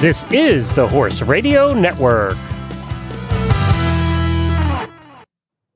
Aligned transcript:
This 0.00 0.24
is 0.30 0.72
the 0.72 0.88
Horse 0.88 1.20
Radio 1.20 1.74
Network. 1.74 2.38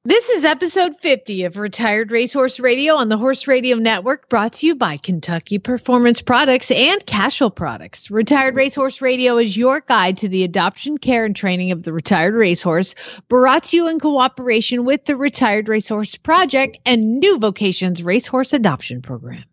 This 0.06 0.31
is 0.31 0.47
episode 0.47 0.99
50 0.99 1.45
of 1.45 1.58
Retired 1.58 2.11
Racehorse 2.11 2.58
Radio 2.58 2.95
on 2.95 3.10
the 3.10 3.19
Horse 3.19 3.47
Radio 3.47 3.76
Network, 3.76 4.31
brought 4.31 4.54
to 4.54 4.67
you 4.67 4.74
by 4.74 4.97
Kentucky 4.97 5.58
Performance 5.58 6.22
Products 6.22 6.71
and 6.71 7.04
Cashel 7.04 7.51
Products. 7.51 8.10
Retired 8.10 8.54
Racehorse 8.54 9.03
Radio 9.03 9.37
is 9.37 9.58
your 9.58 9.83
guide 9.83 10.17
to 10.17 10.29
the 10.31 10.43
adoption, 10.43 10.97
care, 10.97 11.27
and 11.27 11.37
training 11.37 11.71
of 11.71 11.83
the 11.83 11.93
retired 11.93 12.33
racehorse, 12.33 12.95
brought 13.29 13.65
to 13.65 13.77
you 13.77 13.87
in 13.88 14.01
cooperation 14.01 14.87
with 14.87 15.04
the 15.04 15.17
Retired 15.17 15.69
Racehorse 15.69 16.16
Project 16.16 16.79
and 16.87 17.20
New 17.20 17.38
Vocations 17.38 18.02
Racehorse 18.02 18.55
Adoption 18.55 19.02
Program. 19.02 19.45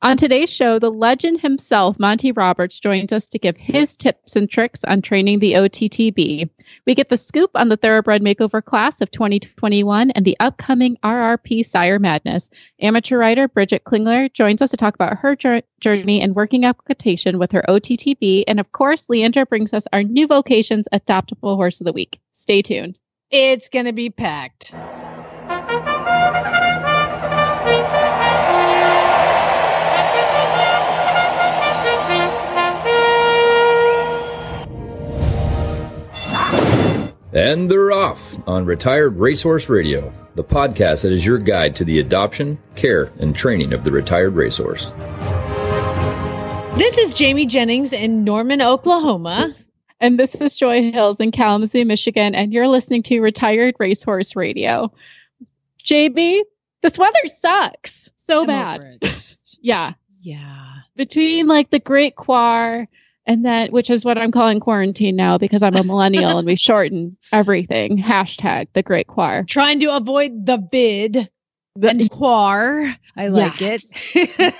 On 0.00 0.16
today's 0.16 0.48
show, 0.48 0.78
the 0.78 0.92
legend 0.92 1.40
himself, 1.40 1.98
Monty 1.98 2.30
Roberts, 2.30 2.78
joins 2.78 3.12
us 3.12 3.28
to 3.30 3.38
give 3.38 3.56
his 3.56 3.96
tips 3.96 4.36
and 4.36 4.48
tricks 4.48 4.84
on 4.84 5.02
training 5.02 5.40
the 5.40 5.54
OTTB. 5.54 6.48
We 6.86 6.94
get 6.94 7.08
the 7.08 7.16
scoop 7.16 7.50
on 7.56 7.68
the 7.68 7.76
Thoroughbred 7.76 8.22
Makeover 8.22 8.64
class 8.64 9.00
of 9.00 9.10
2021 9.10 10.12
and 10.12 10.24
the 10.24 10.36
upcoming 10.38 10.98
RRP 11.02 11.66
Sire 11.66 11.98
Madness. 11.98 12.48
Amateur 12.80 13.18
rider 13.18 13.48
Bridget 13.48 13.82
Klingler 13.82 14.32
joins 14.32 14.62
us 14.62 14.70
to 14.70 14.76
talk 14.76 14.94
about 14.94 15.18
her 15.18 15.36
journey 15.80 16.20
in 16.20 16.32
working 16.32 16.64
equitation 16.64 17.40
with 17.40 17.50
her 17.50 17.64
OTTB. 17.68 18.44
And 18.46 18.60
of 18.60 18.70
course, 18.70 19.06
Leandra 19.06 19.48
brings 19.48 19.74
us 19.74 19.88
our 19.92 20.04
new 20.04 20.28
vocations 20.28 20.86
adoptable 20.92 21.56
horse 21.56 21.80
of 21.80 21.86
the 21.86 21.92
week. 21.92 22.20
Stay 22.34 22.62
tuned. 22.62 23.00
It's 23.32 23.68
going 23.68 23.86
to 23.86 23.92
be 23.92 24.10
packed. 24.10 24.72
And 37.32 37.70
they're 37.70 37.92
off 37.92 38.36
on 38.48 38.64
Retired 38.64 39.18
Racehorse 39.18 39.68
Radio, 39.68 40.12
the 40.34 40.44
podcast 40.44 41.02
that 41.02 41.12
is 41.12 41.26
your 41.26 41.38
guide 41.38 41.76
to 41.76 41.84
the 41.84 41.98
adoption, 41.98 42.58
care, 42.74 43.12
and 43.18 43.34
training 43.36 43.72
of 43.72 43.84
the 43.84 43.92
retired 43.92 44.34
racehorse. 44.34 44.90
This 46.78 46.96
is 46.98 47.14
Jamie 47.14 47.46
Jennings 47.46 47.92
in 47.92 48.24
Norman, 48.24 48.62
Oklahoma. 48.62 49.54
And 50.00 50.18
this 50.18 50.34
is 50.36 50.56
Joy 50.56 50.90
Hills 50.90 51.20
in 51.20 51.32
Kalamazoo, 51.32 51.84
Michigan. 51.84 52.34
And 52.34 52.52
you're 52.52 52.68
listening 52.68 53.02
to 53.04 53.20
Retired 53.20 53.74
Racehorse 53.78 54.34
Radio. 54.36 54.92
Jamie, 55.78 56.44
this 56.82 56.98
weather 56.98 57.26
sucks 57.26 58.08
so 58.28 58.42
I'm 58.42 58.46
bad. 58.46 58.98
yeah. 59.60 59.94
Yeah. 60.20 60.66
Between 60.96 61.46
like 61.46 61.70
the 61.70 61.80
Great 61.80 62.16
Quar 62.16 62.86
and 63.28 63.44
then 63.44 63.70
which 63.70 63.90
is 63.90 64.04
what 64.04 64.18
I'm 64.18 64.32
calling 64.32 64.58
quarantine 64.58 65.14
now 65.14 65.38
because 65.38 65.62
I'm 65.62 65.76
a 65.76 65.84
millennial 65.84 66.38
and 66.38 66.46
we 66.46 66.56
shorten 66.56 67.16
everything. 67.30 67.98
Hashtag 67.98 68.68
the 68.72 68.82
Great 68.82 69.06
Quar. 69.06 69.44
Trying 69.44 69.78
to 69.80 69.94
avoid 69.94 70.46
the 70.46 70.56
bid 70.56 71.30
the, 71.76 71.90
and 71.90 72.10
quar. 72.10 72.96
I 73.16 73.28
like 73.28 73.60
it. 73.60 73.84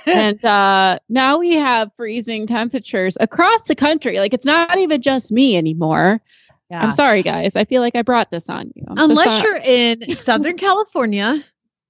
and 0.05 0.43
uh, 0.45 0.99
now 1.09 1.39
we 1.39 1.55
have 1.55 1.91
freezing 1.97 2.47
temperatures 2.47 3.17
across 3.19 3.63
the 3.63 3.75
country. 3.75 4.19
Like 4.19 4.33
it's 4.33 4.45
not 4.45 4.77
even 4.77 5.01
just 5.01 5.31
me 5.31 5.57
anymore. 5.57 6.21
Yeah. 6.69 6.83
I'm 6.83 6.91
sorry, 6.91 7.23
guys. 7.23 7.55
I 7.55 7.65
feel 7.65 7.81
like 7.81 7.95
I 7.95 8.03
brought 8.03 8.29
this 8.29 8.47
on 8.49 8.71
you. 8.75 8.85
I'm 8.87 9.09
Unless 9.09 9.41
so 9.41 9.47
you're 9.47 9.61
in 9.63 10.15
Southern 10.15 10.55
California, 10.55 11.41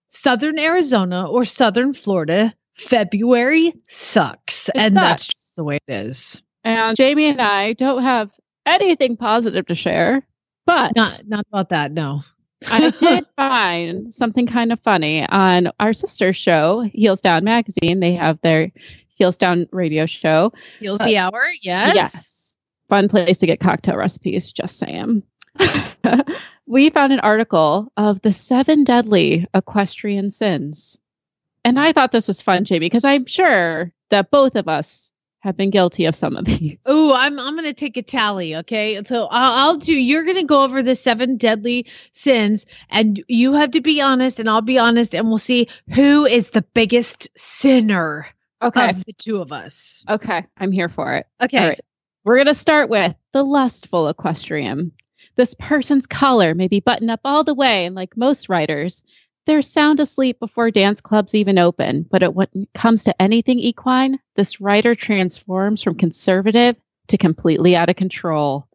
Southern 0.08 0.58
Arizona, 0.58 1.30
or 1.30 1.44
Southern 1.44 1.94
Florida, 1.94 2.54
February 2.76 3.74
sucks. 3.90 4.70
It 4.70 4.78
and 4.78 4.94
sucks. 4.94 5.08
that's 5.08 5.28
just 5.28 5.56
the 5.58 5.66
way 5.66 5.80
it 5.86 5.94
is. 5.94 6.42
And 6.64 6.96
Jamie 6.98 7.26
and 7.26 7.42
I 7.42 7.74
don't 7.74 8.04
have 8.04 8.32
anything 8.66 9.18
positive 9.18 9.66
to 9.68 9.76
share, 9.76 10.26
but 10.66 10.96
not 10.96 11.22
not 11.28 11.46
about 11.52 11.70
that. 11.70 11.92
No. 11.92 12.24
I 12.70 12.90
did 12.90 13.26
find 13.36 14.14
something 14.14 14.48
kind 14.48 14.72
of 14.72 14.80
funny 14.82 15.28
on 15.28 15.72
our 15.80 15.94
sister 15.94 16.34
show, 16.34 16.82
Heels 16.94 17.22
Down 17.22 17.44
Magazine. 17.44 18.00
They 18.00 18.14
have 18.16 18.40
their 18.42 18.72
Heels 19.16 19.38
Down 19.38 19.68
radio 19.72 20.06
show. 20.06 20.52
Heels 20.80 21.02
uh, 21.02 21.06
the 21.06 21.18
Hour, 21.18 21.46
yes. 21.62 21.96
Yes. 21.96 22.56
Fun 22.90 23.08
place 23.08 23.38
to 23.40 23.46
get 23.46 23.60
cocktail 23.60 23.98
recipes, 23.98 24.52
just 24.52 24.78
saying. 24.78 25.24
we 26.66 26.90
found 26.90 27.14
an 27.14 27.20
article 27.20 27.92
of 27.98 28.22
the 28.22 28.34
seven 28.34 28.84
deadly 28.84 29.46
equestrian 29.54 30.32
sins. 30.32 30.98
And 31.64 31.80
I 31.80 31.92
thought 31.92 32.12
this 32.12 32.28
was 32.28 32.42
fun, 32.42 32.66
Jamie, 32.66 32.80
because 32.80 33.06
I'm 33.06 33.26
sure 33.26 33.92
that 34.10 34.32
both 34.32 34.56
of 34.56 34.68
us 34.68 35.09
have 35.40 35.56
been 35.56 35.70
guilty 35.70 36.06
of 36.06 36.16
some 36.16 36.36
of 36.36 36.46
these. 36.46 36.78
Oh, 36.86 37.14
I'm 37.14 37.40
I'm 37.40 37.56
going 37.56 37.66
to 37.66 37.74
take 37.74 37.98
a 37.98 38.02
tally. 38.02 38.56
Okay, 38.56 39.02
so 39.06 39.28
I'll, 39.32 39.70
I'll 39.70 39.78
do. 39.78 39.94
You're 39.94 40.24
going 40.24 40.38
to 40.38 40.44
go 40.44 40.64
over 40.64 40.84
the 40.84 40.96
seven 40.96 41.38
deadly 41.38 41.86
sins, 42.14 42.66
and 42.90 43.24
you 43.28 43.54
have 43.54 43.72
to 43.72 43.82
be 43.82 44.02
honest, 44.02 44.40
and 44.40 44.50
I'll 44.50 44.62
be 44.62 44.78
honest, 44.78 45.16
and 45.16 45.28
we'll 45.28 45.38
see 45.38 45.68
who 45.94 46.26
is 46.26 46.52
the 46.52 46.62
biggest 46.62 47.28
sinner. 47.38 48.28
Okay, 48.62 48.90
of 48.90 49.06
the 49.06 49.14
two 49.14 49.42
of 49.42 49.52
us. 49.54 50.04
Okay, 50.10 50.46
I'm 50.58 50.72
here 50.72 50.90
for 50.90 51.14
it. 51.14 51.26
Okay, 51.42 51.78
we're 52.26 52.36
going 52.36 52.48
to 52.48 52.54
start 52.54 52.90
with 52.90 53.16
the 53.32 53.44
lustful 53.44 54.10
equestrian. 54.10 54.92
This 55.38 55.56
person's 55.58 56.06
collar 56.06 56.54
may 56.54 56.68
be 56.68 56.82
buttoned 56.82 57.12
up 57.12 57.22
all 57.24 57.46
the 57.46 57.54
way, 57.54 57.86
and 57.86 57.96
like 57.96 58.18
most 58.18 58.50
writers, 58.50 59.02
they're 59.50 59.64
sound 59.64 60.00
asleep 60.00 60.40
before 60.40 60.70
dance 60.70 61.02
clubs 61.02 61.34
even 61.34 61.58
open, 61.58 62.04
but 62.12 62.22
it, 62.22 62.36
when 62.36 62.48
it 62.54 62.70
comes 62.76 63.04
to 63.04 63.20
anything 63.20 63.58
equine, 63.58 64.20
this 64.36 64.62
writer 64.62 64.94
transforms 64.94 65.82
from 65.82 65.96
conservative 65.96 66.76
to 67.08 67.18
completely 67.18 67.76
out 67.76 67.90
of 67.90 67.96
control. 67.96 68.68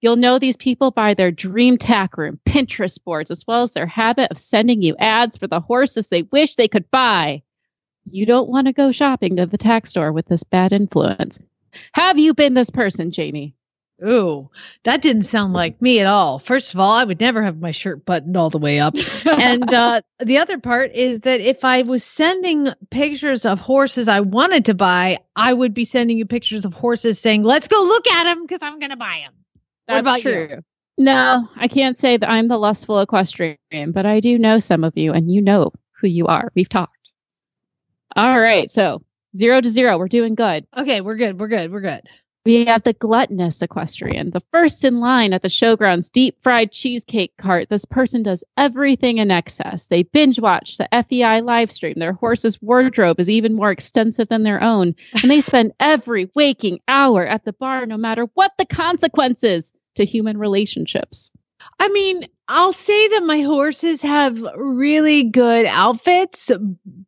You'll 0.00 0.16
know 0.16 0.38
these 0.38 0.56
people 0.56 0.90
by 0.90 1.12
their 1.12 1.30
dream 1.30 1.76
tack 1.76 2.16
room, 2.16 2.40
Pinterest 2.46 2.98
boards, 3.04 3.30
as 3.30 3.46
well 3.46 3.62
as 3.62 3.72
their 3.72 3.86
habit 3.86 4.30
of 4.30 4.38
sending 4.38 4.80
you 4.80 4.96
ads 4.98 5.36
for 5.36 5.46
the 5.46 5.60
horses 5.60 6.08
they 6.08 6.22
wish 6.22 6.54
they 6.54 6.66
could 6.66 6.90
buy. 6.90 7.42
You 8.10 8.24
don't 8.24 8.48
want 8.48 8.68
to 8.68 8.72
go 8.72 8.90
shopping 8.90 9.36
to 9.36 9.44
the 9.44 9.58
tack 9.58 9.86
store 9.86 10.12
with 10.12 10.28
this 10.28 10.44
bad 10.44 10.72
influence. 10.72 11.38
Have 11.92 12.18
you 12.18 12.32
been 12.32 12.54
this 12.54 12.70
person, 12.70 13.10
Jamie? 13.10 13.54
Ooh, 14.04 14.50
that 14.82 15.00
didn't 15.00 15.22
sound 15.22 15.52
like 15.52 15.80
me 15.80 16.00
at 16.00 16.06
all. 16.06 16.40
First 16.40 16.74
of 16.74 16.80
all, 16.80 16.92
I 16.92 17.04
would 17.04 17.20
never 17.20 17.42
have 17.42 17.60
my 17.60 17.70
shirt 17.70 18.04
buttoned 18.04 18.36
all 18.36 18.50
the 18.50 18.58
way 18.58 18.80
up. 18.80 18.96
and 19.24 19.72
uh, 19.74 20.02
the 20.18 20.38
other 20.38 20.58
part 20.58 20.90
is 20.92 21.20
that 21.20 21.40
if 21.40 21.64
I 21.64 21.82
was 21.82 22.02
sending 22.02 22.68
pictures 22.90 23.46
of 23.46 23.60
horses 23.60 24.08
I 24.08 24.20
wanted 24.20 24.64
to 24.64 24.74
buy, 24.74 25.18
I 25.36 25.52
would 25.52 25.72
be 25.72 25.84
sending 25.84 26.18
you 26.18 26.26
pictures 26.26 26.64
of 26.64 26.74
horses 26.74 27.20
saying, 27.20 27.44
let's 27.44 27.68
go 27.68 27.80
look 27.80 28.08
at 28.08 28.24
them 28.24 28.42
because 28.42 28.58
I'm 28.60 28.80
going 28.80 28.90
to 28.90 28.96
buy 28.96 29.20
them. 29.24 29.34
That's 29.86 29.96
what 29.96 30.00
about 30.00 30.20
true. 30.20 30.48
You? 30.50 30.64
No, 30.98 31.48
I 31.56 31.68
can't 31.68 31.96
say 31.96 32.16
that 32.16 32.28
I'm 32.28 32.48
the 32.48 32.58
lustful 32.58 33.00
equestrian, 33.00 33.56
but 33.92 34.04
I 34.04 34.20
do 34.20 34.36
know 34.36 34.58
some 34.58 34.84
of 34.84 34.96
you 34.96 35.12
and 35.12 35.30
you 35.30 35.40
know 35.40 35.72
who 35.92 36.08
you 36.08 36.26
are. 36.26 36.50
We've 36.54 36.68
talked. 36.68 37.10
All 38.16 38.38
right. 38.38 38.70
So 38.70 39.02
zero 39.36 39.60
to 39.60 39.70
zero. 39.70 39.96
We're 39.96 40.08
doing 40.08 40.34
good. 40.34 40.66
Okay. 40.76 41.00
We're 41.00 41.16
good. 41.16 41.40
We're 41.40 41.48
good. 41.48 41.72
We're 41.72 41.80
good. 41.80 42.02
We 42.44 42.64
have 42.64 42.82
the 42.82 42.92
gluttonous 42.92 43.62
equestrian, 43.62 44.30
the 44.30 44.42
first 44.50 44.84
in 44.84 44.98
line 44.98 45.32
at 45.32 45.42
the 45.42 45.48
showground's 45.48 46.08
deep 46.08 46.36
fried 46.42 46.72
cheesecake 46.72 47.36
cart. 47.36 47.68
This 47.68 47.84
person 47.84 48.24
does 48.24 48.42
everything 48.56 49.18
in 49.18 49.30
excess. 49.30 49.86
They 49.86 50.02
binge 50.02 50.40
watch 50.40 50.76
the 50.76 50.88
FEI 50.90 51.40
live 51.40 51.70
stream. 51.70 51.94
Their 51.98 52.14
horse's 52.14 52.60
wardrobe 52.60 53.20
is 53.20 53.30
even 53.30 53.54
more 53.54 53.70
extensive 53.70 54.28
than 54.28 54.42
their 54.42 54.60
own. 54.60 54.96
And 55.22 55.30
they 55.30 55.40
spend 55.40 55.72
every 55.80 56.30
waking 56.34 56.80
hour 56.88 57.24
at 57.24 57.44
the 57.44 57.52
bar, 57.52 57.86
no 57.86 57.96
matter 57.96 58.26
what 58.34 58.52
the 58.58 58.66
consequences 58.66 59.72
to 59.94 60.04
human 60.04 60.36
relationships. 60.36 61.30
I 61.78 61.88
mean, 61.88 62.26
I'll 62.48 62.72
say 62.72 63.08
that 63.08 63.24
my 63.24 63.40
horses 63.40 64.02
have 64.02 64.40
really 64.56 65.24
good 65.24 65.66
outfits 65.66 66.50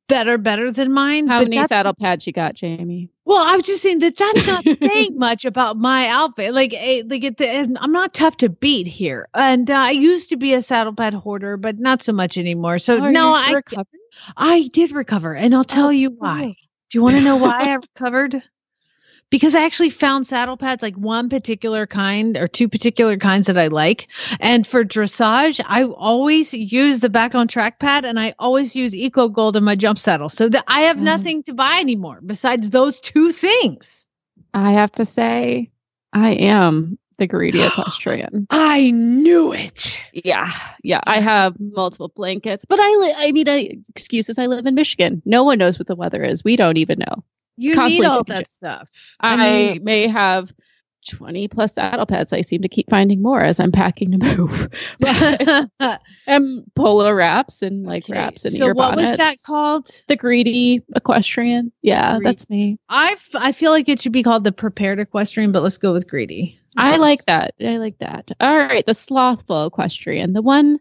better, 0.09 0.39
better 0.39 0.72
than 0.72 0.92
mine. 0.92 1.27
How 1.27 1.41
many 1.41 1.62
saddle 1.66 1.95
pads 1.95 2.27
you 2.27 2.33
got, 2.33 2.54
Jamie? 2.54 3.10
Well, 3.24 3.47
I 3.47 3.56
was 3.56 3.66
just 3.66 3.83
saying 3.83 4.01
that 4.01 4.16
that's 4.16 4.47
not 4.47 4.65
saying 4.65 5.18
much 5.18 5.45
about 5.45 5.77
my 5.77 6.09
outfit. 6.09 6.54
Like, 6.54 6.74
eh, 6.74 7.03
like 7.06 7.24
at 7.24 7.39
the, 7.39 7.77
I'm 7.80 7.92
not 7.92 8.15
tough 8.15 8.36
to 8.39 8.48
beat 8.48 8.86
here. 8.86 9.28
And 9.34 9.71
uh, 9.71 9.74
I 9.74 9.91
used 9.91 10.28
to 10.30 10.36
be 10.36 10.54
a 10.54 10.62
saddle 10.62 10.95
pad 10.95 11.15
hoarder, 11.15 11.56
but 11.56 11.78
not 11.78 12.03
so 12.03 12.12
much 12.12 12.36
anymore. 12.36 12.78
So 12.78 12.97
oh, 12.97 13.10
no, 13.10 13.34
I 13.34 13.51
recovered. 13.53 13.86
I 14.36 14.68
did 14.72 14.92
recover, 14.92 15.34
and 15.34 15.54
I'll 15.54 15.65
tell 15.65 15.86
oh, 15.86 15.91
you 15.91 16.10
why. 16.10 16.54
Do 16.91 16.98
you 16.98 17.03
want 17.03 17.16
to 17.16 17.21
know 17.21 17.36
why 17.36 17.59
I 17.71 17.74
recovered? 17.74 18.42
Because 19.34 19.57
I 19.57 19.65
actually 19.65 19.91
found 19.91 20.28
saddle 20.28 20.57
pads 20.57 20.81
like 20.81 20.95
one 20.95 21.28
particular 21.28 21.89
kind 21.89 22.36
or 22.36 22.47
two 22.47 22.69
particular 22.69 23.16
kinds 23.16 23.48
that 23.48 23.59
I 23.59 23.66
like. 23.66 24.07
And 24.39 24.65
for 24.65 24.84
dressage, 24.84 25.60
I 25.66 25.83
always 25.83 26.54
use 26.54 27.01
the 27.01 27.09
back 27.09 27.34
on 27.34 27.48
track 27.48 27.81
pad 27.81 28.04
and 28.04 28.21
I 28.21 28.33
always 28.39 28.77
use 28.77 28.95
Eco 28.95 29.28
Gold 29.28 29.57
in 29.57 29.65
my 29.65 29.75
jump 29.75 29.98
saddle. 29.98 30.28
So 30.28 30.48
that 30.51 30.63
I 30.69 30.83
have 30.83 30.98
mm. 30.98 31.03
nothing 31.03 31.42
to 31.42 31.53
buy 31.53 31.81
anymore 31.81 32.21
besides 32.25 32.71
those 32.71 33.01
two 33.01 33.33
things. 33.33 34.07
I 34.54 34.71
have 34.71 34.92
to 34.92 35.04
say, 35.04 35.69
I 36.13 36.34
am 36.34 36.97
the 37.19 37.27
greedy 37.27 37.60
equestrian. 37.60 38.47
I 38.51 38.92
knew 38.92 39.53
it. 39.53 40.01
Yeah, 40.13 40.53
yeah. 40.84 41.01
I 41.09 41.19
have 41.19 41.59
multiple 41.59 42.13
blankets, 42.15 42.65
but 42.65 42.78
I, 42.78 42.89
li- 42.89 43.15
I 43.16 43.33
mean, 43.33 43.48
I, 43.48 43.78
excuses. 43.89 44.39
I 44.39 44.47
live 44.47 44.65
in 44.65 44.77
Michigan. 44.77 45.22
No 45.25 45.42
one 45.42 45.59
knows 45.59 45.77
what 45.77 45.89
the 45.89 45.97
weather 45.97 46.22
is. 46.22 46.45
We 46.45 46.54
don't 46.54 46.77
even 46.77 47.01
know 47.01 47.25
you 47.56 47.74
need 47.74 48.04
all 48.04 48.24
that 48.24 48.51
stuff. 48.51 48.91
I, 49.21 49.74
I 49.74 49.78
may 49.83 50.09
have 50.09 50.53
20 51.09 51.48
plus 51.48 51.74
saddle 51.74 52.06
pads. 52.06 52.33
I 52.33 52.41
seem 52.41 52.62
to 52.62 52.68
keep 52.68 52.89
finding 52.89 53.22
more 53.22 53.41
as 53.41 53.60
I'm 53.60 53.72
packing 53.72 54.12
to 54.12 54.18
move. 54.36 54.68
but, 55.01 56.01
and 56.27 56.65
polo 56.74 57.12
wraps 57.12 57.62
and 57.62 57.84
like 57.84 58.04
okay. 58.04 58.15
wraps 58.15 58.45
and 58.45 58.54
so 58.54 58.72
what 58.72 58.97
was 58.97 59.16
that 59.16 59.36
called? 59.45 59.91
The 60.09 60.16
greedy 60.16 60.83
equestrian. 60.97 61.72
Yeah, 61.83 62.12
greedy. 62.12 62.24
that's 62.24 62.51
me. 62.51 62.78
I, 62.89 63.16
I 63.34 63.53
feel 63.53 63.71
like 63.71 63.89
it 63.89 64.01
should 64.01 64.12
be 64.12 64.22
called 64.22 64.45
the 64.45 64.53
prepared 64.53 64.98
equestrian, 64.98 65.53
but 65.53 65.62
let's 65.62 65.78
go 65.78 65.92
with 65.92 66.09
greedy. 66.09 66.59
I 66.77 66.97
like 66.97 67.24
that. 67.27 67.54
I 67.60 67.77
like 67.77 67.98
that. 67.98 68.33
All 68.41 68.59
right, 68.59 68.84
the 68.84 68.95
slothful 68.95 69.66
equestrian, 69.66 70.33
the 70.33 70.42
one, 70.42 70.80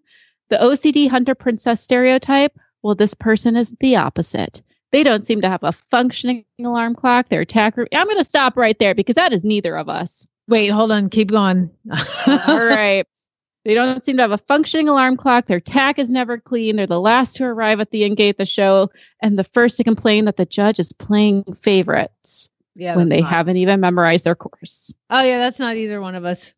the 0.50 0.58
OCD 0.58 1.08
hunter 1.08 1.36
princess 1.36 1.81
stereotype. 1.81 2.58
Well, 2.81 2.96
this 2.96 3.14
person 3.14 3.56
is 3.56 3.75
the 3.80 3.96
opposite. 3.96 4.62
They 4.94 5.04
don't 5.04 5.25
seem 5.25 5.42
to 5.42 5.50
have 5.50 5.63
a 5.63 5.72
functioning 5.72 6.45
alarm 6.63 6.94
clock. 6.94 7.28
Their 7.28 7.42
attack 7.42 7.75
room. 7.75 7.88
I'm 7.92 8.06
going 8.06 8.19
to 8.19 8.24
stop 8.24 8.56
right 8.56 8.78
there 8.78 8.94
because 8.94 9.16
that 9.16 9.34
is 9.34 9.44
neither 9.44 9.75
of 9.75 9.90
us. 9.90 10.28
Wait, 10.48 10.68
hold 10.68 10.92
on. 10.92 11.10
Keep 11.10 11.31
going. 11.31 11.72
All 12.28 12.63
right. 12.63 13.06
They 13.66 13.74
don't 13.74 14.06
seem 14.06 14.18
to 14.18 14.22
have 14.22 14.31
a 14.31 14.38
functioning 14.38 14.88
alarm 14.88 15.18
clock. 15.18 15.48
Their 15.48 15.60
tack 15.60 15.98
is 15.98 16.12
never 16.12 16.38
clean. 16.38 16.75
They're 16.75 16.86
the 16.86 17.01
last 17.01 17.38
to 17.38 17.45
arrive 17.45 17.80
at 17.80 17.90
the 17.90 18.04
end 18.04 18.18
gate 18.18 18.38
the 18.38 18.45
show 18.45 18.92
and 19.19 19.40
the 19.40 19.45
first 19.45 19.78
to 19.78 19.84
complain 19.84 20.25
that 20.25 20.38
the 20.38 20.45
judge 20.45 20.80
is 20.80 20.94
playing 20.94 21.44
favorites 21.62 22.50
yeah, 22.75 22.96
when 22.96 23.10
they 23.10 23.22
not. 23.22 23.31
haven't 23.31 23.57
even 23.57 23.80
memorized 23.80 24.25
their 24.25 24.36
course. 24.36 24.94
Oh 25.10 25.24
yeah, 25.24 25.39
that's 25.39 25.60
not 25.60 25.75
either 25.75 26.01
one 26.01 26.13
of 26.13 26.24
us. 26.24 26.56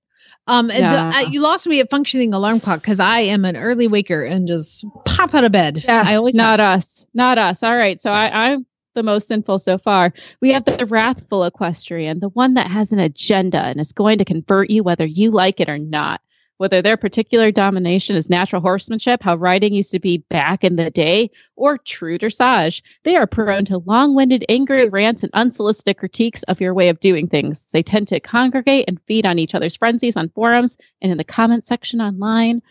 Um, 0.47 0.69
yeah. 0.69 1.09
the, 1.09 1.17
uh, 1.17 1.29
you 1.29 1.41
lost 1.41 1.67
me 1.67 1.79
at 1.79 1.89
functioning 1.89 2.33
alarm 2.33 2.59
clock 2.59 2.81
because 2.81 2.99
I 2.99 3.19
am 3.19 3.45
an 3.45 3.57
early 3.57 3.87
waker 3.87 4.23
and 4.23 4.47
just 4.47 4.85
pop 5.05 5.33
out 5.33 5.43
of 5.43 5.51
bed. 5.51 5.83
Yeah, 5.83 6.03
I 6.05 6.15
always 6.15 6.35
not 6.35 6.59
have. 6.59 6.79
us, 6.79 7.05
not 7.13 7.37
us. 7.37 7.63
All 7.63 7.75
right, 7.75 7.99
so 7.99 8.11
I, 8.11 8.51
I'm 8.51 8.65
the 8.93 9.03
most 9.03 9.27
sinful 9.27 9.59
so 9.59 9.77
far. 9.77 10.13
We 10.41 10.51
have 10.51 10.65
the 10.65 10.85
wrathful 10.85 11.43
equestrian, 11.43 12.19
the 12.19 12.29
one 12.29 12.53
that 12.53 12.67
has 12.67 12.91
an 12.91 12.99
agenda 12.99 13.61
and 13.61 13.79
is 13.79 13.91
going 13.91 14.19
to 14.19 14.25
convert 14.25 14.69
you 14.69 14.83
whether 14.83 15.05
you 15.05 15.31
like 15.31 15.59
it 15.59 15.69
or 15.69 15.77
not 15.77 16.21
whether 16.57 16.81
their 16.81 16.97
particular 16.97 17.51
domination 17.51 18.15
is 18.15 18.29
natural 18.29 18.61
horsemanship, 18.61 19.21
how 19.21 19.35
riding 19.35 19.73
used 19.73 19.91
to 19.91 19.99
be 19.99 20.19
back 20.29 20.63
in 20.63 20.75
the 20.75 20.89
day, 20.89 21.29
or 21.55 21.77
true 21.77 22.17
dressage. 22.17 22.81
They 23.03 23.15
are 23.15 23.27
prone 23.27 23.65
to 23.65 23.79
long 23.79 24.15
winded, 24.15 24.45
angry 24.49 24.87
rants 24.89 25.23
and 25.23 25.31
unsolicited 25.33 25.97
critiques 25.97 26.43
of 26.43 26.61
your 26.61 26.73
way 26.73 26.89
of 26.89 26.99
doing 26.99 27.27
things. 27.27 27.65
They 27.71 27.83
tend 27.83 28.07
to 28.09 28.19
congregate 28.19 28.85
and 28.87 29.01
feed 29.07 29.25
on 29.25 29.39
each 29.39 29.55
other's 29.55 29.75
frenzies 29.75 30.17
on 30.17 30.29
forums 30.29 30.77
and 31.01 31.11
in 31.11 31.17
the 31.17 31.23
comment 31.23 31.67
section 31.67 32.01
online. 32.01 32.61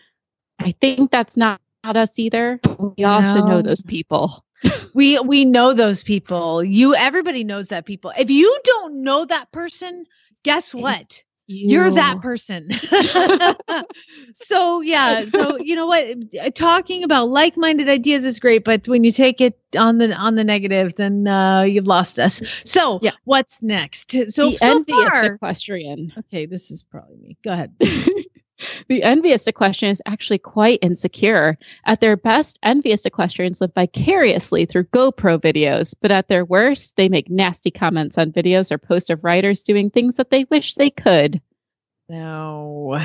I 0.59 0.71
think 0.81 1.11
that's 1.11 1.37
not, 1.37 1.61
us 1.83 2.17
either. 2.17 2.59
We 2.79 3.03
no. 3.03 3.09
also 3.09 3.45
know 3.45 3.61
those 3.61 3.83
people. 3.83 4.43
we 4.95 5.19
we 5.19 5.45
know 5.45 5.73
those 5.73 6.03
people. 6.03 6.63
You 6.63 6.95
everybody 6.95 7.43
knows 7.43 7.67
that 7.67 7.85
people. 7.85 8.11
If 8.17 8.31
you 8.31 8.59
don't 8.63 9.03
know 9.03 9.25
that 9.25 9.51
person, 9.51 10.05
guess 10.41 10.73
what? 10.73 11.23
You. 11.47 11.79
are 11.81 11.91
that 11.91 12.21
person. 12.21 12.69
so 14.33 14.81
yeah, 14.81 15.25
so 15.25 15.57
you 15.57 15.75
know 15.75 15.85
what? 15.85 16.55
Talking 16.55 17.03
about 17.03 17.29
like-minded 17.29 17.87
ideas 17.87 18.25
is 18.25 18.39
great, 18.39 18.63
but 18.63 18.87
when 18.87 19.03
you 19.03 19.11
take 19.11 19.41
it 19.41 19.57
on 19.77 19.97
the 19.97 20.13
on 20.15 20.35
the 20.35 20.43
negative, 20.43 20.95
then 20.95 21.27
uh, 21.27 21.61
you've 21.61 21.87
lost 21.87 22.19
us. 22.19 22.41
So 22.65 22.99
yeah. 23.01 23.11
what's 23.25 23.61
next? 23.61 24.11
So 24.11 24.25
the 24.25 24.31
so 24.31 24.49
envious 24.61 25.09
far, 25.09 25.25
equestrian. 25.33 26.13
Okay, 26.17 26.45
this 26.45 26.71
is 26.71 26.83
probably 26.83 27.17
me. 27.17 27.37
Go 27.43 27.51
ahead. 27.53 27.73
the 28.87 29.03
envious 29.03 29.47
equestrian 29.47 29.91
is 29.91 30.01
actually 30.05 30.39
quite 30.39 30.79
insecure. 30.81 31.57
At 31.85 32.01
their 32.01 32.17
best, 32.17 32.59
envious 32.63 33.05
equestrians 33.05 33.61
live 33.61 33.73
vicariously 33.73 34.65
through 34.65 34.85
GoPro 34.85 35.39
videos, 35.39 35.95
but 36.01 36.11
at 36.11 36.27
their 36.27 36.45
worst, 36.45 36.95
they 36.95 37.09
make 37.09 37.29
nasty 37.29 37.71
comments 37.71 38.17
on 38.17 38.31
videos 38.31 38.71
or 38.71 38.77
post 38.77 39.09
of 39.09 39.23
riders 39.23 39.63
doing 39.63 39.89
things 39.89 40.15
that 40.15 40.29
they 40.29 40.45
wish 40.45 40.75
they 40.75 40.89
could. 40.89 41.41
No. 42.09 43.01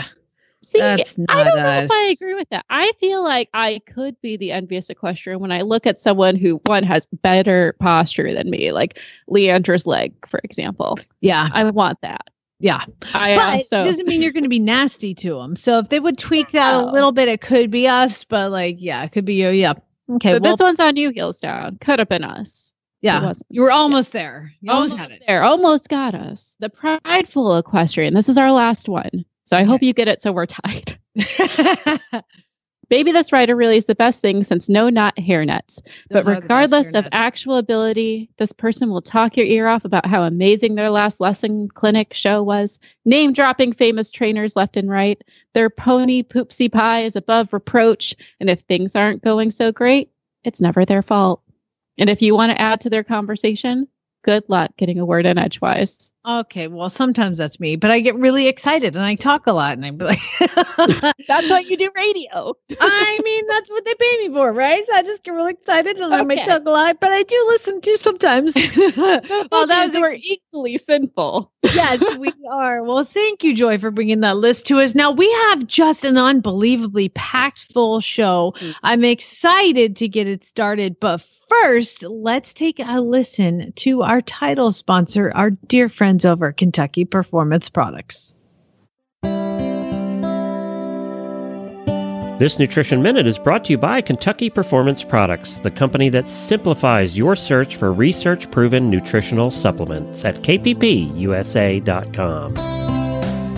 See, 0.62 0.78
That's 0.78 1.16
not 1.16 1.30
I 1.30 1.44
don't 1.44 1.58
us. 1.58 1.64
know 1.64 1.84
if 1.84 1.90
I 1.90 2.12
agree 2.12 2.34
with 2.34 2.48
that. 2.50 2.66
I 2.68 2.92
feel 3.00 3.24
like 3.24 3.48
I 3.54 3.80
could 3.86 4.20
be 4.20 4.36
the 4.36 4.52
envious 4.52 4.90
equestrian 4.90 5.40
when 5.40 5.52
I 5.52 5.62
look 5.62 5.86
at 5.86 6.00
someone 6.00 6.36
who 6.36 6.60
one 6.66 6.82
has 6.82 7.06
better 7.22 7.74
posture 7.80 8.34
than 8.34 8.50
me, 8.50 8.70
like 8.72 8.98
Leandra's 9.30 9.86
leg, 9.86 10.12
for 10.28 10.38
example. 10.44 10.98
Yeah, 11.22 11.48
I 11.52 11.64
want 11.70 11.98
that. 12.02 12.28
Yeah. 12.60 12.84
I 13.14 13.36
but 13.36 13.54
also, 13.54 13.82
it 13.82 13.86
doesn't 13.86 14.06
mean 14.06 14.22
you're 14.22 14.32
going 14.32 14.44
to 14.44 14.50
be 14.50 14.60
nasty 14.60 15.14
to 15.14 15.38
them. 15.38 15.56
So 15.56 15.78
if 15.78 15.88
they 15.88 15.98
would 15.98 16.18
tweak 16.18 16.50
that 16.50 16.74
a 16.74 16.84
little 16.84 17.10
bit, 17.10 17.28
it 17.28 17.40
could 17.40 17.70
be 17.70 17.88
us. 17.88 18.22
But 18.22 18.52
like, 18.52 18.76
yeah, 18.78 19.02
it 19.02 19.12
could 19.12 19.24
be 19.24 19.34
you. 19.34 19.48
Yeah. 19.48 19.72
Okay. 20.12 20.32
well, 20.32 20.40
this 20.40 20.60
one's 20.60 20.80
on 20.80 20.96
you, 20.96 21.10
heels 21.10 21.40
down. 21.40 21.78
Could 21.80 21.98
have 21.98 22.08
been 22.08 22.24
us. 22.24 22.72
Yeah. 23.00 23.32
You 23.48 23.62
were 23.62 23.70
almost 23.70 24.14
yeah. 24.14 24.20
there. 24.20 24.52
You 24.60 24.72
almost, 24.72 24.92
almost, 24.92 25.10
had 25.10 25.16
it. 25.16 25.24
There. 25.26 25.42
Almost 25.42 25.88
got 25.88 26.14
us. 26.14 26.54
The 26.60 26.68
prideful 26.68 27.56
equestrian. 27.56 28.12
This 28.12 28.28
is 28.28 28.36
our 28.36 28.52
last 28.52 28.88
one. 28.88 29.24
So 29.46 29.56
I 29.56 29.60
okay. 29.60 29.68
hope 29.68 29.82
you 29.82 29.94
get 29.94 30.08
it 30.08 30.20
so 30.20 30.32
we're 30.32 30.46
tied. 30.46 30.98
Maybe 32.90 33.12
this 33.12 33.32
rider 33.32 33.54
really 33.54 33.76
is 33.76 33.86
the 33.86 33.94
best 33.94 34.20
thing 34.20 34.42
since 34.42 34.68
no 34.68 34.88
not 34.88 35.18
hair 35.18 35.44
nets. 35.44 35.80
Those 36.10 36.26
but 36.26 36.42
regardless 36.42 36.92
of 36.92 37.06
actual 37.12 37.56
ability, 37.56 38.28
this 38.36 38.52
person 38.52 38.90
will 38.90 39.00
talk 39.00 39.36
your 39.36 39.46
ear 39.46 39.68
off 39.68 39.84
about 39.84 40.06
how 40.06 40.24
amazing 40.24 40.74
their 40.74 40.90
last 40.90 41.20
lesson 41.20 41.68
clinic 41.68 42.12
show 42.12 42.42
was, 42.42 42.78
name 43.04 43.32
dropping 43.32 43.72
famous 43.72 44.10
trainers 44.10 44.56
left 44.56 44.76
and 44.76 44.90
right. 44.90 45.22
Their 45.54 45.70
pony 45.70 46.22
poopsie 46.22 46.72
pie 46.72 47.04
is 47.04 47.16
above 47.16 47.52
reproach. 47.52 48.14
And 48.40 48.50
if 48.50 48.60
things 48.60 48.96
aren't 48.96 49.22
going 49.22 49.52
so 49.52 49.70
great, 49.70 50.10
it's 50.44 50.60
never 50.60 50.84
their 50.84 51.02
fault. 51.02 51.42
And 51.98 52.10
if 52.10 52.22
you 52.22 52.34
want 52.34 52.50
to 52.50 52.60
add 52.60 52.80
to 52.80 52.90
their 52.90 53.04
conversation, 53.04 53.86
good 54.22 54.44
luck 54.48 54.76
getting 54.76 54.98
a 54.98 55.04
word 55.04 55.26
in 55.26 55.38
edgewise. 55.38 56.10
Okay, 56.26 56.68
well, 56.68 56.90
sometimes 56.90 57.38
that's 57.38 57.58
me, 57.60 57.76
but 57.76 57.90
I 57.90 58.00
get 58.00 58.14
really 58.14 58.46
excited 58.46 58.94
and 58.94 59.02
I 59.02 59.14
talk 59.14 59.46
a 59.46 59.52
lot, 59.52 59.78
and 59.78 59.86
I'm 59.86 59.96
like, 59.96 60.20
"That's 61.26 61.48
why 61.48 61.64
you 61.66 61.78
do 61.78 61.90
radio." 61.96 62.54
I 62.80 63.20
mean, 63.24 63.46
that's 63.46 63.70
what 63.70 63.86
they 63.86 63.94
pay 63.94 64.28
me 64.28 64.34
for, 64.34 64.52
right? 64.52 64.86
So 64.86 64.96
I 64.96 65.02
just 65.02 65.24
get 65.24 65.32
really 65.32 65.52
excited 65.52 65.96
and 65.96 66.12
okay. 66.12 66.16
I 66.16 66.22
may 66.22 66.44
talk 66.44 66.62
a 66.66 66.70
lot, 66.70 67.00
but 67.00 67.10
I 67.10 67.22
do 67.22 67.44
listen 67.48 67.80
to 67.80 67.96
sometimes. 67.96 68.54
well, 68.96 69.22
was 69.50 69.94
we're 69.94 70.18
equally 70.20 70.76
sinful. 70.76 71.50
yes, 71.62 72.14
we 72.16 72.34
are. 72.50 72.82
Well, 72.82 73.04
thank 73.04 73.42
you, 73.42 73.54
Joy, 73.54 73.78
for 73.78 73.90
bringing 73.90 74.20
that 74.20 74.36
list 74.36 74.66
to 74.66 74.78
us. 74.78 74.94
Now 74.94 75.10
we 75.10 75.30
have 75.48 75.66
just 75.66 76.04
an 76.04 76.18
unbelievably 76.18 77.10
packed 77.10 77.72
full 77.72 78.02
show. 78.02 78.52
Mm-hmm. 78.56 78.72
I'm 78.82 79.04
excited 79.04 79.96
to 79.96 80.06
get 80.06 80.26
it 80.26 80.44
started, 80.44 81.00
but 81.00 81.22
first, 81.48 82.02
let's 82.04 82.54
take 82.54 82.78
a 82.78 83.00
listen 83.00 83.72
to 83.76 84.02
our 84.02 84.20
title 84.22 84.72
sponsor, 84.72 85.32
our 85.34 85.50
dear 85.50 85.88
friend 85.88 86.09
friends 86.10 86.26
over 86.26 86.48
at 86.48 86.56
Kentucky 86.56 87.04
Performance 87.04 87.70
Products. 87.70 88.34
This 92.40 92.58
Nutrition 92.58 93.00
Minute 93.00 93.28
is 93.28 93.38
brought 93.38 93.64
to 93.66 93.72
you 93.72 93.78
by 93.78 94.00
Kentucky 94.00 94.50
Performance 94.50 95.04
Products, 95.04 95.58
the 95.58 95.70
company 95.70 96.08
that 96.08 96.26
simplifies 96.26 97.16
your 97.16 97.36
search 97.36 97.76
for 97.76 97.92
research 97.92 98.50
proven 98.50 98.90
nutritional 98.90 99.52
supplements 99.52 100.24
at 100.24 100.36
kppusa.com. 100.36 101.84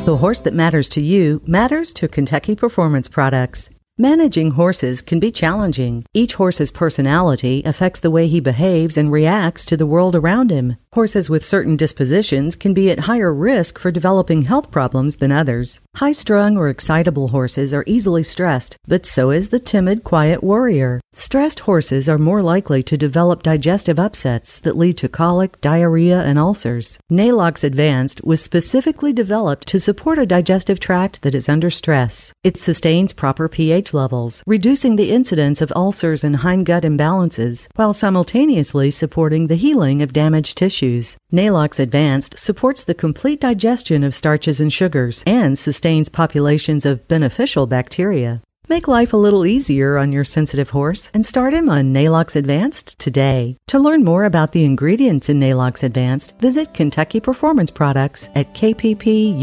The 0.05 0.17
horse 0.17 0.41
that 0.43 0.53
matters 0.53 0.91
to 0.91 1.01
you 1.01 1.41
matters 1.47 1.95
to 1.95 2.09
Kentucky 2.09 2.55
Performance 2.55 3.09
Products. 3.09 3.71
Managing 3.97 4.51
horses 4.51 5.01
can 5.01 5.21
be 5.21 5.31
challenging. 5.31 6.05
Each 6.13 6.35
horse's 6.35 6.71
personality 6.71 7.63
affects 7.65 8.01
the 8.01 8.11
way 8.11 8.27
he 8.27 8.41
behaves 8.41 8.99
and 8.99 9.13
reacts 9.13 9.65
to 9.67 9.77
the 9.77 9.87
world 9.87 10.17
around 10.17 10.51
him. 10.51 10.77
Horses 10.95 11.31
with 11.31 11.43
certain 11.43 11.75
dispositions 11.75 12.55
can 12.55 12.75
be 12.75 12.91
at 12.91 13.09
higher 13.09 13.33
risk 13.33 13.79
for 13.79 13.91
developing 13.91 14.43
health 14.43 14.71
problems 14.71 15.17
than 15.17 15.33
others. 15.33 15.81
High 15.97 16.13
strung 16.13 16.59
or 16.59 16.69
excitable 16.69 17.29
horses 17.29 17.73
are 17.73 17.85
easily 17.87 18.23
stressed, 18.23 18.77
but 18.87 19.07
so 19.07 19.31
is 19.31 19.49
the 19.49 19.59
timid, 19.59 20.05
quiet 20.05 20.45
warrior. 20.45 21.01
Stressed 21.15 21.61
horses 21.61 22.11
are 22.11 22.19
more 22.19 22.43
likely 22.43 22.83
to 22.83 22.99
develop 22.99 23.43
digestive 23.43 23.99
upsets 23.99 24.61
that 24.61 24.77
lead 24.77 24.99
to 24.99 25.09
colic, 25.09 25.59
diarrhea, 25.63 26.21
and 26.21 26.39
ulcers. 26.39 26.99
Neigh-Lox 27.09 27.65
Advanced 27.65 28.23
was 28.23 28.43
specifically 28.43 29.15
developed 29.15 29.67
to 29.69 29.79
support 29.79 30.19
a 30.19 30.27
digestive 30.27 30.79
tract 30.79 31.23
that 31.23 31.35
is 31.35 31.49
under 31.49 31.71
stress. 31.71 32.35
It 32.45 32.59
sustains 32.59 33.15
proper 33.15 33.49
pH 33.49 33.95
levels, 33.95 34.43
reducing 34.47 34.97
the 34.97 35.11
incidence 35.11 35.63
of 35.63 35.73
ulcers 35.75 36.23
and 36.23 36.37
hindgut 36.41 36.83
imbalances, 36.83 37.67
while 37.77 37.95
simultaneously 37.95 38.91
supporting 38.91 39.47
the 39.47 39.57
healing 39.57 40.03
of 40.03 40.13
damaged 40.13 40.59
tissue 40.59 40.82
Neigh-Lox 41.31 41.79
Advanced 41.79 42.37
supports 42.39 42.83
the 42.83 42.95
complete 42.95 43.41
digestion 43.41 44.03
of 44.03 44.15
starches 44.15 44.61
and 44.61 44.73
sugars 44.73 45.23
and 45.27 45.57
sustains 45.57 46.09
populations 46.09 46.85
of 46.85 47.07
beneficial 47.07 47.69
bacteria. 47.69 48.43
Make 48.69 48.89
life 48.89 49.13
a 49.13 49.17
little 49.17 49.47
easier 49.47 49.97
on 49.97 50.13
your 50.13 50.25
sensitive 50.25 50.71
horse 50.71 51.11
and 51.15 51.25
start 51.25 51.55
him 51.55 51.69
on 51.69 51.93
Neigh-Lox 51.93 52.35
Advanced 52.35 52.99
today. 52.99 53.57
To 53.69 53.79
learn 53.79 54.03
more 54.03 54.25
about 54.25 54.51
the 54.51 54.65
ingredients 54.65 55.29
in 55.29 55.39
Neigh-Lox 55.39 55.85
Advanced, 55.85 56.37
visit 56.41 56.75
Kentucky 56.75 57.21
Performance 57.21 57.71
Products 57.71 58.29
at 58.35 58.53
kppusa.com. 58.55 59.39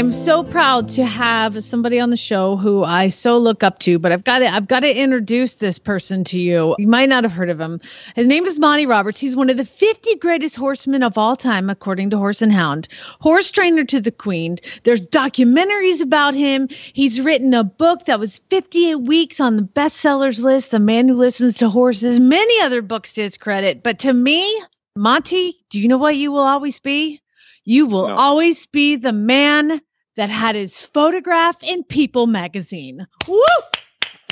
I'm 0.00 0.12
so 0.12 0.42
proud 0.42 0.88
to 0.90 1.04
have 1.04 1.62
somebody 1.62 2.00
on 2.00 2.08
the 2.08 2.16
show 2.16 2.56
who 2.56 2.84
I 2.84 3.10
so 3.10 3.36
look 3.36 3.62
up 3.62 3.80
to, 3.80 3.98
but 3.98 4.12
I've 4.12 4.24
got 4.24 4.38
to 4.38 4.50
I've 4.50 4.66
got 4.66 4.80
to 4.80 4.98
introduce 4.98 5.56
this 5.56 5.78
person 5.78 6.24
to 6.24 6.40
you. 6.40 6.74
You 6.78 6.86
might 6.86 7.10
not 7.10 7.22
have 7.22 7.34
heard 7.34 7.50
of 7.50 7.60
him. 7.60 7.82
His 8.16 8.26
name 8.26 8.46
is 8.46 8.58
Monty 8.58 8.86
Roberts. 8.86 9.20
He's 9.20 9.36
one 9.36 9.50
of 9.50 9.58
the 9.58 9.64
50 9.66 10.14
greatest 10.14 10.56
horsemen 10.56 11.02
of 11.02 11.18
all 11.18 11.36
time 11.36 11.68
according 11.68 12.08
to 12.10 12.16
Horse 12.16 12.40
and 12.40 12.50
Hound. 12.50 12.88
Horse 13.20 13.50
trainer 13.50 13.84
to 13.84 14.00
the 14.00 14.10
queen. 14.10 14.56
There's 14.84 15.06
documentaries 15.06 16.00
about 16.00 16.34
him. 16.34 16.68
He's 16.70 17.20
written 17.20 17.52
a 17.52 17.62
book 17.62 18.06
that 18.06 18.18
was 18.18 18.40
58 18.48 18.94
weeks 18.94 19.38
on 19.38 19.56
the 19.56 19.62
bestsellers 19.62 20.42
list, 20.42 20.70
The 20.70 20.80
Man 20.80 21.08
Who 21.08 21.16
Listens 21.16 21.58
to 21.58 21.68
Horses, 21.68 22.18
many 22.18 22.58
other 22.62 22.80
books 22.80 23.12
to 23.14 23.22
his 23.22 23.36
credit. 23.36 23.82
But 23.82 23.98
to 23.98 24.14
me, 24.14 24.62
Monty, 24.96 25.62
do 25.68 25.78
you 25.78 25.88
know 25.88 25.98
what 25.98 26.16
you 26.16 26.32
will 26.32 26.40
always 26.40 26.78
be? 26.78 27.20
You 27.64 27.84
will 27.84 28.08
no. 28.08 28.14
always 28.16 28.64
be 28.64 28.96
the 28.96 29.12
man 29.12 29.82
that 30.20 30.28
had 30.28 30.54
his 30.54 30.78
photograph 30.78 31.56
in 31.62 31.82
People 31.82 32.26
magazine. 32.26 33.06
Woo! 33.26 33.40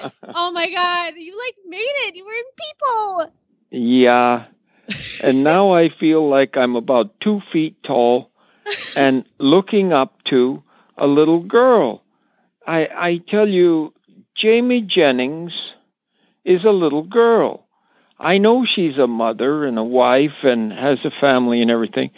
oh 0.34 0.50
my 0.50 0.70
God. 0.70 1.14
You 1.16 1.34
like 1.46 1.54
made 1.66 1.78
it. 1.80 2.14
You 2.14 2.26
were 2.26 2.30
in 2.30 2.44
People. 2.60 3.32
Yeah. 3.70 4.44
And 5.22 5.42
now 5.42 5.70
I 5.70 5.88
feel 5.88 6.28
like 6.28 6.58
I'm 6.58 6.76
about 6.76 7.18
two 7.20 7.40
feet 7.50 7.82
tall 7.82 8.30
and 8.96 9.24
looking 9.38 9.94
up 9.94 10.22
to 10.24 10.62
a 10.98 11.06
little 11.06 11.40
girl. 11.40 12.02
I, 12.66 12.90
I 12.94 13.16
tell 13.26 13.48
you, 13.48 13.94
Jamie 14.34 14.82
Jennings 14.82 15.72
is 16.44 16.64
a 16.64 16.70
little 16.70 17.02
girl. 17.02 17.66
I 18.20 18.36
know 18.36 18.66
she's 18.66 18.98
a 18.98 19.06
mother 19.06 19.64
and 19.64 19.78
a 19.78 19.84
wife 19.84 20.44
and 20.44 20.70
has 20.70 21.06
a 21.06 21.10
family 21.10 21.62
and 21.62 21.70
everything, 21.70 22.10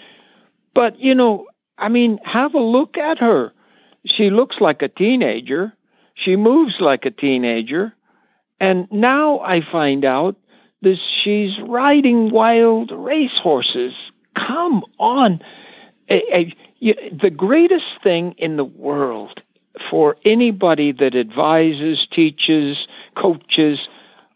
but, 0.74 0.98
you 0.98 1.14
know, 1.14 1.46
I 1.78 1.88
mean, 1.88 2.18
have 2.24 2.54
a 2.54 2.60
look 2.60 2.98
at 2.98 3.20
her. 3.20 3.52
She 4.04 4.30
looks 4.30 4.60
like 4.60 4.82
a 4.82 4.88
teenager. 4.88 5.72
She 6.14 6.36
moves 6.36 6.80
like 6.80 7.04
a 7.06 7.10
teenager. 7.10 7.94
And 8.58 8.90
now 8.90 9.40
I 9.40 9.60
find 9.60 10.04
out 10.04 10.36
that 10.82 10.98
she's 10.98 11.60
riding 11.60 12.30
wild 12.30 12.90
racehorses. 12.90 14.12
Come 14.34 14.84
on. 14.98 15.40
The 16.08 17.32
greatest 17.34 18.02
thing 18.02 18.34
in 18.38 18.56
the 18.56 18.64
world 18.64 19.42
for 19.88 20.16
anybody 20.24 20.92
that 20.92 21.14
advises, 21.14 22.06
teaches, 22.06 22.88
coaches 23.14 23.88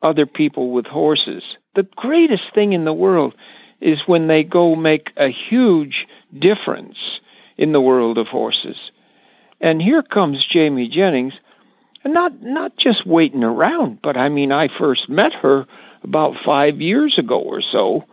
other 0.02 0.26
people 0.26 0.70
with 0.70 0.86
horses, 0.86 1.56
the 1.74 1.82
greatest 1.82 2.52
thing 2.54 2.72
in 2.72 2.84
the 2.84 2.92
world 2.92 3.34
is 3.80 4.06
when 4.06 4.26
they 4.26 4.44
go 4.44 4.76
make 4.76 5.12
a 5.16 5.28
huge 5.28 6.06
difference 6.38 7.20
in 7.56 7.72
the 7.72 7.80
world 7.80 8.18
of 8.18 8.28
horses. 8.28 8.92
And 9.60 9.80
here 9.80 10.02
comes 10.02 10.44
Jamie 10.44 10.88
Jennings, 10.88 11.34
and 12.04 12.12
not 12.12 12.42
not 12.42 12.76
just 12.76 13.06
waiting 13.06 13.44
around, 13.44 14.02
but 14.02 14.16
I 14.16 14.28
mean 14.28 14.52
I 14.52 14.68
first 14.68 15.08
met 15.08 15.32
her 15.34 15.66
about 16.02 16.36
5 16.36 16.82
years 16.82 17.18
ago 17.18 17.38
or 17.38 17.60
so, 17.60 18.04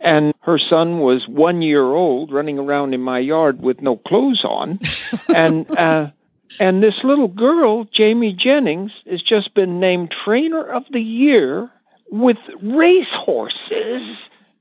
and 0.00 0.34
her 0.40 0.58
son 0.58 0.98
was 0.98 1.26
1 1.28 1.62
year 1.62 1.84
old 1.84 2.32
running 2.32 2.58
around 2.58 2.94
in 2.94 3.00
my 3.00 3.18
yard 3.18 3.62
with 3.62 3.80
no 3.80 3.96
clothes 3.96 4.44
on. 4.44 4.80
and 5.34 5.70
uh 5.76 6.10
and 6.60 6.82
this 6.82 7.04
little 7.04 7.28
girl, 7.28 7.84
Jamie 7.84 8.32
Jennings, 8.32 9.02
has 9.08 9.22
just 9.22 9.54
been 9.54 9.78
named 9.80 10.10
trainer 10.10 10.62
of 10.64 10.84
the 10.90 11.02
year 11.02 11.70
with 12.10 12.38
racehorses. 12.62 14.16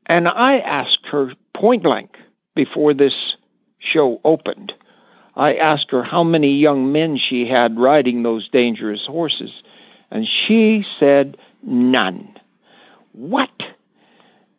And 0.05 0.27
I 0.27 0.59
asked 0.59 1.07
her 1.07 1.33
point 1.53 1.83
blank, 1.83 2.17
before 2.57 2.93
this 2.93 3.37
show 3.77 4.19
opened. 4.25 4.73
I 5.37 5.53
asked 5.53 5.91
her 5.91 6.03
how 6.03 6.23
many 6.23 6.51
young 6.51 6.91
men 6.91 7.15
she 7.15 7.45
had 7.45 7.79
riding 7.79 8.23
those 8.23 8.49
dangerous 8.49 9.05
horses, 9.05 9.63
and 10.09 10.27
she 10.27 10.81
said 10.81 11.37
none. 11.61 12.37
What? 13.13 13.67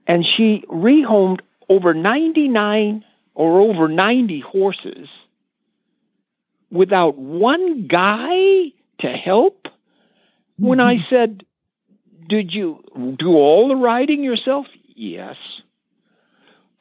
And 0.06 0.24
she 0.24 0.64
rehomed 0.68 1.40
over 1.68 1.92
99 1.92 3.04
or 3.34 3.60
over 3.60 3.88
90 3.88 4.40
horses 4.40 5.08
without 6.70 7.16
one 7.18 7.86
guy 7.86 8.72
to 8.98 9.08
help? 9.08 9.68
When 10.58 10.80
I 10.80 10.96
mm-hmm. 10.96 11.08
said, 11.08 11.44
Did 12.26 12.54
you 12.54 12.82
do 13.16 13.36
all 13.36 13.68
the 13.68 13.76
riding 13.76 14.22
yourself? 14.22 14.66
Yes. 14.94 15.36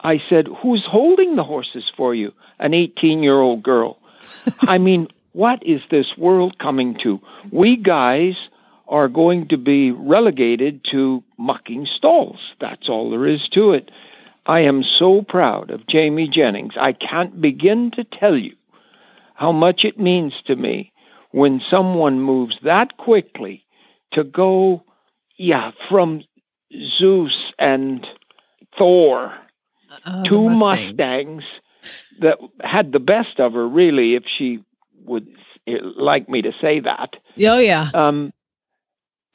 I 0.02 0.18
said, 0.18 0.48
Who's 0.62 0.86
holding 0.86 1.36
the 1.36 1.44
horses 1.44 1.90
for 1.90 2.14
you? 2.14 2.34
An 2.60 2.74
18 2.74 3.24
year 3.24 3.40
old 3.40 3.64
girl. 3.64 4.00
I 4.62 4.78
mean, 4.78 5.08
what 5.34 5.62
is 5.64 5.82
this 5.90 6.18
world 6.18 6.58
coming 6.58 6.96
to? 6.96 7.22
We 7.52 7.76
guys 7.76 8.50
are 8.88 9.08
going 9.08 9.48
to 9.48 9.58
be 9.58 9.92
relegated 9.92 10.84
to 10.86 11.24
mucking 11.38 11.86
stalls. 11.86 12.56
That's 12.60 12.90
all 12.90 13.10
there 13.10 13.26
is 13.26 13.50
to 13.50 13.74
it. 13.74 13.92
I 14.46 14.62
am 14.62 14.82
so 14.82 15.22
proud 15.22 15.72
of 15.72 15.88
Jamie 15.88 16.28
Jennings. 16.28 16.78
I 16.78 16.94
can't 16.94 17.42
begin 17.42 17.92
to 17.92 18.04
tell 18.04 18.38
you 18.38 18.56
how 19.36 19.52
much 19.52 19.84
it 19.84 20.00
means 20.00 20.42
to 20.44 20.56
me 20.56 20.94
when 21.32 21.60
someone 21.60 22.22
moves 22.22 22.60
that 22.62 22.98
quickly 22.98 23.66
to 24.12 24.24
go, 24.24 24.84
yeah, 25.36 25.72
from 25.90 26.24
Zeus 26.82 27.54
and 27.60 28.10
Thor 28.76 29.34
Oh, 30.06 30.24
two 30.24 30.50
Mustang. 30.50 30.60
Mustangs 30.60 31.46
that 32.20 32.40
had 32.62 32.92
the 32.92 33.00
best 33.00 33.40
of 33.40 33.54
her, 33.54 33.68
really, 33.68 34.16
if 34.16 34.28
she 34.28 34.64
would 35.06 35.28
like 35.68 36.30
me 36.30 36.42
to 36.42 36.54
say 36.54 36.80
that. 36.80 37.18
Oh, 37.40 37.60
yeah. 37.60 37.90
Um, 37.94 38.34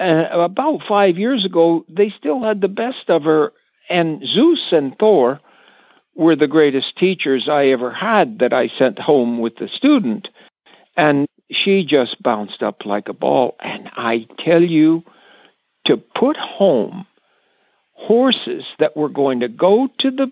uh, 0.00 0.26
about 0.30 0.82
five 0.82 1.18
years 1.18 1.44
ago, 1.44 1.84
they 1.88 2.10
still 2.10 2.42
had 2.42 2.60
the 2.60 2.68
best 2.68 3.10
of 3.10 3.24
her, 3.24 3.52
and 3.88 4.26
Zeus 4.26 4.72
and 4.72 4.98
Thor 4.98 5.40
were 6.14 6.36
the 6.36 6.48
greatest 6.48 6.96
teachers 6.96 7.48
I 7.48 7.66
ever 7.66 7.90
had 7.90 8.38
that 8.40 8.52
I 8.52 8.66
sent 8.66 8.98
home 8.98 9.38
with 9.38 9.56
the 9.56 9.68
student. 9.68 10.30
And 10.96 11.26
she 11.50 11.84
just 11.84 12.22
bounced 12.22 12.62
up 12.62 12.84
like 12.84 13.08
a 13.08 13.14
ball. 13.14 13.56
And 13.60 13.90
I 13.96 14.26
tell 14.36 14.62
you, 14.62 15.04
to 15.84 15.96
put 15.96 16.36
home 16.36 17.06
horses 17.94 18.66
that 18.78 18.96
were 18.96 19.08
going 19.08 19.40
to 19.40 19.48
go 19.48 19.88
to 19.98 20.10
the 20.10 20.30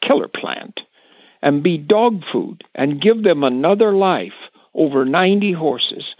killer 0.00 0.28
plant 0.28 0.86
and 1.42 1.62
be 1.62 1.78
dog 1.78 2.24
food 2.24 2.64
and 2.74 3.00
give 3.00 3.22
them 3.22 3.44
another 3.44 3.92
life 3.92 4.50
over 4.74 5.04
90 5.04 5.52
horses. 5.52 6.16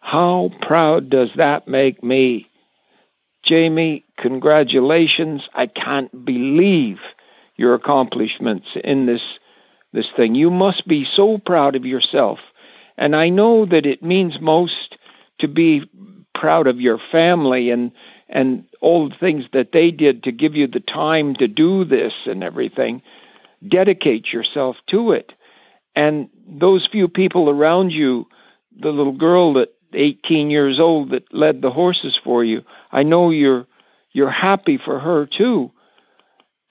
How 0.00 0.50
proud 0.60 1.10
does 1.10 1.34
that 1.34 1.68
make 1.68 2.02
me? 2.02 2.48
Jamie, 3.42 4.04
congratulations. 4.16 5.48
I 5.54 5.66
can't 5.66 6.24
believe 6.24 7.00
your 7.56 7.74
accomplishments 7.74 8.76
in 8.84 9.06
this 9.06 9.38
this 9.92 10.08
thing. 10.08 10.34
You 10.34 10.50
must 10.50 10.86
be 10.86 11.04
so 11.04 11.38
proud 11.38 11.74
of 11.74 11.84
yourself. 11.84 12.40
And 12.96 13.16
I 13.16 13.28
know 13.28 13.64
that 13.64 13.86
it 13.86 14.04
means 14.04 14.40
most 14.40 14.96
to 15.38 15.48
be 15.48 15.88
proud 16.32 16.66
of 16.68 16.80
your 16.80 16.98
family 16.98 17.70
and 17.70 17.90
and 18.30 18.64
all 18.80 19.08
the 19.08 19.16
things 19.16 19.48
that 19.52 19.72
they 19.72 19.90
did 19.90 20.22
to 20.22 20.32
give 20.32 20.56
you 20.56 20.66
the 20.66 20.80
time 20.80 21.34
to 21.34 21.48
do 21.48 21.84
this 21.84 22.26
and 22.26 22.42
everything. 22.42 23.02
Dedicate 23.66 24.32
yourself 24.32 24.78
to 24.86 25.12
it. 25.12 25.34
And 25.94 26.30
those 26.46 26.86
few 26.86 27.08
people 27.08 27.50
around 27.50 27.92
you, 27.92 28.26
the 28.78 28.92
little 28.92 29.12
girl 29.12 29.52
that 29.54 29.74
18 29.92 30.50
years 30.50 30.78
old 30.78 31.10
that 31.10 31.34
led 31.34 31.60
the 31.60 31.72
horses 31.72 32.16
for 32.16 32.44
you, 32.44 32.64
I 32.92 33.02
know 33.02 33.30
you're 33.30 33.66
you're 34.12 34.30
happy 34.30 34.76
for 34.76 34.98
her 34.98 35.26
too. 35.26 35.70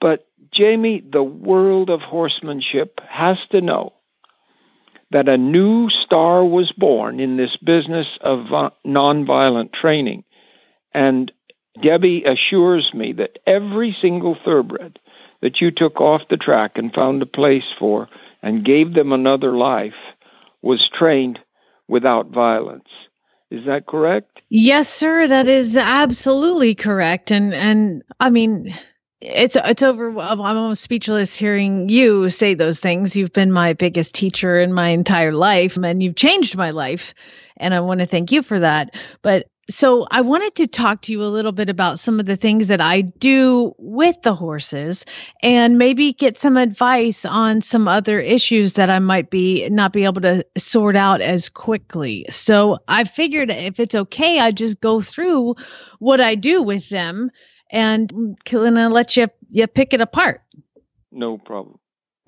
But 0.00 0.26
Jamie, 0.50 1.00
the 1.00 1.22
world 1.22 1.90
of 1.90 2.02
horsemanship 2.02 3.00
has 3.06 3.46
to 3.46 3.60
know 3.60 3.92
that 5.10 5.28
a 5.28 5.38
new 5.38 5.88
star 5.88 6.44
was 6.44 6.72
born 6.72 7.18
in 7.18 7.36
this 7.36 7.56
business 7.56 8.18
of 8.20 8.72
nonviolent 8.86 9.72
training. 9.72 10.24
And 10.92 11.32
Debbie 11.80 12.24
assures 12.24 12.92
me 12.92 13.12
that 13.12 13.38
every 13.46 13.92
single 13.92 14.34
thoroughbred 14.34 14.98
that 15.40 15.60
you 15.60 15.70
took 15.70 16.00
off 16.00 16.28
the 16.28 16.36
track 16.36 16.76
and 16.76 16.92
found 16.92 17.22
a 17.22 17.26
place 17.26 17.70
for 17.70 18.08
and 18.42 18.64
gave 18.64 18.94
them 18.94 19.12
another 19.12 19.52
life 19.52 19.94
was 20.62 20.88
trained 20.88 21.40
without 21.88 22.28
violence. 22.28 22.88
Is 23.50 23.64
that 23.66 23.86
correct? 23.86 24.42
Yes, 24.50 24.88
sir. 24.88 25.26
That 25.26 25.48
is 25.48 25.76
absolutely 25.76 26.74
correct. 26.74 27.30
And 27.30 27.52
and 27.54 28.02
I 28.20 28.30
mean, 28.30 28.74
it's 29.20 29.56
it's 29.56 29.82
over. 29.82 30.10
I'm 30.18 30.40
almost 30.40 30.82
speechless 30.82 31.36
hearing 31.36 31.88
you 31.88 32.28
say 32.28 32.54
those 32.54 32.80
things. 32.80 33.16
You've 33.16 33.32
been 33.32 33.52
my 33.52 33.72
biggest 33.72 34.14
teacher 34.14 34.58
in 34.58 34.72
my 34.72 34.88
entire 34.88 35.32
life, 35.32 35.76
and 35.76 36.02
you've 36.02 36.16
changed 36.16 36.56
my 36.56 36.70
life. 36.70 37.12
And 37.56 37.74
I 37.74 37.80
want 37.80 38.00
to 38.00 38.06
thank 38.06 38.32
you 38.32 38.42
for 38.42 38.58
that. 38.58 38.94
But 39.22 39.49
so 39.70 40.06
I 40.10 40.20
wanted 40.20 40.54
to 40.56 40.66
talk 40.66 41.02
to 41.02 41.12
you 41.12 41.22
a 41.22 41.26
little 41.26 41.52
bit 41.52 41.68
about 41.68 41.98
some 41.98 42.18
of 42.18 42.26
the 42.26 42.36
things 42.36 42.66
that 42.66 42.80
I 42.80 43.02
do 43.02 43.74
with 43.78 44.20
the 44.22 44.34
horses 44.34 45.04
and 45.42 45.78
maybe 45.78 46.12
get 46.12 46.38
some 46.38 46.56
advice 46.56 47.24
on 47.24 47.60
some 47.60 47.86
other 47.88 48.20
issues 48.20 48.74
that 48.74 48.90
I 48.90 48.98
might 48.98 49.30
be 49.30 49.68
not 49.70 49.92
be 49.92 50.04
able 50.04 50.20
to 50.22 50.44
sort 50.58 50.96
out 50.96 51.20
as 51.20 51.48
quickly. 51.48 52.26
So 52.30 52.78
I 52.88 53.04
figured 53.04 53.50
if 53.50 53.80
it's 53.80 53.94
okay, 53.94 54.40
I 54.40 54.50
just 54.50 54.80
go 54.80 55.00
through 55.00 55.54
what 56.00 56.20
I 56.20 56.34
do 56.34 56.62
with 56.62 56.88
them 56.88 57.30
and 57.70 58.12
of 58.44 58.92
let 58.92 59.16
you 59.16 59.28
you 59.50 59.66
pick 59.66 59.94
it 59.94 60.00
apart. 60.00 60.42
No 61.12 61.38
problem. 61.38 61.78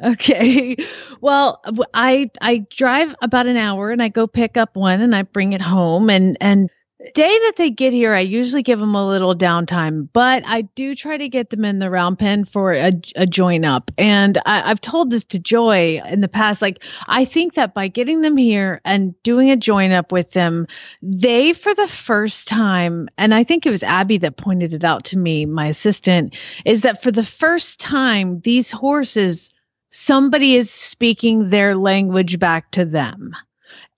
Okay. 0.02 0.76
Well, 1.20 1.62
I 1.94 2.30
I 2.40 2.66
drive 2.70 3.14
about 3.22 3.46
an 3.46 3.56
hour 3.56 3.90
and 3.90 4.02
I 4.02 4.08
go 4.08 4.26
pick 4.26 4.56
up 4.56 4.74
one 4.74 5.00
and 5.00 5.14
I 5.14 5.22
bring 5.22 5.52
it 5.52 5.60
home 5.60 6.10
and 6.10 6.36
and 6.40 6.68
day 7.14 7.28
that 7.28 7.54
they 7.56 7.70
get 7.70 7.92
here, 7.92 8.14
I 8.14 8.20
usually 8.20 8.62
give 8.62 8.78
them 8.78 8.94
a 8.94 9.06
little 9.06 9.34
downtime, 9.34 10.08
but 10.12 10.42
I 10.46 10.62
do 10.62 10.94
try 10.94 11.16
to 11.16 11.28
get 11.28 11.50
them 11.50 11.64
in 11.64 11.78
the 11.78 11.90
round 11.90 12.18
pen 12.18 12.44
for 12.44 12.72
a, 12.72 12.92
a 13.16 13.26
join 13.26 13.64
up. 13.64 13.90
And 13.98 14.38
I, 14.46 14.70
I've 14.70 14.80
told 14.80 15.10
this 15.10 15.24
to 15.26 15.38
Joy 15.38 16.00
in 16.06 16.20
the 16.20 16.28
past. 16.28 16.62
Like, 16.62 16.82
I 17.08 17.24
think 17.24 17.54
that 17.54 17.74
by 17.74 17.88
getting 17.88 18.22
them 18.22 18.36
here 18.36 18.80
and 18.84 19.20
doing 19.22 19.50
a 19.50 19.56
join 19.56 19.92
up 19.92 20.12
with 20.12 20.32
them, 20.32 20.66
they, 21.02 21.52
for 21.52 21.74
the 21.74 21.88
first 21.88 22.48
time, 22.48 23.08
and 23.18 23.34
I 23.34 23.44
think 23.44 23.66
it 23.66 23.70
was 23.70 23.82
Abby 23.82 24.18
that 24.18 24.36
pointed 24.36 24.74
it 24.74 24.84
out 24.84 25.04
to 25.06 25.18
me, 25.18 25.44
my 25.44 25.66
assistant, 25.66 26.36
is 26.64 26.82
that 26.82 27.02
for 27.02 27.12
the 27.12 27.24
first 27.24 27.80
time, 27.80 28.40
these 28.40 28.70
horses, 28.70 29.52
somebody 29.90 30.54
is 30.54 30.70
speaking 30.70 31.50
their 31.50 31.76
language 31.76 32.38
back 32.38 32.70
to 32.72 32.84
them 32.84 33.34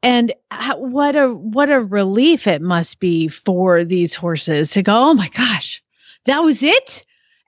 and 0.04 0.32
what 0.76 1.16
a 1.16 1.30
what 1.32 1.70
a 1.70 1.80
relief 1.80 2.46
it 2.46 2.60
must 2.62 3.00
be 3.00 3.26
for 3.26 3.84
these 3.84 4.14
horses 4.14 4.70
to 4.72 4.82
go 4.82 5.10
oh 5.10 5.14
my 5.14 5.28
gosh 5.30 5.82
that 6.26 6.40
was 6.40 6.62
it 6.62 7.04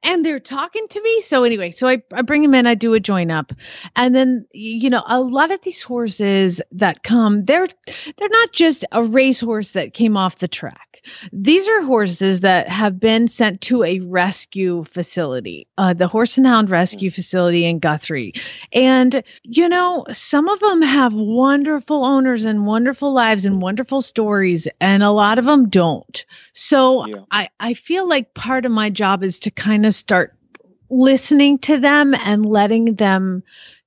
and 0.06 0.25
they're 0.25 0.40
talking 0.40 0.86
to 0.88 1.02
me 1.02 1.20
so 1.20 1.44
anyway 1.44 1.70
so 1.70 1.86
I, 1.86 2.02
I 2.14 2.22
bring 2.22 2.42
them 2.42 2.54
in 2.54 2.66
i 2.66 2.75
do 2.75 2.94
a 2.94 3.00
join 3.00 3.30
up 3.30 3.52
and 3.96 4.14
then 4.14 4.46
you 4.52 4.88
know 4.88 5.02
a 5.06 5.20
lot 5.20 5.50
of 5.50 5.60
these 5.62 5.82
horses 5.82 6.62
that 6.72 7.02
come 7.02 7.44
they're 7.44 7.68
they're 8.16 8.28
not 8.28 8.52
just 8.52 8.84
a 8.92 9.04
racehorse 9.04 9.72
that 9.72 9.92
came 9.92 10.16
off 10.16 10.38
the 10.38 10.48
track 10.48 10.86
these 11.32 11.68
are 11.68 11.82
horses 11.82 12.40
that 12.40 12.68
have 12.68 12.98
been 12.98 13.28
sent 13.28 13.60
to 13.62 13.84
a 13.84 14.00
rescue 14.00 14.84
facility, 14.84 15.66
uh, 15.78 15.92
the 15.92 16.08
Horse 16.08 16.36
and 16.36 16.46
Hound 16.46 16.70
Rescue 16.70 17.10
Facility 17.10 17.64
in 17.64 17.78
Guthrie. 17.78 18.32
And, 18.72 19.22
you 19.44 19.68
know, 19.68 20.04
some 20.12 20.48
of 20.48 20.60
them 20.60 20.82
have 20.82 21.12
wonderful 21.14 22.04
owners 22.04 22.44
and 22.44 22.66
wonderful 22.66 23.12
lives 23.12 23.46
and 23.46 23.60
wonderful 23.62 24.02
stories, 24.02 24.68
and 24.80 25.02
a 25.02 25.10
lot 25.10 25.38
of 25.38 25.44
them 25.44 25.68
don't. 25.68 26.25
So 26.52 27.06
yeah. 27.06 27.16
I, 27.30 27.48
I 27.60 27.75
feel 27.75 28.08
like 28.08 28.34
part 28.34 28.64
of 28.64 28.72
my 28.72 28.90
job 28.90 29.22
is 29.22 29.38
to 29.40 29.50
kind 29.50 29.86
of 29.86 29.94
start 29.98 30.34
listening 30.90 31.58
to 31.58 31.78
them 31.78 32.14
and 32.24 32.46
letting 32.46 32.94
them 32.94 33.42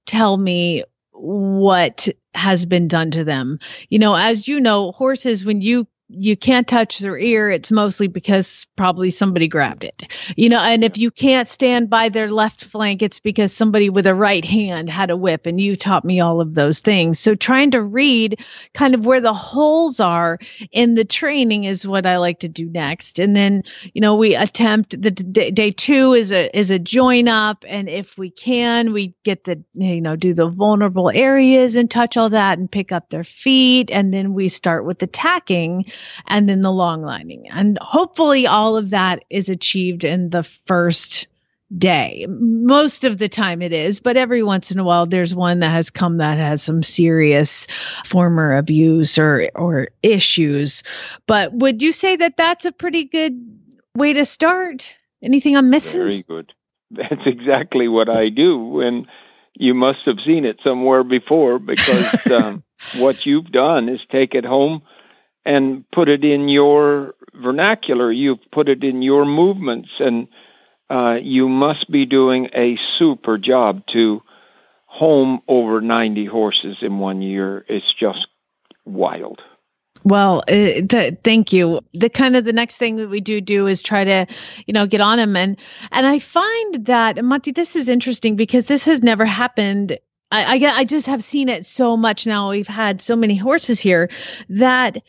tell 0.05 0.37
me 0.37 0.83
what 1.11 2.07
has 2.35 2.65
been 2.65 2.87
done 2.87 3.11
to 3.11 3.23
them. 3.23 3.59
You 3.89 3.99
know, 3.99 4.15
as 4.15 4.47
you 4.47 4.59
know, 4.59 4.91
horses, 4.93 5.45
when 5.45 5.61
you 5.61 5.87
you 6.09 6.35
can't 6.35 6.67
touch 6.67 6.99
their 6.99 7.17
ear, 7.19 7.51
it's 7.51 7.71
mostly 7.71 8.07
because 8.07 8.65
probably 8.75 9.11
somebody 9.11 9.47
grabbed 9.47 9.83
it. 9.83 10.03
You 10.35 10.49
know, 10.49 10.59
and 10.59 10.83
if 10.83 10.97
you 10.97 11.11
can't 11.11 11.47
stand 11.47 11.89
by 11.89 12.09
their 12.09 12.31
left 12.31 12.63
flank, 12.63 13.03
it's 13.03 13.19
because 13.19 13.53
somebody 13.53 13.89
with 13.89 14.07
a 14.07 14.15
right 14.15 14.43
hand 14.43 14.89
had 14.89 15.11
a 15.11 15.17
whip, 15.17 15.45
and 15.45 15.61
you 15.61 15.75
taught 15.75 16.03
me 16.03 16.19
all 16.19 16.41
of 16.41 16.55
those 16.55 16.79
things. 16.79 17.19
So 17.19 17.35
trying 17.35 17.69
to 17.71 17.81
read 17.81 18.39
kind 18.73 18.95
of 18.95 19.05
where 19.05 19.21
the 19.21 19.33
holes 19.33 19.99
are 19.99 20.39
in 20.71 20.95
the 20.95 21.05
training 21.05 21.65
is 21.65 21.85
what 21.85 22.07
I 22.07 22.17
like 22.17 22.39
to 22.39 22.49
do 22.49 22.65
next. 22.69 23.19
And 23.19 23.35
then, 23.35 23.63
you 23.93 24.01
know, 24.01 24.15
we 24.15 24.35
attempt 24.35 24.99
the 24.99 25.11
d- 25.11 25.51
day 25.51 25.71
two 25.71 26.13
is 26.13 26.31
a 26.31 26.55
is 26.57 26.71
a 26.71 26.79
join 26.79 27.27
up, 27.27 27.63
and 27.67 27.87
if 27.87 28.17
we 28.17 28.31
can, 28.31 28.93
we 28.93 29.13
get 29.23 29.43
the 29.43 29.61
you 29.73 30.01
know 30.01 30.15
do 30.15 30.33
the 30.33 30.47
vulnerable 30.47 31.11
areas 31.13 31.75
and 31.75 31.91
touch 31.91 32.17
all 32.17 32.29
that 32.29 32.57
and 32.57 32.71
pick 32.71 32.91
up 32.91 33.09
their 33.09 33.23
feet, 33.23 33.91
and 33.91 34.11
then 34.11 34.33
we 34.33 34.49
start 34.49 34.85
with 34.85 34.97
the 34.97 35.07
tacking 35.07 35.85
and 36.27 36.49
then 36.49 36.61
the 36.61 36.71
long 36.71 37.01
lining. 37.01 37.49
And 37.49 37.77
hopefully 37.81 38.47
all 38.47 38.77
of 38.77 38.89
that 38.89 39.23
is 39.29 39.49
achieved 39.49 40.03
in 40.03 40.29
the 40.29 40.43
first 40.43 41.27
day. 41.77 42.25
Most 42.29 43.03
of 43.03 43.19
the 43.19 43.29
time 43.29 43.61
it 43.61 43.71
is, 43.71 43.99
but 43.99 44.17
every 44.17 44.41
once 44.41 44.71
in 44.71 44.79
a 44.79 44.83
while 44.83 45.05
there's 45.05 45.35
one 45.35 45.59
that 45.59 45.69
has 45.69 45.89
come 45.89 46.17
that 46.17 46.37
has 46.37 46.63
some 46.63 46.81
serious 46.81 47.67
former 48.05 48.57
abuse 48.57 49.17
or 49.19 49.49
or 49.53 49.89
issues. 50.01 50.81
But 51.27 51.53
would 51.53 51.81
you 51.81 51.91
say 51.91 52.15
that 52.15 52.37
that's 52.37 52.65
a 52.65 52.71
pretty 52.71 53.03
good 53.03 53.39
way 53.95 54.13
to 54.13 54.25
start? 54.25 54.95
Anything 55.21 55.55
I'm 55.55 55.69
missing? 55.69 56.01
Very 56.01 56.23
good. 56.23 56.53
That's 56.91 57.27
exactly 57.27 57.87
what 57.87 58.09
I 58.09 58.29
do 58.29 58.81
and 58.81 59.05
you 59.59 59.73
must 59.73 60.05
have 60.05 60.21
seen 60.21 60.45
it 60.45 60.59
somewhere 60.63 61.03
before 61.03 61.59
because 61.59 62.25
um, 62.31 62.63
what 62.97 63.25
you've 63.25 63.51
done 63.51 63.89
is 63.89 64.05
take 64.05 64.33
it 64.33 64.45
home 64.45 64.81
and 65.45 65.89
put 65.91 66.09
it 66.09 66.23
in 66.23 66.49
your 66.49 67.15
vernacular. 67.33 68.11
You've 68.11 68.51
put 68.51 68.69
it 68.69 68.83
in 68.83 69.01
your 69.01 69.25
movements, 69.25 69.99
and 69.99 70.27
uh, 70.89 71.19
you 71.21 71.49
must 71.49 71.91
be 71.91 72.05
doing 72.05 72.49
a 72.53 72.75
super 72.77 73.37
job 73.37 73.85
to 73.87 74.21
home 74.85 75.41
over 75.47 75.81
90 75.81 76.25
horses 76.25 76.81
in 76.81 76.99
one 76.99 77.21
year. 77.21 77.65
It's 77.67 77.93
just 77.93 78.27
wild. 78.85 79.43
Well, 80.03 80.39
uh, 80.47 80.81
th- 80.87 81.17
thank 81.23 81.51
you. 81.51 81.81
The 81.93 82.09
kind 82.09 82.35
of 82.35 82.45
the 82.45 82.53
next 82.53 82.77
thing 82.77 82.95
that 82.95 83.09
we 83.09 83.19
do 83.19 83.41
do 83.41 83.67
is 83.67 83.83
try 83.83 84.03
to, 84.05 84.25
you 84.65 84.73
know, 84.73 84.87
get 84.87 85.01
on 85.01 85.17
them, 85.17 85.35
and 85.35 85.57
and 85.91 86.07
I 86.07 86.19
find 86.19 86.85
that 86.85 87.23
Monty, 87.23 87.51
this 87.51 87.75
is 87.75 87.89
interesting 87.89 88.35
because 88.35 88.67
this 88.67 88.85
has 88.85 89.03
never 89.03 89.25
happened 89.25 89.97
I, 90.31 90.57
I, 90.57 90.79
I 90.79 90.83
just 90.83 91.07
have 91.07 91.23
seen 91.23 91.49
it 91.49 91.65
so 91.65 91.97
much 91.97 92.27
now. 92.27 92.49
We've 92.51 92.67
had 92.67 93.01
so 93.01 93.15
many 93.15 93.35
horses 93.35 93.79
here 93.79 94.09
that 94.49 95.01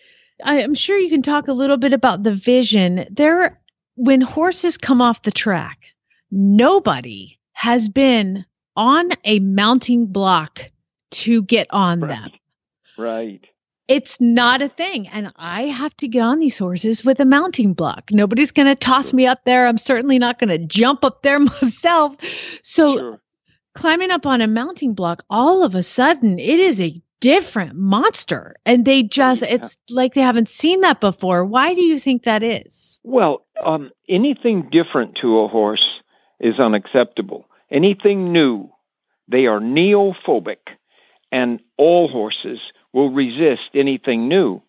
I'm 0.45 0.75
sure 0.75 0.99
you 0.99 1.09
can 1.09 1.23
talk 1.23 1.49
a 1.49 1.53
little 1.53 1.77
bit 1.77 1.93
about 1.93 2.23
the 2.23 2.35
vision. 2.35 3.07
There, 3.11 3.61
when 3.97 4.21
horses 4.21 4.77
come 4.77 5.01
off 5.01 5.23
the 5.23 5.31
track, 5.31 5.79
nobody 6.31 7.39
has 7.53 7.89
been 7.89 8.45
on 8.77 9.11
a 9.25 9.41
mounting 9.41 10.07
block 10.07 10.71
to 11.11 11.43
get 11.43 11.67
on 11.71 12.01
right. 12.01 12.09
them. 12.09 12.31
Right. 12.97 13.47
It's 13.89 14.21
not 14.21 14.63
a 14.63 14.69
thing. 14.69 15.09
And 15.09 15.33
I 15.37 15.63
have 15.63 15.97
to 15.97 16.07
get 16.07 16.21
on 16.21 16.39
these 16.39 16.57
horses 16.57 17.05
with 17.05 17.19
a 17.19 17.25
mounting 17.25 17.73
block. 17.73 18.05
Nobody's 18.13 18.53
going 18.53 18.69
to 18.69 18.77
toss 18.77 19.13
me 19.13 19.27
up 19.27 19.45
there. 19.45 19.67
I'm 19.67 19.79
certainly 19.79 20.19
not 20.19 20.39
going 20.39 20.51
to 20.51 20.59
jump 20.59 21.05
up 21.05 21.23
there 21.23 21.41
myself. 21.63 22.17
So, 22.63 22.99
sure. 22.99 23.23
climbing 23.75 24.13
up 24.13 24.27
on 24.27 24.41
a 24.41 24.47
mounting 24.47 24.95
block, 24.95 25.25
all 25.29 25.65
of 25.65 25.75
a 25.75 25.83
sudden, 25.83 26.39
it 26.39 26.61
is 26.61 26.81
a 26.81 27.03
different 27.21 27.77
monster. 27.77 28.57
And 28.67 28.85
they 28.85 29.03
just 29.03 29.43
it's 29.43 29.77
like 29.89 30.15
they 30.15 30.21
haven't 30.23 30.49
seen 30.49 30.81
that 30.81 31.01
before. 31.01 31.45
Why 31.45 31.75
do 31.75 31.83
you 31.83 31.99
think 31.99 32.25
that 32.25 32.43
is? 32.43 32.99
Well 33.05 33.45
um, 33.63 33.91
anything 34.09 34.63
different 34.71 35.15
to 35.17 35.41
a 35.41 35.49
horse 35.49 36.03
is 36.41 36.59
unacceptable. 36.59 37.47
Anything 37.71 38.33
new 38.33 38.71
they 39.29 39.47
are 39.47 39.61
neophobic 39.61 40.77
and 41.31 41.61
all 41.77 42.09
horses 42.09 42.73
will 42.93 43.11
resist 43.11 43.71
anything 43.75 44.27
new. 44.27 44.61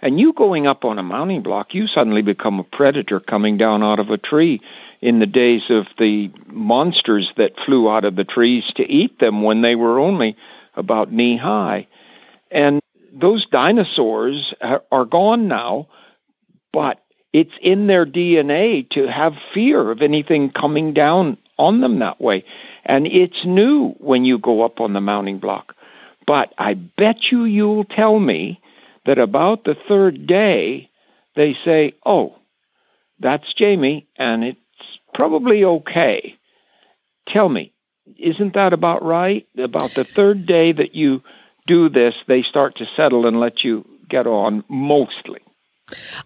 And 0.00 0.18
you 0.18 0.32
going 0.32 0.66
up 0.66 0.84
on 0.84 0.98
a 0.98 1.02
mounting 1.02 1.42
block 1.42 1.74
you 1.74 1.86
suddenly 1.86 2.22
become 2.22 2.60
a 2.60 2.64
predator 2.64 3.18
coming 3.18 3.56
down 3.56 3.82
out 3.82 3.98
of 3.98 4.10
a 4.10 4.18
tree 4.18 4.60
in 5.00 5.18
the 5.18 5.26
days 5.26 5.70
of 5.70 5.88
the 5.98 6.30
monsters 6.46 7.32
that 7.36 7.58
flew 7.58 7.90
out 7.90 8.04
of 8.04 8.16
the 8.16 8.24
trees 8.24 8.72
to 8.74 8.88
eat 8.90 9.18
them 9.18 9.42
when 9.42 9.62
they 9.62 9.74
were 9.74 9.98
only 9.98 10.36
about 10.76 11.12
knee 11.12 11.36
high 11.36 11.86
and 12.50 12.80
those 13.12 13.46
dinosaurs 13.46 14.54
are 14.60 15.04
gone 15.04 15.48
now, 15.48 15.88
but 16.72 17.02
it's 17.32 17.54
in 17.60 17.86
their 17.86 18.06
DNA 18.06 18.88
to 18.90 19.06
have 19.06 19.36
fear 19.52 19.90
of 19.90 20.02
anything 20.02 20.50
coming 20.50 20.92
down 20.92 21.36
on 21.58 21.80
them 21.80 21.98
that 21.98 22.20
way. 22.20 22.44
And 22.84 23.06
it's 23.06 23.44
new 23.44 23.90
when 23.92 24.24
you 24.24 24.38
go 24.38 24.62
up 24.62 24.80
on 24.80 24.92
the 24.92 25.00
mounting 25.00 25.38
block. 25.38 25.74
But 26.26 26.52
I 26.58 26.74
bet 26.74 27.30
you 27.30 27.44
you'll 27.44 27.84
tell 27.84 28.18
me 28.20 28.60
that 29.04 29.18
about 29.18 29.64
the 29.64 29.74
third 29.74 30.26
day, 30.26 30.90
they 31.34 31.54
say, 31.54 31.94
oh, 32.04 32.36
that's 33.18 33.54
Jamie, 33.54 34.06
and 34.16 34.44
it's 34.44 34.98
probably 35.14 35.64
okay. 35.64 36.36
Tell 37.24 37.48
me, 37.48 37.72
isn't 38.18 38.54
that 38.54 38.72
about 38.72 39.02
right? 39.02 39.46
About 39.56 39.94
the 39.94 40.04
third 40.04 40.46
day 40.46 40.72
that 40.72 40.94
you 40.94 41.22
do 41.66 41.88
this, 41.88 42.24
they 42.26 42.42
start 42.42 42.74
to 42.76 42.86
settle 42.86 43.26
and 43.26 43.40
let 43.40 43.64
you 43.64 43.84
get 44.08 44.26
on 44.26 44.64
mostly. 44.68 45.40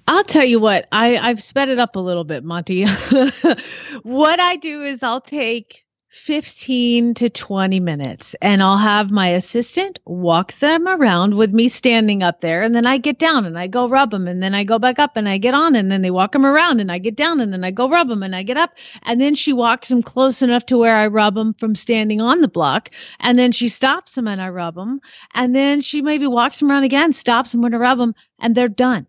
I'll 0.08 0.24
tell 0.24 0.44
you 0.44 0.58
what, 0.58 0.88
I, 0.92 1.18
I've 1.18 1.42
sped 1.42 1.68
it 1.68 1.78
up 1.78 1.96
a 1.96 2.00
little 2.00 2.24
bit, 2.24 2.44
Monty. 2.44 2.86
what 4.02 4.40
I 4.40 4.56
do 4.56 4.82
is 4.82 5.02
I'll 5.02 5.20
take 5.20 5.84
15 6.10 7.14
to 7.14 7.30
20 7.30 7.78
minutes 7.78 8.34
and 8.42 8.64
I'll 8.64 8.78
have 8.78 9.12
my 9.12 9.28
assistant 9.28 10.00
walk 10.06 10.52
them 10.54 10.88
around 10.88 11.36
with 11.36 11.52
me 11.52 11.68
standing 11.68 12.20
up 12.20 12.40
there 12.40 12.62
and 12.62 12.74
then 12.74 12.84
I 12.84 12.98
get 12.98 13.20
down 13.20 13.46
and 13.46 13.56
I 13.56 13.68
go 13.68 13.88
rub 13.88 14.10
them 14.10 14.26
and 14.26 14.42
then 14.42 14.52
I 14.52 14.64
go 14.64 14.76
back 14.76 14.98
up 14.98 15.16
and 15.16 15.28
I 15.28 15.38
get 15.38 15.54
on 15.54 15.76
and 15.76 15.90
then 15.92 16.02
they 16.02 16.10
walk 16.10 16.32
them 16.32 16.44
around 16.44 16.80
and 16.80 16.90
I 16.90 16.98
get 16.98 17.14
down 17.14 17.40
and 17.40 17.52
then 17.52 17.62
I 17.62 17.70
go 17.70 17.88
rub 17.88 18.08
them 18.08 18.24
and 18.24 18.34
I 18.34 18.42
get 18.42 18.56
up 18.56 18.76
and 19.04 19.20
then 19.20 19.36
she 19.36 19.52
walks 19.52 19.88
them 19.88 20.02
close 20.02 20.42
enough 20.42 20.66
to 20.66 20.78
where 20.78 20.96
I 20.96 21.06
rub 21.06 21.36
them 21.36 21.54
from 21.54 21.76
standing 21.76 22.20
on 22.20 22.40
the 22.40 22.48
block 22.48 22.90
and 23.20 23.38
then 23.38 23.52
she 23.52 23.68
stops 23.68 24.16
them 24.16 24.26
and 24.26 24.42
I 24.42 24.48
rub 24.48 24.74
them 24.74 25.00
and 25.34 25.54
then 25.54 25.80
she 25.80 26.02
maybe 26.02 26.26
walks 26.26 26.58
them 26.58 26.72
around 26.72 26.82
again 26.82 27.12
stops 27.12 27.52
them 27.52 27.62
when 27.62 27.72
I 27.72 27.78
rub 27.78 27.98
them 27.98 28.16
and 28.40 28.56
they're 28.56 28.68
done. 28.68 29.06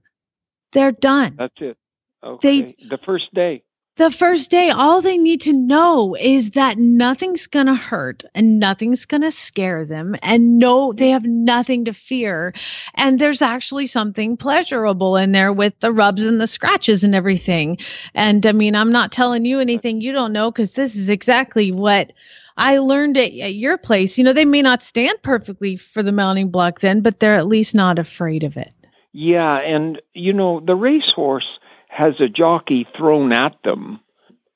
They're 0.71 0.91
done. 0.91 1.33
That's 1.35 1.61
it. 1.61 1.77
Okay. 2.23 2.61
They, 2.61 2.75
the 2.89 2.99
first 2.99 3.33
day 3.33 3.63
the 3.97 4.09
first 4.09 4.49
day, 4.49 4.69
all 4.69 5.01
they 5.01 5.17
need 5.17 5.41
to 5.41 5.53
know 5.53 6.15
is 6.15 6.51
that 6.51 6.77
nothing's 6.77 7.45
going 7.45 7.65
to 7.65 7.75
hurt 7.75 8.23
and 8.33 8.59
nothing's 8.59 9.05
going 9.05 9.21
to 9.21 9.31
scare 9.31 9.85
them. 9.85 10.15
And 10.21 10.57
no, 10.57 10.93
they 10.93 11.09
have 11.09 11.25
nothing 11.25 11.83
to 11.85 11.93
fear. 11.93 12.53
And 12.95 13.19
there's 13.19 13.41
actually 13.41 13.87
something 13.87 14.37
pleasurable 14.37 15.17
in 15.17 15.33
there 15.33 15.51
with 15.51 15.77
the 15.81 15.91
rubs 15.91 16.23
and 16.23 16.39
the 16.39 16.47
scratches 16.47 17.03
and 17.03 17.13
everything. 17.13 17.77
And 18.15 18.45
I 18.45 18.53
mean, 18.53 18.75
I'm 18.75 18.91
not 18.91 19.11
telling 19.11 19.45
you 19.45 19.59
anything 19.59 19.99
you 19.99 20.13
don't 20.13 20.33
know 20.33 20.51
because 20.51 20.73
this 20.73 20.95
is 20.95 21.09
exactly 21.09 21.71
what 21.71 22.13
I 22.57 22.77
learned 22.77 23.17
at, 23.17 23.33
at 23.33 23.55
your 23.55 23.77
place. 23.77 24.17
You 24.17 24.23
know, 24.23 24.33
they 24.33 24.45
may 24.45 24.61
not 24.61 24.83
stand 24.83 25.21
perfectly 25.21 25.75
for 25.75 26.01
the 26.01 26.13
mounting 26.13 26.49
block 26.49 26.79
then, 26.79 27.01
but 27.01 27.19
they're 27.19 27.35
at 27.35 27.47
least 27.47 27.75
not 27.75 27.99
afraid 27.99 28.43
of 28.43 28.55
it. 28.55 28.71
Yeah. 29.11 29.57
And, 29.57 30.01
you 30.13 30.31
know, 30.31 30.61
the 30.61 30.75
racehorse 30.77 31.59
has 31.91 32.21
a 32.21 32.29
jockey 32.29 32.87
thrown 32.95 33.33
at 33.33 33.61
them 33.63 33.99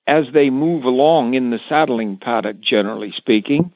as 0.07 0.31
they 0.31 0.49
move 0.49 0.85
along 0.85 1.33
in 1.33 1.49
the 1.49 1.59
saddling 1.59 2.15
paddock, 2.15 2.61
generally 2.61 3.11
speaking, 3.11 3.73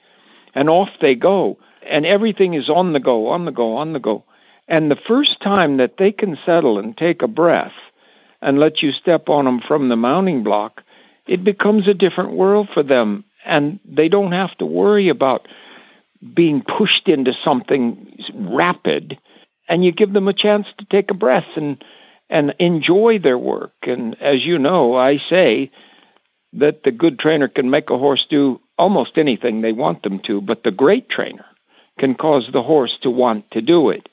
and 0.56 0.69
off 0.69 0.89
they 1.02 1.13
go. 1.13 1.58
And 1.84 2.06
everything 2.06 2.54
is 2.54 2.69
on 2.69 2.93
the 2.93 3.02
go, 3.02 3.28
on 3.28 3.43
the 3.43 3.52
go, 3.52 3.76
on 3.76 3.91
the 3.91 4.00
go. 4.00 4.24
And 4.69 4.89
the 4.89 4.95
first 4.95 5.41
time 5.41 5.76
that 5.76 5.98
they 5.98 6.10
can 6.10 6.38
settle 6.45 6.80
and 6.80 6.95
take 6.95 7.22
a 7.22 7.28
breath 7.28 7.74
and 8.41 8.60
let 8.60 8.82
you 8.82 8.93
step 8.93 9.28
on 9.28 9.43
them 9.43 9.60
from 9.60 9.89
the 9.89 9.98
mounting 9.98 10.41
block, 10.41 10.82
it 11.28 11.43
becomes 11.43 11.86
a 11.86 11.93
different 11.93 12.32
world 12.32 12.69
for 12.69 12.82
them. 12.82 13.26
And 13.43 13.78
they 13.84 14.08
don't 14.08 14.32
have 14.32 14.58
to 14.60 14.65
worry 14.65 15.10
about 15.10 15.50
being 16.34 16.62
pushed 16.62 17.10
into 17.10 17.34
something 17.34 18.24
rapid. 18.36 19.19
And 19.67 19.84
you 19.84 19.91
give 19.91 20.13
them 20.13 20.30
a 20.30 20.34
chance 20.34 20.72
to 20.78 20.86
take 20.86 21.12
a 21.12 21.13
breath 21.13 21.58
and 21.58 21.84
and 22.30 22.54
enjoy 22.60 23.20
their 23.20 23.38
work. 23.38 23.74
And 23.84 24.15
as 24.22 24.46
you 24.46 24.60
know, 24.60 24.96
I 24.96 25.18
say 25.18 25.72
that 26.54 26.84
the 26.84 26.92
good 26.92 27.20
trainer 27.20 27.48
can 27.48 27.70
make 27.70 27.89
a 27.89 27.98
horse 27.98 28.26
do 28.26 28.60
almost 28.78 29.18
anything 29.18 29.62
they 29.62 29.72
want 29.72 30.04
them 30.04 30.20
to, 30.20 30.42
but 30.42 30.63
the 30.63 30.72
great 30.72 31.10
trainer 31.10 31.46
can 31.98 32.15
cause 32.15 32.48
the 32.48 32.63
horse 32.63 32.98
to 32.98 33.10
want 33.10 33.50
to 33.52 33.62
do 33.62 33.89
it. 33.89 34.10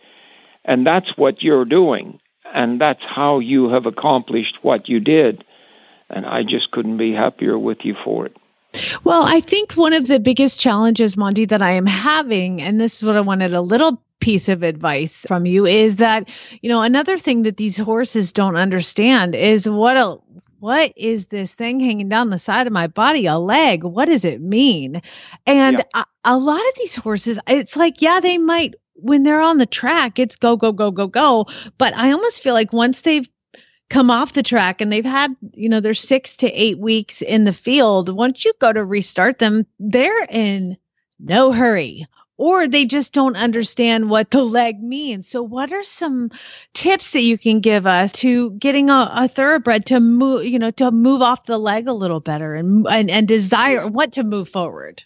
And 0.64 0.86
that's 0.86 1.16
what 1.16 1.42
you're 1.42 1.64
doing. 1.64 2.20
And 2.52 2.80
that's 2.80 3.04
how 3.04 3.38
you 3.38 3.68
have 3.68 3.86
accomplished 3.86 4.62
what 4.64 4.88
you 4.88 5.00
did. 5.00 5.44
And 6.10 6.26
I 6.26 6.42
just 6.42 6.70
couldn't 6.70 6.96
be 6.96 7.12
happier 7.12 7.58
with 7.58 7.84
you 7.84 7.94
for 7.94 8.26
it. 8.26 8.36
Well, 9.04 9.22
I 9.22 9.40
think 9.40 9.72
one 9.72 9.92
of 9.92 10.06
the 10.06 10.20
biggest 10.20 10.60
challenges, 10.60 11.16
Monty, 11.16 11.46
that 11.46 11.62
I 11.62 11.70
am 11.70 11.86
having, 11.86 12.60
and 12.60 12.80
this 12.80 12.96
is 12.96 13.06
what 13.06 13.16
I 13.16 13.20
wanted 13.20 13.54
a 13.54 13.62
little 13.62 14.00
piece 14.20 14.48
of 14.48 14.62
advice 14.62 15.24
from 15.28 15.46
you 15.46 15.66
is 15.66 15.96
that 15.96 16.28
you 16.60 16.68
know 16.68 16.82
another 16.82 17.18
thing 17.18 17.42
that 17.42 17.58
these 17.58 17.76
horses 17.76 18.32
don't 18.32 18.56
understand 18.56 19.34
is 19.34 19.68
what 19.68 19.96
a 19.96 20.16
what 20.58 20.92
is 20.96 21.26
this 21.26 21.54
thing 21.54 21.80
hanging 21.80 22.08
down 22.08 22.30
the 22.30 22.38
side 22.38 22.66
of 22.66 22.72
my 22.72 22.86
body? 22.86 23.26
A 23.26 23.38
leg. 23.38 23.84
What 23.84 24.06
does 24.06 24.24
it 24.24 24.40
mean? 24.40 25.02
And 25.46 25.78
yeah. 25.78 26.02
a, 26.02 26.04
a 26.24 26.38
lot 26.38 26.58
of 26.60 26.72
these 26.76 26.96
horses 26.96 27.38
it's 27.46 27.76
like 27.76 28.00
yeah 28.00 28.20
they 28.20 28.38
might 28.38 28.74
when 28.94 29.22
they're 29.22 29.42
on 29.42 29.58
the 29.58 29.66
track 29.66 30.18
it's 30.18 30.36
go 30.36 30.56
go 30.56 30.72
go 30.72 30.90
go 30.90 31.06
go. 31.06 31.46
But 31.78 31.94
i 31.94 32.10
almost 32.10 32.42
feel 32.42 32.54
like 32.54 32.72
once 32.72 33.02
they've 33.02 33.28
come 33.88 34.10
off 34.10 34.32
the 34.32 34.42
track 34.42 34.80
and 34.80 34.92
they've 34.92 35.04
had 35.04 35.34
you 35.52 35.68
know 35.68 35.80
they're 35.80 35.94
six 35.94 36.36
to 36.36 36.50
eight 36.52 36.78
weeks 36.78 37.22
in 37.22 37.44
the 37.44 37.52
field 37.52 38.08
once 38.08 38.44
you 38.44 38.52
go 38.60 38.72
to 38.72 38.84
restart 38.84 39.38
them 39.38 39.64
they're 39.78 40.24
in 40.24 40.76
no 41.20 41.52
hurry 41.52 42.06
or 42.38 42.68
they 42.68 42.84
just 42.84 43.12
don't 43.12 43.36
understand 43.36 44.10
what 44.10 44.30
the 44.30 44.42
leg 44.42 44.82
means. 44.82 45.26
So, 45.28 45.42
what 45.42 45.72
are 45.72 45.82
some 45.82 46.30
tips 46.74 47.12
that 47.12 47.22
you 47.22 47.38
can 47.38 47.60
give 47.60 47.86
us 47.86 48.12
to 48.14 48.50
getting 48.52 48.90
a, 48.90 49.10
a 49.14 49.28
thoroughbred 49.28 49.86
to 49.86 50.00
move, 50.00 50.44
you 50.44 50.58
know, 50.58 50.70
to 50.72 50.90
move 50.90 51.22
off 51.22 51.46
the 51.46 51.58
leg 51.58 51.88
a 51.88 51.92
little 51.92 52.20
better 52.20 52.54
and 52.54 52.86
and, 52.88 53.10
and 53.10 53.28
desire 53.28 53.86
what 53.86 54.12
to 54.12 54.24
move 54.24 54.48
forward? 54.48 55.02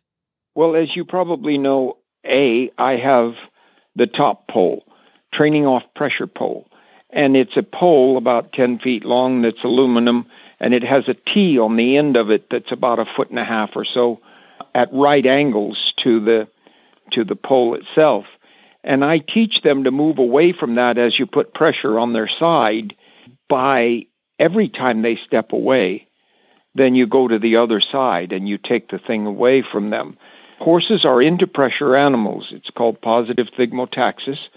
Well, 0.55 0.75
as 0.75 0.97
you 0.97 1.05
probably 1.05 1.59
know, 1.59 1.97
a 2.25 2.71
I 2.79 2.97
have 2.97 3.37
the 3.97 4.07
top 4.07 4.47
pole, 4.49 4.85
training 5.33 5.66
off 5.66 5.85
pressure 5.95 6.27
pole, 6.27 6.69
and 7.11 7.37
it's 7.37 7.57
a 7.57 7.62
pole 7.62 8.16
about 8.16 8.53
ten 8.53 8.79
feet 8.79 9.05
long 9.05 9.43
that's 9.43 9.62
aluminum, 9.62 10.27
and 10.59 10.75
it 10.75 10.83
has 10.83 11.09
a 11.09 11.14
T 11.14 11.59
on 11.59 11.77
the 11.77 11.97
end 11.97 12.16
of 12.16 12.31
it 12.31 12.51
that's 12.51 12.73
about 12.73 12.99
a 12.99 13.05
foot 13.05 13.31
and 13.31 13.38
a 13.38 13.45
half 13.45 13.77
or 13.77 13.85
so 13.85 14.21
at 14.75 14.93
right 14.93 15.27
angles 15.27 15.93
to 15.95 16.21
the 16.21 16.49
to 17.11 17.25
the 17.25 17.37
pole 17.37 17.75
itself. 17.75 18.27
And 18.83 19.05
I 19.05 19.18
teach 19.18 19.62
them 19.62 19.85
to 19.85 19.90
move 19.90 20.18
away 20.18 20.53
from 20.53 20.75
that 20.77 20.96
as 20.99 21.18
you 21.18 21.27
put 21.27 21.55
pressure 21.55 21.99
on 21.99 22.12
their 22.12 22.29
side 22.29 22.94
by 23.49 24.07
every 24.38 24.68
time 24.68 25.03
they 25.03 25.16
step 25.16 25.53
away, 25.53 26.07
then 26.75 26.94
you 26.94 27.07
go 27.07 27.29
to 27.29 27.38
the 27.38 27.57
other 27.57 27.81
side 27.81 28.33
and 28.33 28.49
you 28.49 28.57
take 28.57 28.88
the 28.88 28.99
thing 28.99 29.27
away 29.27 29.61
from 29.61 29.90
them. 29.90 30.16
Horses 30.59 31.05
are 31.05 31.20
into 31.20 31.46
pressure 31.46 31.96
animals. 31.96 32.53
It's 32.53 32.70
called 32.70 33.01
positive 33.01 33.51
thigmotaxis, 33.51 34.49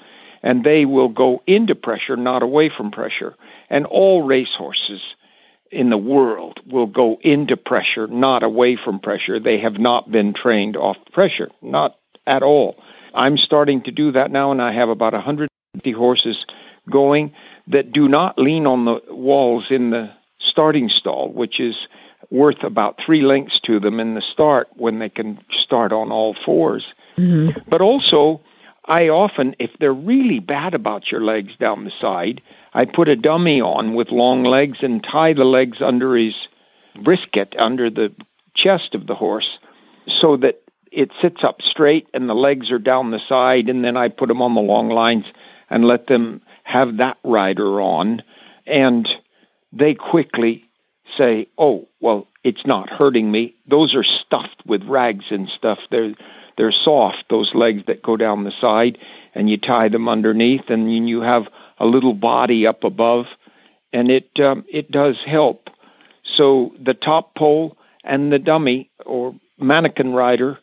and 0.42 0.63
they 0.63 0.86
will 0.86 1.10
go 1.10 1.42
into 1.48 1.76
pressure, 1.76 2.18
not 2.18 2.44
away 2.44 2.70
from 2.70 2.92
pressure. 2.92 3.36
And 3.70 3.86
all 3.86 4.22
racehorses 4.24 5.16
in 5.72 5.89
the 5.89 5.98
world 5.98 6.60
will 6.72 6.86
go 6.86 7.20
into 7.22 7.58
pressure, 7.58 8.08
not 8.08 8.44
away 8.44 8.76
from 8.76 9.00
pressure. 9.00 9.39
They 9.39 9.58
have 9.58 9.80
not 9.80 10.12
been 10.12 10.34
trained 10.34 10.78
off 10.78 10.98
pressure, 11.12 11.50
not 11.62 11.98
at 12.28 12.44
all. 12.44 12.78
I'm 13.14 13.38
starting 13.38 13.82
to 13.82 13.92
do 13.92 14.12
that 14.12 14.32
now, 14.32 14.52
and 14.52 14.62
I 14.62 14.72
have 14.72 14.90
about 14.90 15.14
150 15.14 15.92
horses 15.92 16.46
going 16.90 17.32
that 17.68 17.92
do 17.92 18.08
not 18.08 18.38
lean 18.38 18.66
on 18.68 18.86
the 18.86 19.02
walls 19.10 19.72
in 19.72 19.92
the 19.92 20.12
starting 20.40 20.90
stall, 20.90 21.32
which 21.32 21.60
is 21.60 21.88
worth 22.30 22.64
about 22.64 23.00
three 23.00 23.22
lengths 23.22 23.60
to 23.62 23.80
them 23.80 24.00
in 24.00 24.16
the 24.16 24.22
start 24.22 24.68
when 24.74 25.00
they 25.00 25.10
can 25.10 25.40
start 25.52 25.94
on 25.94 26.12
all 26.12 26.34
4s 26.34 26.92
mm-hmm. 27.18 27.60
But 27.68 27.82
also, 27.82 28.42
I 28.86 29.08
often, 29.08 29.56
if 29.60 29.78
they're 29.78 29.94
really 29.94 30.40
bad 30.40 30.74
about 30.74 31.12
your 31.12 31.22
legs 31.22 31.56
down 31.56 31.86
the 31.86 31.92
side, 31.92 32.42
I 32.74 32.86
put 32.86 33.08
a 33.08 33.16
dummy 33.16 33.62
on 33.62 33.94
with 33.94 34.12
long 34.12 34.44
legs 34.44 34.82
and 34.82 35.04
tie 35.04 35.34
the 35.34 35.46
legs 35.46 35.82
under 35.82 36.16
his 36.16 36.48
brisket, 36.96 37.56
under 37.60 37.90
the 37.90 38.12
chest 38.56 38.96
of 38.96 39.08
the 39.08 39.16
horse, 39.16 39.60
so 40.08 40.36
that 40.38 40.62
it 40.94 41.12
sits 41.20 41.44
up 41.44 41.62
straight 41.62 42.08
and 42.14 42.30
the 42.30 42.36
legs 42.36 42.72
are 42.72 42.80
down 42.80 43.12
the 43.12 43.20
side, 43.20 43.70
and 43.70 43.84
then 43.84 43.98
I 43.98 44.10
put 44.10 44.28
them 44.28 44.42
on 44.42 44.54
the 44.54 44.62
long 44.62 44.90
lines 44.90 45.26
and 45.70 45.86
let 45.86 46.08
them 46.08 46.42
have 46.64 46.98
that 46.98 47.18
rider 47.24 47.82
on, 47.82 48.22
and 48.68 49.18
they 49.72 49.96
quickly 49.96 50.70
say, 51.10 51.48
"Oh, 51.58 51.88
well, 52.00 52.28
it's 52.44 52.66
not 52.66 52.90
hurting 52.90 53.32
me." 53.32 53.56
Those 53.68 53.96
are 53.96 54.04
stuffed 54.04 54.66
with 54.66 54.84
rags 54.84 55.32
and 55.32 55.50
stuff. 55.50 55.88
They're 55.90 56.14
they're 56.56 56.72
soft. 56.72 57.30
Those 57.30 57.56
legs 57.56 57.84
that 57.88 58.04
go 58.04 58.16
down 58.16 58.44
the 58.44 58.52
side, 58.52 58.98
and 59.34 59.50
you 59.50 59.58
tie 59.58 59.90
them 59.90 60.08
underneath, 60.08 60.70
and 60.70 60.92
you 61.10 61.22
have 61.22 61.50
a 61.80 61.86
little 61.88 62.14
body 62.14 62.68
up 62.68 62.84
above, 62.84 63.28
and 63.92 64.10
it 64.10 64.40
um, 64.40 64.64
it 64.70 64.92
does 64.92 65.24
help. 65.24 65.70
So 66.22 66.74
the 66.80 66.94
top 66.94 67.36
pole 67.36 67.78
and 68.04 68.32
the 68.32 68.40
dummy 68.40 68.90
or 69.06 69.36
mannequin 69.58 70.14
rider 70.14 70.60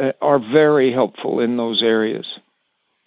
uh, 0.00 0.12
are 0.22 0.38
very 0.38 0.90
helpful 0.90 1.40
in 1.40 1.56
those 1.56 1.82
areas. 1.82 2.40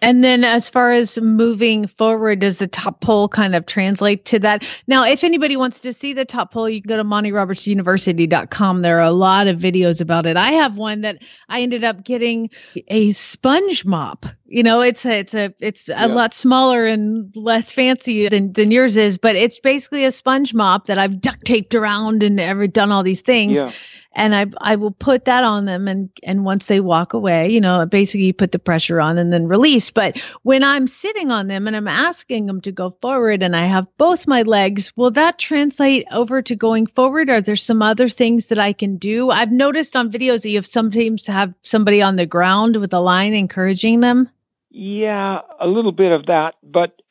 And 0.03 0.21
then, 0.21 0.43
as 0.43 0.69
far 0.69 0.91
as 0.91 1.17
moving 1.21 1.87
forward, 1.87 2.39
does 2.39 2.59
the 2.59 2.67
top 2.67 2.99
pole 2.99 3.29
kind 3.29 3.55
of 3.55 3.65
translate 3.65 4.25
to 4.25 4.39
that? 4.39 4.65
Now, 4.85 5.05
if 5.05 5.23
anybody 5.23 5.55
wants 5.55 5.79
to 5.79 5.93
see 5.93 6.11
the 6.11 6.25
top 6.25 6.51
pole, 6.51 6.67
you 6.69 6.81
can 6.81 6.89
go 6.89 6.97
to 6.97 7.05
MontyRobertsUniversity.com. 7.05 8.81
There 8.81 8.97
are 8.97 9.01
a 9.01 9.11
lot 9.11 9.47
of 9.47 9.59
videos 9.59 10.01
about 10.01 10.25
it. 10.25 10.35
I 10.35 10.51
have 10.51 10.75
one 10.75 11.01
that 11.01 11.23
I 11.47 11.61
ended 11.61 11.85
up 11.85 12.03
getting 12.03 12.49
a 12.89 13.11
sponge 13.11 13.85
mop. 13.85 14.25
You 14.45 14.61
know, 14.61 14.81
it's 14.81 15.05
a, 15.05 15.19
it's 15.19 15.33
a 15.33 15.53
it's 15.61 15.87
a 15.87 15.93
yeah. 15.93 16.05
lot 16.07 16.33
smaller 16.33 16.85
and 16.85 17.33
less 17.33 17.71
fancy 17.71 18.27
than, 18.27 18.51
than 18.51 18.71
yours 18.71 18.97
is, 18.97 19.17
but 19.17 19.37
it's 19.37 19.57
basically 19.57 20.03
a 20.03 20.11
sponge 20.11 20.53
mop 20.53 20.87
that 20.87 20.97
I've 20.97 21.21
duct 21.21 21.45
taped 21.45 21.73
around 21.73 22.23
and 22.23 22.41
ever 22.41 22.67
done 22.67 22.91
all 22.91 23.03
these 23.03 23.21
things. 23.21 23.55
Yeah 23.55 23.71
and 24.15 24.35
I 24.35 24.45
I 24.59 24.75
will 24.75 24.91
put 24.91 25.25
that 25.25 25.43
on 25.43 25.65
them 25.65 25.87
and 25.87 26.09
and 26.23 26.45
once 26.45 26.67
they 26.67 26.79
walk 26.79 27.13
away, 27.13 27.49
you 27.49 27.59
know, 27.59 27.85
basically 27.85 28.31
put 28.31 28.51
the 28.51 28.59
pressure 28.59 29.01
on 29.01 29.17
and 29.17 29.33
then 29.33 29.47
release. 29.47 29.89
But 29.89 30.19
when 30.43 30.63
I'm 30.63 30.87
sitting 30.87 31.31
on 31.31 31.47
them 31.47 31.67
and 31.67 31.75
I'm 31.75 31.87
asking 31.87 32.45
them 32.45 32.61
to 32.61 32.71
go 32.71 32.95
forward 33.01 33.41
and 33.43 33.55
I 33.55 33.65
have 33.65 33.87
both 33.97 34.27
my 34.27 34.43
legs, 34.43 34.95
will 34.95 35.11
that 35.11 35.39
translate 35.39 36.05
over 36.11 36.41
to 36.41 36.55
going 36.55 36.87
forward? 36.87 37.29
Are 37.29 37.41
there 37.41 37.55
some 37.55 37.81
other 37.81 38.09
things 38.09 38.47
that 38.47 38.59
I 38.59 38.73
can 38.73 38.97
do? 38.97 39.31
I've 39.31 39.51
noticed 39.51 39.95
on 39.95 40.11
videos 40.11 40.43
that 40.43 40.49
you 40.49 40.57
have 40.57 40.67
sometimes 40.67 41.27
have 41.27 41.53
somebody 41.63 42.01
on 42.01 42.15
the 42.15 42.25
ground 42.25 42.77
with 42.77 42.93
a 42.93 42.99
line 42.99 43.33
encouraging 43.33 44.01
them. 44.01 44.29
Yeah, 44.69 45.41
a 45.59 45.67
little 45.67 45.91
bit 45.91 46.11
of 46.11 46.25
that, 46.25 46.55
but 46.63 47.01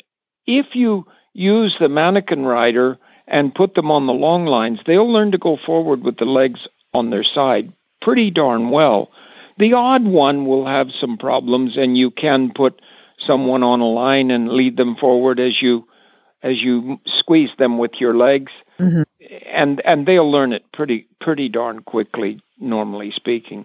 if 0.47 0.75
you 0.75 1.07
use 1.33 1.79
the 1.79 1.89
mannequin 1.89 2.45
rider 2.45 2.99
and 3.29 3.55
put 3.55 3.75
them 3.75 3.91
on 3.91 4.07
the 4.07 4.13
long 4.13 4.47
lines, 4.47 4.81
they'll 4.85 5.09
learn 5.09 5.33
to 5.33 5.39
go 5.39 5.57
forward 5.57 6.03
with 6.03 6.17
the 6.17 6.25
legs 6.25 6.69
on 6.95 7.11
their 7.11 7.25
side 7.25 7.73
pretty 8.03 8.31
darn 8.31 8.69
well. 8.69 9.11
The 9.57 9.73
odd 9.73 10.05
one 10.05 10.45
will 10.45 10.67
have 10.67 10.93
some 10.93 11.17
problems, 11.17 11.79
and 11.79 11.97
you 11.97 12.11
can 12.11 12.51
put 12.53 12.83
someone 13.17 13.63
on 13.63 13.81
a 13.81 13.89
line 13.89 14.31
and 14.31 14.51
lead 14.51 14.77
them 14.77 14.97
forward 14.97 15.41
as 15.41 15.63
you 15.63 15.89
as 16.43 16.63
you 16.63 17.01
squeeze 17.07 17.55
them 17.55 17.79
with 17.79 18.01
your 18.01 18.15
legs, 18.15 18.53
mm-hmm. 18.79 19.03
and 19.47 19.81
and 19.83 20.07
they'll 20.07 20.31
learn 20.31 20.53
it 20.53 20.71
pretty 20.73 21.07
pretty 21.21 21.49
darn 21.49 21.81
quickly, 21.83 22.41
normally 22.59 23.11
speaking. 23.11 23.65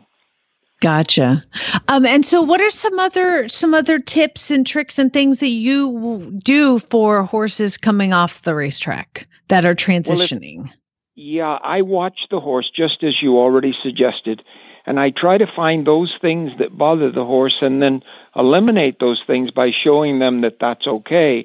Gotcha. 0.80 1.44
Um, 1.88 2.06
and 2.06 2.24
so, 2.24 2.44
what 2.44 2.62
are 2.62 2.70
some 2.70 3.00
other 3.00 3.50
some 3.50 3.74
other 3.74 3.98
tips 3.98 4.52
and 4.52 4.68
tricks 4.68 5.00
and 5.00 5.12
things 5.12 5.40
that 5.40 5.48
you 5.48 6.40
do 6.44 6.78
for 6.78 7.24
horses 7.24 7.78
coming 7.78 8.14
off 8.14 8.44
the 8.44 8.54
racetrack 8.54 9.28
that 9.48 9.66
are 9.66 9.74
transitioning? 9.74 10.58
Well, 10.58 10.68
if, 10.68 10.78
yeah, 11.18 11.58
I 11.64 11.82
watch 11.82 12.30
the 12.30 12.40
horse 12.40 12.70
just 12.70 13.04
as 13.04 13.24
you 13.24 13.40
already 13.40 13.74
suggested, 13.74 14.44
and 14.86 15.00
I 15.00 15.10
try 15.10 15.40
to 15.40 15.48
find 15.48 15.86
those 15.86 16.16
things 16.16 16.56
that 16.60 16.78
bother 16.78 17.10
the 17.10 17.26
horse, 17.26 17.64
and 17.64 17.82
then 17.82 18.04
eliminate 18.36 19.00
those 19.00 19.24
things 19.24 19.50
by 19.50 19.72
showing 19.72 20.20
them 20.20 20.42
that 20.42 20.60
that's 20.60 20.88
okay, 20.88 21.44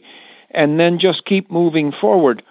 and 0.50 0.78
then 0.78 0.98
just 0.98 1.24
keep 1.24 1.50
moving 1.50 1.90
forward. 1.90 2.42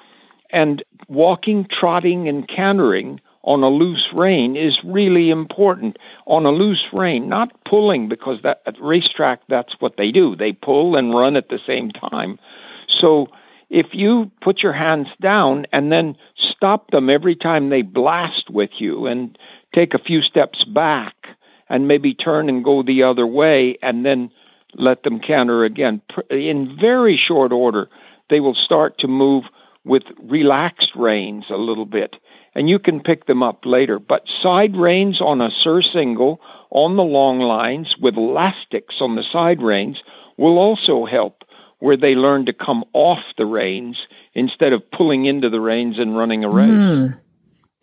And 0.50 0.82
walking, 1.10 1.66
trotting, 1.66 2.28
and 2.28 2.48
cantering 2.48 3.22
on 3.44 3.62
a 3.62 3.70
loose 3.70 4.12
rein 4.12 4.56
is 4.56 4.84
really 4.84 5.30
important. 5.30 6.00
On 6.26 6.48
a 6.48 6.52
loose 6.52 6.92
rein, 6.92 7.30
not 7.30 7.64
pulling 7.66 8.10
because 8.10 8.42
that 8.42 8.64
at 8.66 8.82
racetrack 8.82 9.42
that's 9.48 9.80
what 9.80 9.98
they 9.98 10.12
do. 10.12 10.36
They 10.36 10.54
pull 10.54 10.96
and 10.96 11.14
run 11.14 11.36
at 11.36 11.50
the 11.50 11.60
same 11.60 11.92
time. 11.92 12.40
So 12.88 13.30
if 13.72 13.96
you 13.96 14.30
put 14.42 14.62
your 14.62 14.74
hands 14.74 15.10
down 15.22 15.66
and 15.72 15.92
then 15.92 16.16
stop 16.36 16.92
them 16.92 17.10
every 17.10 17.36
time 17.36 17.70
they 17.70 17.82
blast 17.82 18.50
with 18.50 18.82
you 18.82 19.08
and 19.08 19.38
take 19.72 19.94
a 19.94 20.00
few 20.00 20.22
steps 20.22 20.66
back 20.66 21.30
and 21.70 21.88
maybe 21.88 22.14
turn 22.14 22.50
and 22.50 22.66
go 22.66 22.84
the 22.84 23.02
other 23.02 23.26
way 23.26 23.78
and 23.82 24.06
then 24.06 24.30
let 24.76 25.04
them 25.04 25.20
counter 25.20 25.64
again 25.64 26.02
in 26.30 26.78
very 26.78 27.16
short 27.16 27.52
order 27.52 27.90
they 28.28 28.42
will 28.42 28.54
start 28.54 28.98
to 28.98 29.08
move 29.08 29.46
with 29.86 30.04
relaxed 30.22 30.96
reins 30.96 31.50
a 31.50 31.58
little 31.58 31.86
bit 31.86 32.20
and 32.56 32.70
you 32.70 32.80
can 32.80 33.00
pick 33.00 33.26
them 33.26 33.42
up 33.42 33.66
later. 33.66 34.00
But 34.00 34.28
side 34.28 34.76
reins 34.76 35.22
on 35.22 35.42
a 35.42 35.50
surcingle 35.50 36.42
on 36.70 36.96
the 36.96 37.04
long 37.04 37.40
lines 37.40 37.98
with 37.98 38.18
elastics 38.18 39.02
on 39.02 39.16
the 39.16 39.24
side 39.24 39.62
reins 39.62 40.04
will 40.38 40.58
also 40.58 41.06
help 41.06 41.46
where 41.82 41.98
they 41.98 42.16
learn 42.16 42.46
to 42.46 42.54
come 42.54 42.86
off 42.94 43.34
the 43.38 43.46
reins 43.46 44.08
instead 44.34 44.72
of 44.72 44.90
pulling 44.92 45.26
into 45.26 45.50
the 45.50 45.60
reins 45.60 46.00
and 46.00 46.16
running 46.16 46.46
a 46.46 46.50
race. 46.50 46.70
Mm. 46.70 47.18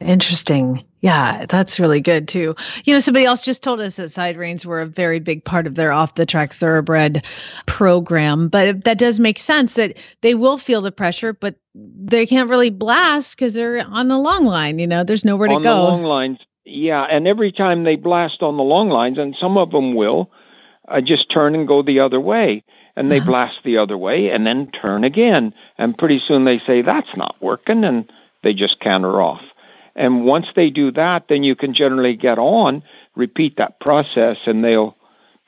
Interesting. 0.00 0.84
Yeah, 1.00 1.44
that's 1.46 1.80
really 1.80 2.00
good 2.00 2.28
too. 2.28 2.54
You 2.84 2.94
know, 2.94 3.00
somebody 3.00 3.24
else 3.24 3.42
just 3.42 3.64
told 3.64 3.80
us 3.80 3.96
that 3.96 4.10
side 4.10 4.36
reins 4.36 4.64
were 4.64 4.80
a 4.80 4.86
very 4.86 5.18
big 5.18 5.44
part 5.44 5.66
of 5.66 5.74
their 5.74 5.92
off 5.92 6.14
the 6.14 6.24
track 6.24 6.52
thoroughbred 6.52 7.24
program, 7.66 8.48
but 8.48 8.84
that 8.84 8.98
does 8.98 9.18
make 9.18 9.38
sense 9.38 9.74
that 9.74 9.98
they 10.20 10.36
will 10.36 10.56
feel 10.56 10.80
the 10.80 10.92
pressure, 10.92 11.32
but 11.32 11.56
they 11.74 12.26
can't 12.26 12.48
really 12.48 12.70
blast 12.70 13.36
because 13.36 13.54
they're 13.54 13.84
on 13.88 14.06
the 14.06 14.18
long 14.18 14.44
line. 14.44 14.78
You 14.78 14.86
know, 14.86 15.02
there's 15.02 15.24
nowhere 15.24 15.48
to 15.48 15.54
on 15.54 15.62
go. 15.62 15.72
On 15.72 15.84
the 15.84 15.90
long 15.90 16.02
lines, 16.04 16.38
yeah, 16.64 17.02
and 17.02 17.26
every 17.26 17.50
time 17.50 17.82
they 17.82 17.96
blast 17.96 18.40
on 18.40 18.56
the 18.56 18.62
long 18.62 18.90
lines, 18.90 19.18
and 19.18 19.34
some 19.34 19.58
of 19.58 19.72
them 19.72 19.94
will, 19.94 20.30
uh, 20.86 21.00
just 21.00 21.28
turn 21.28 21.56
and 21.56 21.66
go 21.66 21.82
the 21.82 21.98
other 21.98 22.20
way, 22.20 22.62
and 22.98 23.12
they 23.12 23.18
uh-huh. 23.18 23.26
blast 23.30 23.62
the 23.62 23.78
other 23.78 23.96
way, 23.96 24.28
and 24.28 24.44
then 24.44 24.66
turn 24.72 25.04
again, 25.04 25.54
and 25.78 25.96
pretty 25.96 26.18
soon 26.18 26.44
they 26.44 26.58
say 26.58 26.82
that's 26.82 27.16
not 27.16 27.36
working, 27.40 27.84
and 27.84 28.12
they 28.42 28.52
just 28.52 28.80
canter 28.80 29.22
off. 29.22 29.54
And 29.94 30.24
once 30.24 30.52
they 30.52 30.68
do 30.68 30.90
that, 30.90 31.28
then 31.28 31.44
you 31.44 31.54
can 31.54 31.72
generally 31.72 32.16
get 32.16 32.40
on, 32.40 32.82
repeat 33.14 33.56
that 33.56 33.78
process, 33.78 34.48
and 34.48 34.64
they'll 34.64 34.96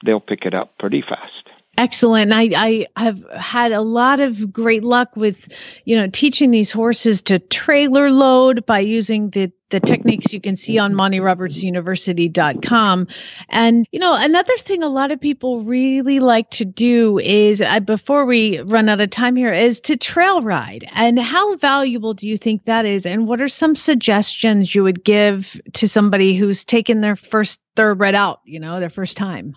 they'll 0.04 0.20
pick 0.20 0.46
it 0.46 0.54
up 0.54 0.78
pretty 0.78 1.00
fast. 1.00 1.49
Excellent. 1.80 2.32
I, 2.34 2.50
I 2.54 2.86
have 3.02 3.24
had 3.30 3.72
a 3.72 3.80
lot 3.80 4.20
of 4.20 4.52
great 4.52 4.84
luck 4.84 5.16
with, 5.16 5.48
you 5.86 5.96
know, 5.96 6.08
teaching 6.08 6.50
these 6.50 6.70
horses 6.70 7.22
to 7.22 7.38
trailer 7.38 8.10
load 8.10 8.66
by 8.66 8.80
using 8.80 9.30
the 9.30 9.50
the 9.70 9.80
techniques 9.80 10.30
you 10.30 10.42
can 10.42 10.56
see 10.56 10.78
on 10.78 10.92
MontyRobertsUniversity.com. 10.92 13.06
And, 13.48 13.86
you 13.92 13.98
know, 13.98 14.14
another 14.18 14.54
thing 14.58 14.82
a 14.82 14.90
lot 14.90 15.10
of 15.10 15.18
people 15.18 15.62
really 15.62 16.20
like 16.20 16.50
to 16.50 16.66
do 16.66 17.18
is, 17.20 17.62
uh, 17.62 17.80
before 17.80 18.26
we 18.26 18.60
run 18.60 18.90
out 18.90 19.00
of 19.00 19.08
time 19.08 19.36
here, 19.36 19.54
is 19.54 19.80
to 19.82 19.96
trail 19.96 20.42
ride. 20.42 20.84
And 20.92 21.18
how 21.18 21.56
valuable 21.56 22.12
do 22.12 22.28
you 22.28 22.36
think 22.36 22.66
that 22.66 22.84
is? 22.84 23.06
And 23.06 23.26
what 23.26 23.40
are 23.40 23.48
some 23.48 23.74
suggestions 23.74 24.74
you 24.74 24.82
would 24.82 25.02
give 25.02 25.58
to 25.72 25.88
somebody 25.88 26.36
who's 26.36 26.62
taken 26.62 27.00
their 27.00 27.16
first 27.16 27.58
thoroughbred 27.74 28.14
out, 28.14 28.42
you 28.44 28.60
know, 28.60 28.80
their 28.80 28.90
first 28.90 29.16
time? 29.16 29.56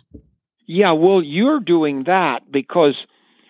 Yeah, 0.66 0.92
well, 0.92 1.22
you're 1.22 1.60
doing 1.60 2.04
that 2.04 2.52
because 2.52 3.06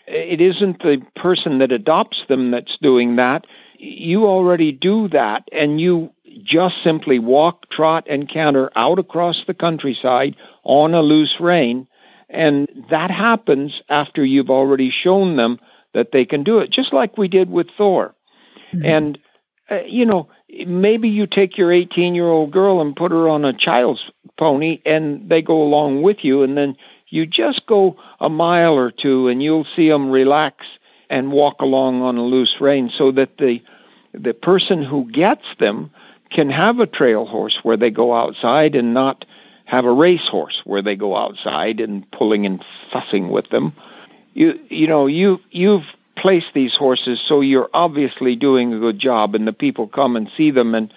it 0.08 0.42
isn't 0.42 0.82
the 0.82 1.02
person 1.16 1.60
that 1.60 1.72
adopts 1.72 2.26
them 2.26 2.52
that's 2.52 2.78
doing 2.78 3.16
that. 3.18 3.46
You 3.78 4.26
already 4.26 4.72
do 4.72 5.08
that, 5.10 5.48
and 5.52 5.80
you 5.80 6.12
just 6.42 6.82
simply 6.82 7.20
walk, 7.20 7.70
trot, 7.70 8.06
and 8.10 8.28
canter 8.28 8.72
out 8.76 9.00
across 9.00 9.44
the 9.44 9.54
countryside 9.54 10.36
on 10.64 10.94
a 10.94 11.02
loose 11.02 11.40
rein. 11.40 11.88
And 12.30 12.68
that 12.90 13.12
happens 13.12 13.82
after 13.90 14.26
you've 14.26 14.50
already 14.50 14.90
shown 14.90 15.36
them 15.36 15.60
that 15.94 16.12
they 16.12 16.26
can 16.26 16.44
do 16.44 16.60
it, 16.60 16.70
just 16.70 16.92
like 16.92 17.18
we 17.18 17.28
did 17.28 17.52
with 17.52 17.70
Thor. 17.70 18.16
Mm-hmm. 18.74 18.86
And, 18.86 19.20
uh, 19.70 19.82
you 19.86 20.06
know, 20.06 20.28
maybe 20.66 21.08
you 21.08 21.28
take 21.28 21.58
your 21.58 21.72
18 21.72 22.16
year 22.16 22.28
old 22.28 22.52
girl 22.52 22.82
and 22.82 22.96
put 22.96 23.12
her 23.12 23.30
on 23.30 23.46
a 23.46 23.54
child's 23.54 24.10
pony 24.38 24.82
and 24.86 25.30
they 25.30 25.42
go 25.42 25.62
along 25.62 26.02
with 26.02 26.26
you, 26.26 26.42
and 26.42 26.58
then 26.58 26.76
you 27.14 27.28
just 27.28 27.68
go 27.68 27.96
a 28.20 28.28
mile 28.28 28.74
or 28.74 28.90
two 28.90 29.28
and 29.28 29.44
you'll 29.44 29.66
see 29.66 29.88
them 29.88 30.10
relax 30.10 30.66
and 31.12 31.32
walk 31.32 31.62
along 31.62 32.02
on 32.02 32.18
a 32.18 32.24
loose 32.24 32.60
rein 32.60 32.90
so 32.90 33.12
that 33.12 33.38
the 33.38 33.62
the 34.14 34.34
person 34.34 34.82
who 34.82 35.06
gets 35.12 35.56
them 35.60 35.92
can 36.32 36.50
have 36.50 36.80
a 36.80 36.88
trail 36.88 37.26
horse 37.26 37.64
where 37.64 37.78
they 37.78 37.92
go 37.92 38.16
outside 38.16 38.76
and 38.76 38.96
not 38.96 39.26
have 39.66 39.86
a 39.86 39.92
race 39.92 40.28
horse 40.28 40.66
where 40.66 40.82
they 40.82 40.96
go 40.96 41.16
outside 41.16 41.80
and 41.80 42.10
pulling 42.10 42.48
and 42.48 42.64
fussing 42.90 43.30
with 43.30 43.50
them. 43.50 43.74
You 44.34 44.60
you 44.70 44.88
know 44.88 45.06
you 45.06 45.40
you've 45.52 45.96
placed 46.16 46.54
these 46.54 46.76
horses 46.76 47.20
so 47.20 47.42
you're 47.42 47.70
obviously 47.76 48.36
doing 48.36 48.74
a 48.74 48.80
good 48.80 48.98
job 48.98 49.36
and 49.36 49.48
the 49.48 49.54
people 49.54 49.88
come 49.88 50.16
and 50.16 50.28
see 50.30 50.50
them 50.50 50.74
and 50.74 50.92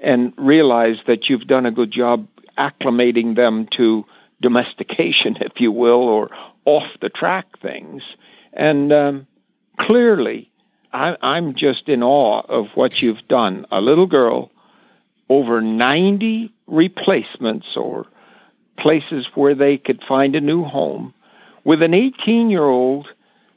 and 0.00 0.32
realize 0.36 1.04
that 1.06 1.30
you've 1.30 1.46
done 1.46 1.66
a 1.66 1.70
good 1.70 1.92
job 1.92 2.26
acclimating 2.58 3.36
them 3.36 3.66
to 3.68 4.04
domestication, 4.42 5.36
if 5.40 5.60
you 5.60 5.72
will, 5.72 6.02
or 6.02 6.30
off 6.66 6.88
the 7.00 7.08
track 7.08 7.58
things. 7.58 8.16
And 8.52 8.92
um, 8.92 9.26
clearly, 9.78 10.50
I, 10.92 11.16
I'm 11.22 11.54
just 11.54 11.88
in 11.88 12.02
awe 12.02 12.42
of 12.48 12.68
what 12.74 13.00
you've 13.00 13.26
done. 13.28 13.66
A 13.70 13.80
little 13.80 14.06
girl 14.06 14.50
over 15.28 15.62
90 15.62 16.52
replacements 16.66 17.76
or 17.76 18.06
places 18.76 19.26
where 19.34 19.54
they 19.54 19.78
could 19.78 20.04
find 20.04 20.36
a 20.36 20.40
new 20.40 20.64
home 20.64 21.14
with 21.64 21.82
an 21.82 21.94
18 21.94 22.50
year 22.50 22.64
old 22.64 23.12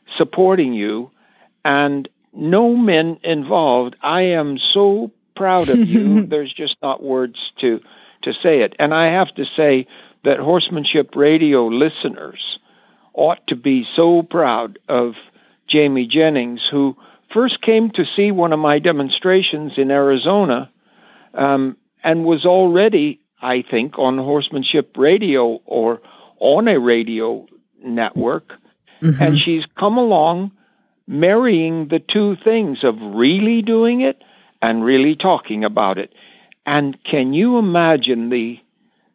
supporting 0.07 0.73
you 0.73 1.11
and 1.63 2.07
no 2.33 2.75
men 2.75 3.17
involved. 3.23 3.95
I 4.01 4.21
am 4.21 4.57
so 4.57 5.11
proud 5.33 5.69
of 5.69 5.79
you. 5.79 6.25
There's 6.27 6.53
just 6.53 6.77
not 6.81 7.03
words 7.03 7.51
to, 7.57 7.81
to 8.21 8.33
say 8.33 8.61
it. 8.61 8.75
And 8.79 8.93
I 8.93 9.07
have 9.07 9.33
to 9.35 9.45
say 9.45 9.87
that 10.25 10.39
horsemanship 10.39 11.15
radio 11.15 11.67
listeners 11.67 12.59
ought 13.13 13.45
to 13.47 13.55
be 13.55 13.83
so 13.83 14.23
proud 14.23 14.77
of 14.89 15.15
Jamie 15.67 16.05
Jennings, 16.07 16.67
who 16.67 16.97
first 17.29 17.61
came 17.61 17.89
to 17.91 18.03
see 18.03 18.31
one 18.31 18.51
of 18.51 18.59
my 18.59 18.79
demonstrations 18.79 19.77
in 19.77 19.91
Arizona 19.91 20.69
um, 21.35 21.77
and 22.03 22.25
was 22.25 22.45
already, 22.45 23.19
I 23.41 23.61
think, 23.61 23.97
on 23.97 24.17
horsemanship 24.17 24.97
radio 24.97 25.61
or 25.65 26.01
on 26.39 26.67
a 26.67 26.79
radio 26.79 27.47
network. 27.83 28.53
Mm-hmm. 29.01 29.21
And 29.21 29.39
she's 29.39 29.65
come 29.65 29.97
along 29.97 30.51
marrying 31.07 31.87
the 31.89 31.99
two 31.99 32.35
things 32.37 32.83
of 32.83 32.99
really 32.99 33.61
doing 33.61 34.01
it 34.01 34.23
and 34.61 34.83
really 34.83 35.15
talking 35.15 35.63
about 35.63 35.97
it. 35.99 36.13
And 36.65 37.01
can 37.03 37.33
you 37.33 37.59
imagine 37.59 38.29
the 38.29 38.59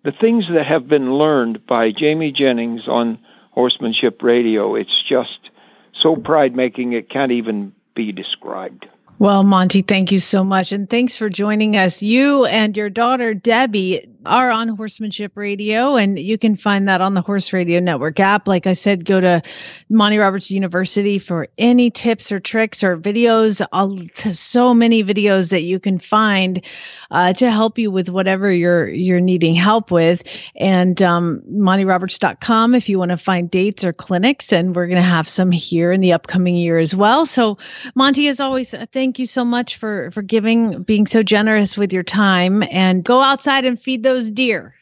the 0.03 0.13
things 0.13 0.49
that 0.49 0.67
have 0.67 0.89
been 0.89 1.15
learned 1.15 1.67
by 1.67 1.91
Jamie 1.91 2.33
Jennings 2.33 2.89
on 2.89 3.19
horsemanship 3.51 4.23
radio? 4.23 4.75
It's 4.75 5.03
just 5.03 5.51
so 5.93 6.17
pride 6.17 6.57
making 6.57 6.93
it 6.93 7.09
can't 7.09 7.33
even 7.33 7.73
be 7.95 8.13
described. 8.13 8.89
Well, 9.19 9.43
Monty, 9.43 9.83
thank 9.83 10.11
you 10.11 10.19
so 10.19 10.43
much. 10.43 10.73
And 10.73 10.89
thanks 10.89 11.15
for 11.15 11.29
joining 11.29 11.77
us. 11.77 12.03
You 12.03 12.47
and 12.47 12.75
your 12.75 12.89
daughter, 12.89 13.35
Debbie, 13.35 14.09
are 14.27 14.51
on 14.51 14.69
Horsemanship 14.69 15.37
Radio, 15.37 15.97
and 15.97 16.19
you 16.19 16.37
can 16.37 16.57
find 16.57 16.87
that 16.89 17.01
on 17.01 17.15
the 17.15 17.23
Horse 17.23 17.53
Radio 17.53 17.81
Network 17.81 18.21
app. 18.21 18.47
Like 18.47 18.67
I 18.67 18.73
said, 18.73 19.05
go 19.05 19.21
to 19.21 19.43
Monty 19.89 20.19
Roberts 20.19 20.51
University 20.51 21.19
for 21.19 21.49
any 21.59 21.91
tips 21.91 22.31
or 22.31 22.41
tricks 22.41 22.85
or 22.85 22.97
videos. 22.99 23.65
I'll, 23.73 23.99
so 24.33 24.75
many 24.75 25.03
videos 25.03 25.51
that 25.51 25.63
you 25.63 25.79
can 25.79 25.99
find 25.99 26.65
uh, 27.11 27.33
to 27.35 27.51
help 27.51 27.79
you 27.79 27.91
with 27.91 28.09
whatever 28.09 28.53
you're 28.53 28.89
you're 28.89 29.21
needing 29.21 29.55
help 29.55 29.91
with. 29.91 30.23
And 30.57 31.03
um, 31.03 31.43
MontyRoberts.com 31.51 32.75
if 32.75 32.89
you 32.89 32.99
want 32.99 33.11
to 33.11 33.17
find 33.17 33.51
dates 33.51 33.85
or 33.85 33.93
clinics, 33.93 34.53
and 34.53 34.77
we're 34.77 34.87
going 34.87 34.97
to 34.97 35.03
have 35.03 35.29
some 35.29 35.51
here 35.51 35.93
in 35.93 36.01
the 36.01 36.13
upcoming 36.13 36.57
year 36.57 36.79
as 36.79 36.95
well. 36.95 37.27
So, 37.27 37.59
Monty, 37.95 38.29
as 38.29 38.41
always, 38.41 38.75
uh, 38.75 38.87
thank 38.93 39.19
you 39.19 39.27
so 39.27 39.45
much 39.45 39.77
for 39.77 40.11
for 40.11 40.23
giving, 40.23 40.83
being 40.83 41.07
so 41.07 41.23
generous 41.23 41.79
with 41.79 41.93
your 41.93 42.03
time, 42.03 42.63
and 42.71 43.03
go 43.05 43.21
outside 43.21 43.65
and 43.65 43.81
feed 43.81 44.03
those 44.11 44.29
deer. 44.29 44.75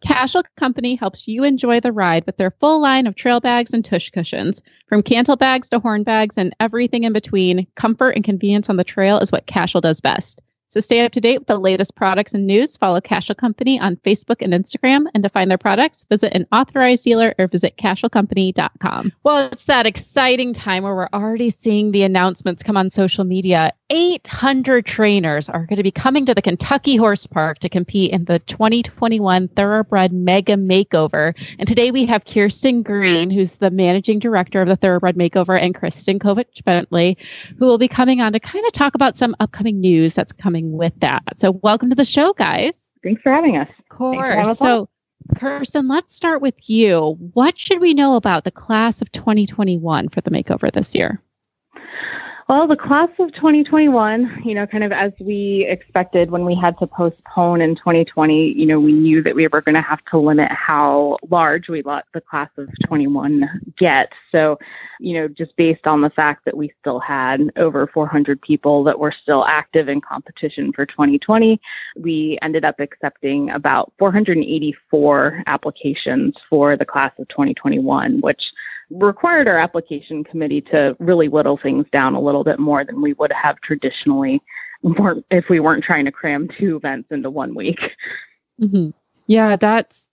Cashel 0.00 0.42
Company 0.56 0.94
helps 0.94 1.28
you 1.28 1.44
enjoy 1.44 1.80
the 1.80 1.92
ride 1.92 2.24
with 2.24 2.38
their 2.38 2.50
full 2.50 2.80
line 2.80 3.06
of 3.06 3.14
trail 3.14 3.38
bags 3.38 3.74
and 3.74 3.84
tush 3.84 4.08
cushions. 4.08 4.62
From 4.86 5.02
cantle 5.02 5.36
bags 5.36 5.68
to 5.68 5.78
horn 5.78 6.02
bags 6.02 6.38
and 6.38 6.56
everything 6.60 7.04
in 7.04 7.12
between, 7.12 7.66
comfort 7.74 8.12
and 8.12 8.24
convenience 8.24 8.70
on 8.70 8.78
the 8.78 8.84
trail 8.84 9.18
is 9.18 9.30
what 9.30 9.44
Cashel 9.44 9.82
does 9.82 10.00
best. 10.00 10.40
So 10.70 10.80
stay 10.80 11.04
up 11.04 11.12
to 11.12 11.20
date 11.20 11.40
with 11.40 11.48
the 11.48 11.58
latest 11.58 11.94
products 11.94 12.32
and 12.32 12.46
news. 12.46 12.78
Follow 12.78 13.02
Cashel 13.02 13.34
Company 13.34 13.78
on 13.78 13.96
Facebook 13.96 14.40
and 14.40 14.54
Instagram. 14.54 15.04
And 15.12 15.22
to 15.24 15.28
find 15.28 15.50
their 15.50 15.58
products, 15.58 16.06
visit 16.08 16.32
an 16.32 16.46
authorized 16.52 17.04
dealer 17.04 17.34
or 17.38 17.48
visit 17.48 17.76
cashelcompany.com. 17.76 19.12
Well, 19.24 19.50
it's 19.52 19.66
that 19.66 19.86
exciting 19.86 20.54
time 20.54 20.84
where 20.84 20.94
we're 20.94 21.08
already 21.12 21.50
seeing 21.50 21.90
the 21.90 22.04
announcements 22.04 22.62
come 22.62 22.78
on 22.78 22.90
social 22.90 23.24
media. 23.24 23.74
800 23.90 24.86
trainers 24.86 25.48
are 25.48 25.66
going 25.66 25.76
to 25.76 25.82
be 25.82 25.90
coming 25.90 26.24
to 26.24 26.34
the 26.34 26.40
Kentucky 26.40 26.94
Horse 26.94 27.26
Park 27.26 27.58
to 27.58 27.68
compete 27.68 28.12
in 28.12 28.24
the 28.24 28.38
2021 28.38 29.48
Thoroughbred 29.48 30.12
Mega 30.12 30.54
Makeover. 30.54 31.34
And 31.58 31.66
today 31.66 31.90
we 31.90 32.06
have 32.06 32.24
Kirsten 32.24 32.84
Green, 32.84 33.30
who's 33.30 33.58
the 33.58 33.70
managing 33.70 34.20
director 34.20 34.62
of 34.62 34.68
the 34.68 34.76
Thoroughbred 34.76 35.16
Makeover, 35.16 35.60
and 35.60 35.74
Kristen 35.74 36.20
Kovatch 36.20 36.64
Bentley, 36.64 37.18
who 37.58 37.66
will 37.66 37.78
be 37.78 37.88
coming 37.88 38.20
on 38.20 38.32
to 38.32 38.38
kind 38.38 38.64
of 38.64 38.72
talk 38.72 38.94
about 38.94 39.16
some 39.16 39.34
upcoming 39.40 39.80
news 39.80 40.14
that's 40.14 40.32
coming 40.32 40.70
with 40.72 40.92
that. 41.00 41.22
So, 41.36 41.50
welcome 41.50 41.88
to 41.90 41.96
the 41.96 42.04
show, 42.04 42.32
guys. 42.32 42.74
Thanks 43.02 43.22
for 43.22 43.32
having 43.32 43.56
us. 43.56 43.68
Of 43.76 43.88
course. 43.88 44.56
So, 44.58 44.88
Kirsten, 45.36 45.88
let's 45.88 46.14
start 46.14 46.40
with 46.40 46.70
you. 46.70 47.16
What 47.34 47.58
should 47.58 47.80
we 47.80 47.94
know 47.94 48.14
about 48.14 48.44
the 48.44 48.50
class 48.52 49.02
of 49.02 49.10
2021 49.10 50.10
for 50.10 50.20
the 50.20 50.30
makeover 50.30 50.72
this 50.72 50.94
year? 50.94 51.20
Well, 52.50 52.66
the 52.66 52.74
class 52.74 53.10
of 53.20 53.32
2021, 53.34 54.42
you 54.44 54.56
know, 54.56 54.66
kind 54.66 54.82
of 54.82 54.90
as 54.90 55.12
we 55.20 55.64
expected 55.68 56.32
when 56.32 56.44
we 56.44 56.56
had 56.56 56.76
to 56.80 56.86
postpone 56.88 57.60
in 57.60 57.76
2020, 57.76 58.54
you 58.58 58.66
know, 58.66 58.80
we 58.80 58.92
knew 58.92 59.22
that 59.22 59.36
we 59.36 59.46
were 59.46 59.60
going 59.60 59.76
to 59.76 59.80
have 59.80 60.04
to 60.06 60.18
limit 60.18 60.50
how 60.50 61.18
large 61.28 61.68
we 61.68 61.82
let 61.82 62.06
the 62.12 62.20
class 62.20 62.50
of 62.56 62.68
21 62.82 63.48
get. 63.76 64.12
So, 64.32 64.58
you 64.98 65.14
know, 65.14 65.28
just 65.28 65.54
based 65.54 65.86
on 65.86 66.00
the 66.00 66.10
fact 66.10 66.44
that 66.44 66.56
we 66.56 66.72
still 66.80 66.98
had 66.98 67.52
over 67.54 67.86
400 67.86 68.42
people 68.42 68.82
that 68.82 68.98
were 68.98 69.12
still 69.12 69.44
active 69.44 69.88
in 69.88 70.00
competition 70.00 70.72
for 70.72 70.84
2020, 70.84 71.60
we 71.94 72.36
ended 72.42 72.64
up 72.64 72.80
accepting 72.80 73.50
about 73.50 73.92
484 73.96 75.44
applications 75.46 76.34
for 76.48 76.76
the 76.76 76.84
class 76.84 77.12
of 77.20 77.28
2021, 77.28 78.20
which 78.20 78.52
required 78.90 79.48
our 79.48 79.56
application 79.56 80.24
committee 80.24 80.60
to 80.60 80.96
really 80.98 81.28
whittle 81.28 81.56
things 81.56 81.86
down 81.92 82.14
a 82.14 82.20
little 82.20 82.44
bit 82.44 82.58
more 82.58 82.84
than 82.84 83.00
we 83.00 83.12
would 83.14 83.32
have 83.32 83.60
traditionally 83.60 84.42
if 85.30 85.48
we 85.48 85.60
weren't 85.60 85.84
trying 85.84 86.04
to 86.04 86.12
cram 86.12 86.48
two 86.58 86.76
events 86.76 87.10
into 87.10 87.30
one 87.30 87.54
week. 87.54 87.90
Mm-hmm. 88.60 88.90
Yeah, 89.26 89.56
that's 89.56 90.06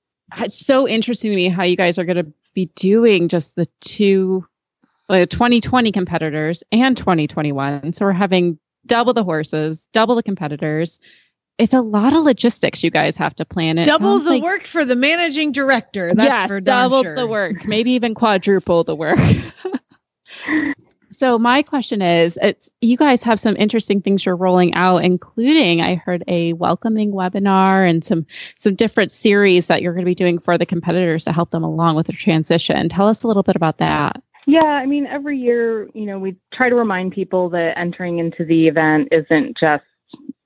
so 0.49 0.87
interesting 0.87 1.31
to 1.31 1.35
me 1.35 1.49
how 1.49 1.63
you 1.63 1.75
guys 1.75 1.97
are 1.97 2.05
going 2.05 2.17
to 2.17 2.31
be 2.53 2.65
doing 2.75 3.27
just 3.27 3.55
the 3.55 3.65
two 3.81 4.45
uh, 5.09 5.25
2020 5.25 5.91
competitors 5.91 6.63
and 6.71 6.97
2021. 6.97 7.93
So 7.93 8.05
we're 8.05 8.11
having 8.11 8.59
double 8.85 9.13
the 9.13 9.23
horses, 9.23 9.87
double 9.93 10.15
the 10.15 10.23
competitors, 10.23 10.99
it's 11.57 11.73
a 11.73 11.81
lot 11.81 12.13
of 12.13 12.23
logistics 12.23 12.83
you 12.83 12.91
guys 12.91 13.17
have 13.17 13.35
to 13.35 13.45
plan. 13.45 13.77
It 13.77 13.85
double 13.85 14.19
the 14.19 14.31
like, 14.31 14.43
work 14.43 14.63
for 14.65 14.85
the 14.85 14.95
managing 14.95 15.51
director. 15.51 16.13
That's 16.13 16.27
yes, 16.27 16.47
for 16.47 16.61
double 16.61 17.03
sure. 17.03 17.15
the 17.15 17.27
work, 17.27 17.65
maybe 17.65 17.91
even 17.91 18.13
quadruple 18.13 18.83
the 18.83 18.95
work. 18.95 19.17
so 21.11 21.39
my 21.39 21.63
question 21.63 22.01
is, 22.01 22.37
it's 22.41 22.69
you 22.81 22.95
guys 22.95 23.23
have 23.23 23.39
some 23.39 23.55
interesting 23.57 24.01
things 24.01 24.25
you're 24.25 24.35
rolling 24.35 24.75
out, 24.75 25.03
including 25.03 25.81
I 25.81 25.95
heard 25.95 26.23
a 26.27 26.53
welcoming 26.53 27.11
webinar 27.11 27.89
and 27.89 28.05
some 28.05 28.27
some 28.57 28.75
different 28.75 29.11
series 29.11 29.67
that 29.67 29.81
you're 29.81 29.93
going 29.93 30.05
to 30.05 30.09
be 30.09 30.15
doing 30.15 30.37
for 30.37 30.57
the 30.59 30.65
competitors 30.65 31.25
to 31.25 31.33
help 31.33 31.49
them 31.49 31.63
along 31.63 31.95
with 31.95 32.07
the 32.07 32.13
transition. 32.13 32.87
Tell 32.89 33.07
us 33.07 33.23
a 33.23 33.27
little 33.27 33.43
bit 33.43 33.55
about 33.55 33.79
that. 33.79 34.21
Yeah, 34.45 34.63
I 34.63 34.85
mean, 34.85 35.07
every 35.07 35.37
year, 35.37 35.89
you 35.93 36.05
know, 36.05 36.19
we 36.19 36.37
try 36.51 36.69
to 36.69 36.75
remind 36.75 37.11
people 37.11 37.49
that 37.49 37.77
entering 37.77 38.19
into 38.19 38.45
the 38.45 38.69
event 38.69 39.09
isn't 39.11 39.57
just 39.57 39.83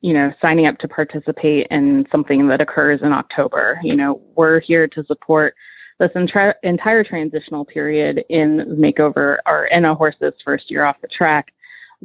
you 0.02 0.14
know, 0.14 0.34
signing 0.42 0.66
up 0.66 0.78
to 0.80 0.88
participate 0.88 1.68
in 1.70 2.08
something 2.12 2.48
that 2.48 2.62
occurs 2.62 3.02
in 3.02 3.14
October. 3.14 3.80
You 3.84 3.96
know, 3.96 4.22
we're 4.36 4.60
here 4.60 4.88
to 4.88 5.06
support 5.06 5.56
this 6.00 6.12
entire 6.16 6.56
entire 6.64 7.04
transitional 7.04 7.64
period 7.64 8.26
in 8.30 8.58
makeover 8.80 9.38
or 9.46 9.66
in 9.66 9.86
a 9.86 9.94
horse's 9.94 10.34
first 10.44 10.72
year 10.72 10.84
off 10.84 11.00
the 11.02 11.08
track. 11.08 11.54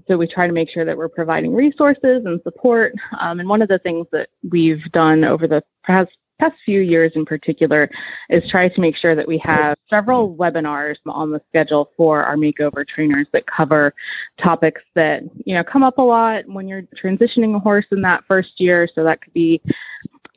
So 0.07 0.19
we 0.19 0.27
try 0.27 0.47
to 0.47 0.53
make 0.53 0.69
sure 0.69 0.85
that 0.85 0.99
we're 0.99 1.09
providing 1.09 1.55
resources 1.55 2.27
and 2.27 2.41
support. 2.43 2.93
Um, 3.19 3.41
and 3.41 3.49
one 3.49 3.63
of 3.63 3.69
the 3.69 3.79
things 3.79 4.07
that 4.13 4.29
we've 4.49 4.85
done 4.93 5.25
over 5.25 5.47
the 5.47 5.65
past 5.85 6.17
past 6.39 6.57
few 6.65 6.81
years 6.81 7.13
in 7.15 7.25
particular 7.25 7.91
is 8.29 8.47
try 8.49 8.69
to 8.69 8.81
make 8.81 8.97
sure 8.97 9.15
that 9.15 9.27
we 9.27 9.39
have 9.39 9.77
several 9.89 10.35
webinars 10.35 10.97
on 11.07 11.31
the 11.31 11.41
schedule 11.49 11.91
for 11.97 12.23
our 12.25 12.37
makeover 12.37 12.87
trainers 12.87 13.27
that 13.33 13.47
cover 13.47 13.95
topics 14.37 14.83
that 14.95 15.23
you 15.45 15.55
know 15.55 15.65
come 15.65 15.83
up 15.83 15.99
a 15.99 16.03
lot 16.03 16.47
when 16.47 16.69
you're 16.69 16.83
transitioning 16.83 17.55
a 17.55 17.59
horse 17.59 17.87
in 17.91 18.03
that 18.03 18.25
first 18.25 18.61
year. 18.61 18.89
So 18.93 19.05
that 19.05 19.21
could 19.21 19.33
be 19.33 19.61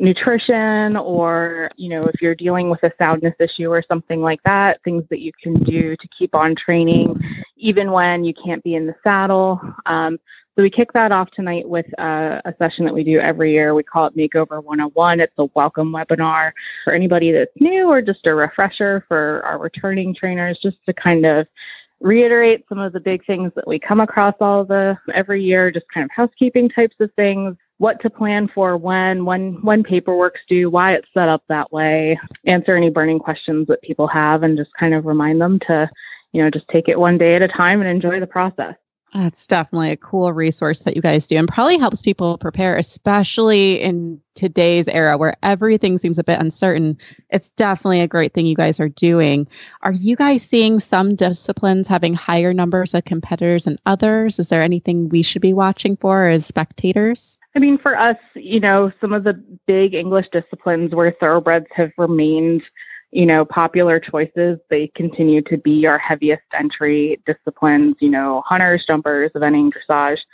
nutrition 0.01 0.95
or 0.95 1.69
you 1.75 1.89
know 1.89 2.03
if 2.05 2.21
you're 2.21 2.35
dealing 2.35 2.69
with 2.69 2.81
a 2.83 2.93
soundness 2.97 3.35
issue 3.37 3.69
or 3.69 3.81
something 3.81 4.21
like 4.21 4.41
that 4.43 4.81
things 4.83 5.03
that 5.09 5.19
you 5.19 5.29
can 5.43 5.53
do 5.63 5.93
to 5.97 6.07
keep 6.07 6.33
on 6.33 6.55
training 6.55 7.21
even 7.57 7.91
when 7.91 8.23
you 8.23 8.33
can't 8.33 8.63
be 8.63 8.75
in 8.75 8.87
the 8.87 8.95
saddle. 9.03 9.61
Um, 9.85 10.17
so 10.59 10.63
we 10.63 10.69
kick 10.69 10.91
that 10.91 11.13
off 11.13 11.31
tonight 11.31 11.69
with 11.69 11.85
uh, 11.97 12.41
a 12.43 12.53
session 12.57 12.83
that 12.83 12.93
we 12.93 13.01
do 13.01 13.17
every 13.17 13.53
year. 13.53 13.73
We 13.73 13.81
call 13.81 14.07
it 14.07 14.17
Makeover 14.17 14.61
101. 14.61 15.21
It's 15.21 15.31
a 15.37 15.45
welcome 15.55 15.93
webinar 15.93 16.51
for 16.83 16.91
anybody 16.91 17.31
that's 17.31 17.55
new 17.61 17.87
or 17.87 18.01
just 18.01 18.27
a 18.27 18.35
refresher 18.35 19.05
for 19.07 19.41
our 19.45 19.57
returning 19.57 20.13
trainers, 20.13 20.57
just 20.57 20.85
to 20.85 20.91
kind 20.91 21.25
of 21.25 21.47
reiterate 22.01 22.65
some 22.67 22.77
of 22.77 22.91
the 22.91 22.99
big 22.99 23.25
things 23.25 23.53
that 23.55 23.65
we 23.65 23.79
come 23.79 24.01
across 24.01 24.33
all 24.41 24.65
the 24.65 24.97
every 25.13 25.41
year, 25.41 25.71
just 25.71 25.87
kind 25.93 26.03
of 26.03 26.11
housekeeping 26.11 26.67
types 26.67 26.97
of 26.99 27.09
things, 27.13 27.55
what 27.77 28.01
to 28.01 28.09
plan 28.09 28.49
for 28.49 28.75
when, 28.75 29.23
when 29.23 29.61
when 29.61 29.81
paperwork's 29.81 30.41
due, 30.49 30.69
why 30.69 30.91
it's 30.91 31.07
set 31.13 31.29
up 31.29 31.41
that 31.47 31.71
way, 31.71 32.19
answer 32.43 32.75
any 32.75 32.89
burning 32.89 33.19
questions 33.19 33.65
that 33.67 33.81
people 33.81 34.07
have, 34.07 34.43
and 34.43 34.57
just 34.57 34.73
kind 34.73 34.93
of 34.93 35.05
remind 35.05 35.39
them 35.39 35.57
to, 35.57 35.89
you 36.33 36.43
know, 36.43 36.49
just 36.49 36.67
take 36.67 36.89
it 36.89 36.99
one 36.99 37.17
day 37.17 37.35
at 37.37 37.41
a 37.41 37.47
time 37.47 37.79
and 37.79 37.89
enjoy 37.89 38.19
the 38.19 38.27
process. 38.27 38.75
That's 39.13 39.47
definitely 39.47 39.91
a 39.91 39.97
cool 39.97 40.31
resource 40.33 40.81
that 40.81 40.95
you 40.95 41.01
guys 41.01 41.27
do 41.27 41.37
and 41.37 41.47
probably 41.47 41.77
helps 41.77 42.01
people 42.01 42.37
prepare, 42.37 42.75
especially 42.75 43.81
in 43.81 44.21
today's 44.35 44.87
era 44.87 45.17
where 45.17 45.35
everything 45.41 45.97
seems 45.97 46.19
a 46.19 46.23
bit 46.23 46.39
uncertain. 46.39 46.97
It's 47.29 47.49
definitely 47.51 48.01
a 48.01 48.07
great 48.07 48.33
thing 48.33 48.45
you 48.45 48.55
guys 48.55 48.79
are 48.79 48.89
doing. 48.89 49.47
Are 49.81 49.93
you 49.93 50.15
guys 50.15 50.43
seeing 50.43 50.79
some 50.79 51.15
disciplines 51.15 51.87
having 51.87 52.13
higher 52.13 52.53
numbers 52.53 52.93
of 52.93 53.05
competitors 53.05 53.65
than 53.65 53.79
others? 53.85 54.37
Is 54.37 54.49
there 54.49 54.61
anything 54.61 55.09
we 55.09 55.23
should 55.23 55.41
be 55.41 55.53
watching 55.53 55.97
for 55.97 56.27
as 56.27 56.45
spectators? 56.45 57.37
I 57.55 57.59
mean, 57.59 57.79
for 57.79 57.97
us, 57.97 58.17
you 58.35 58.59
know, 58.59 58.91
some 59.01 59.11
of 59.11 59.23
the 59.23 59.33
big 59.65 59.95
English 59.95 60.27
disciplines 60.31 60.93
where 60.93 61.11
thoroughbreds 61.19 61.67
have 61.75 61.91
remained 61.97 62.61
you 63.11 63.25
know, 63.25 63.43
popular 63.43 63.99
choices, 63.99 64.59
they 64.69 64.87
continue 64.87 65.41
to 65.43 65.57
be 65.57 65.85
our 65.87 65.97
heaviest 65.97 66.43
entry 66.53 67.19
disciplines, 67.25 67.95
you 67.99 68.09
know, 68.09 68.43
hunters, 68.45 68.85
jumpers, 68.85 69.31
eventing, 69.31 69.71
dressage. 69.71 70.25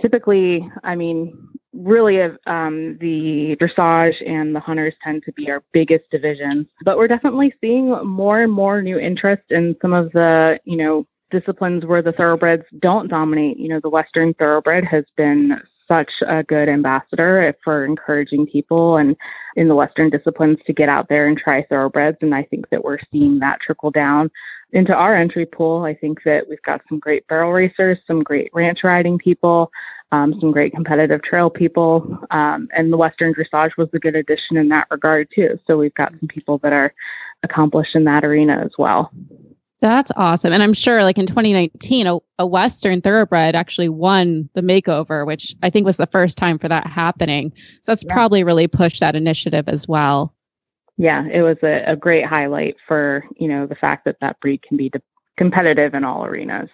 Typically, 0.00 0.70
I 0.84 0.94
mean, 0.94 1.48
really, 1.72 2.20
um, 2.46 2.98
the 2.98 3.56
dressage 3.56 4.22
and 4.28 4.54
the 4.54 4.60
hunters 4.60 4.94
tend 5.02 5.22
to 5.24 5.32
be 5.32 5.50
our 5.50 5.62
biggest 5.72 6.10
divisions, 6.10 6.66
but 6.84 6.98
we're 6.98 7.08
definitely 7.08 7.54
seeing 7.60 7.88
more 8.06 8.42
and 8.42 8.52
more 8.52 8.82
new 8.82 8.98
interest 8.98 9.44
in 9.50 9.76
some 9.80 9.92
of 9.92 10.12
the, 10.12 10.60
you 10.64 10.76
know, 10.76 11.06
disciplines 11.30 11.84
where 11.84 12.02
the 12.02 12.12
thoroughbreds 12.12 12.64
don't 12.78 13.08
dominate. 13.08 13.58
You 13.58 13.68
know, 13.68 13.80
the 13.80 13.90
Western 13.90 14.34
thoroughbred 14.34 14.84
has 14.84 15.04
been 15.16 15.60
such 15.88 16.22
a 16.26 16.42
good 16.42 16.68
ambassador 16.68 17.56
for 17.64 17.84
encouraging 17.84 18.46
people 18.46 18.96
and 18.96 19.16
in 19.56 19.68
the 19.68 19.74
Western 19.74 20.10
disciplines 20.10 20.58
to 20.66 20.72
get 20.72 20.88
out 20.88 21.08
there 21.08 21.26
and 21.26 21.36
try 21.36 21.62
thoroughbreds. 21.62 22.18
And 22.20 22.34
I 22.34 22.44
think 22.44 22.68
that 22.68 22.84
we're 22.84 22.98
seeing 23.10 23.40
that 23.40 23.60
trickle 23.60 23.90
down 23.90 24.30
into 24.72 24.94
our 24.94 25.16
entry 25.16 25.46
pool. 25.46 25.84
I 25.84 25.94
think 25.94 26.22
that 26.24 26.48
we've 26.48 26.62
got 26.62 26.82
some 26.88 26.98
great 26.98 27.26
barrel 27.26 27.52
racers, 27.52 27.98
some 28.06 28.22
great 28.22 28.50
ranch 28.52 28.84
riding 28.84 29.18
people, 29.18 29.72
um, 30.12 30.38
some 30.40 30.52
great 30.52 30.72
competitive 30.72 31.22
trail 31.22 31.50
people, 31.50 32.18
um, 32.30 32.68
and 32.74 32.92
the 32.92 32.96
Western 32.96 33.34
dressage 33.34 33.76
was 33.76 33.88
a 33.92 33.98
good 33.98 34.16
addition 34.16 34.56
in 34.56 34.68
that 34.68 34.86
regard 34.90 35.28
too. 35.34 35.58
So 35.66 35.78
we've 35.78 35.94
got 35.94 36.12
some 36.18 36.28
people 36.28 36.58
that 36.58 36.72
are 36.72 36.94
accomplished 37.42 37.94
in 37.94 38.04
that 38.04 38.24
arena 38.24 38.62
as 38.64 38.72
well. 38.78 39.10
That's 39.80 40.10
awesome. 40.16 40.52
And 40.52 40.62
I'm 40.62 40.72
sure 40.72 41.04
like 41.04 41.18
in 41.18 41.26
2019, 41.26 42.06
a, 42.06 42.18
a, 42.40 42.46
Western 42.46 43.00
thoroughbred 43.00 43.54
actually 43.54 43.88
won 43.88 44.48
the 44.54 44.60
makeover, 44.60 45.24
which 45.24 45.54
I 45.62 45.70
think 45.70 45.86
was 45.86 45.98
the 45.98 46.06
first 46.06 46.36
time 46.36 46.58
for 46.58 46.68
that 46.68 46.86
happening. 46.86 47.52
So 47.82 47.92
that's 47.92 48.04
yeah. 48.04 48.12
probably 48.12 48.42
really 48.42 48.66
pushed 48.66 49.00
that 49.00 49.14
initiative 49.14 49.68
as 49.68 49.86
well. 49.86 50.34
Yeah, 50.96 51.26
it 51.32 51.42
was 51.42 51.58
a, 51.62 51.84
a, 51.92 51.94
great 51.94 52.26
highlight 52.26 52.76
for, 52.88 53.24
you 53.36 53.46
know, 53.46 53.66
the 53.66 53.76
fact 53.76 54.04
that 54.04 54.16
that 54.20 54.40
breed 54.40 54.62
can 54.62 54.76
be 54.76 54.88
de- 54.88 55.00
competitive 55.36 55.94
in 55.94 56.02
all 56.02 56.24
arenas. 56.24 56.70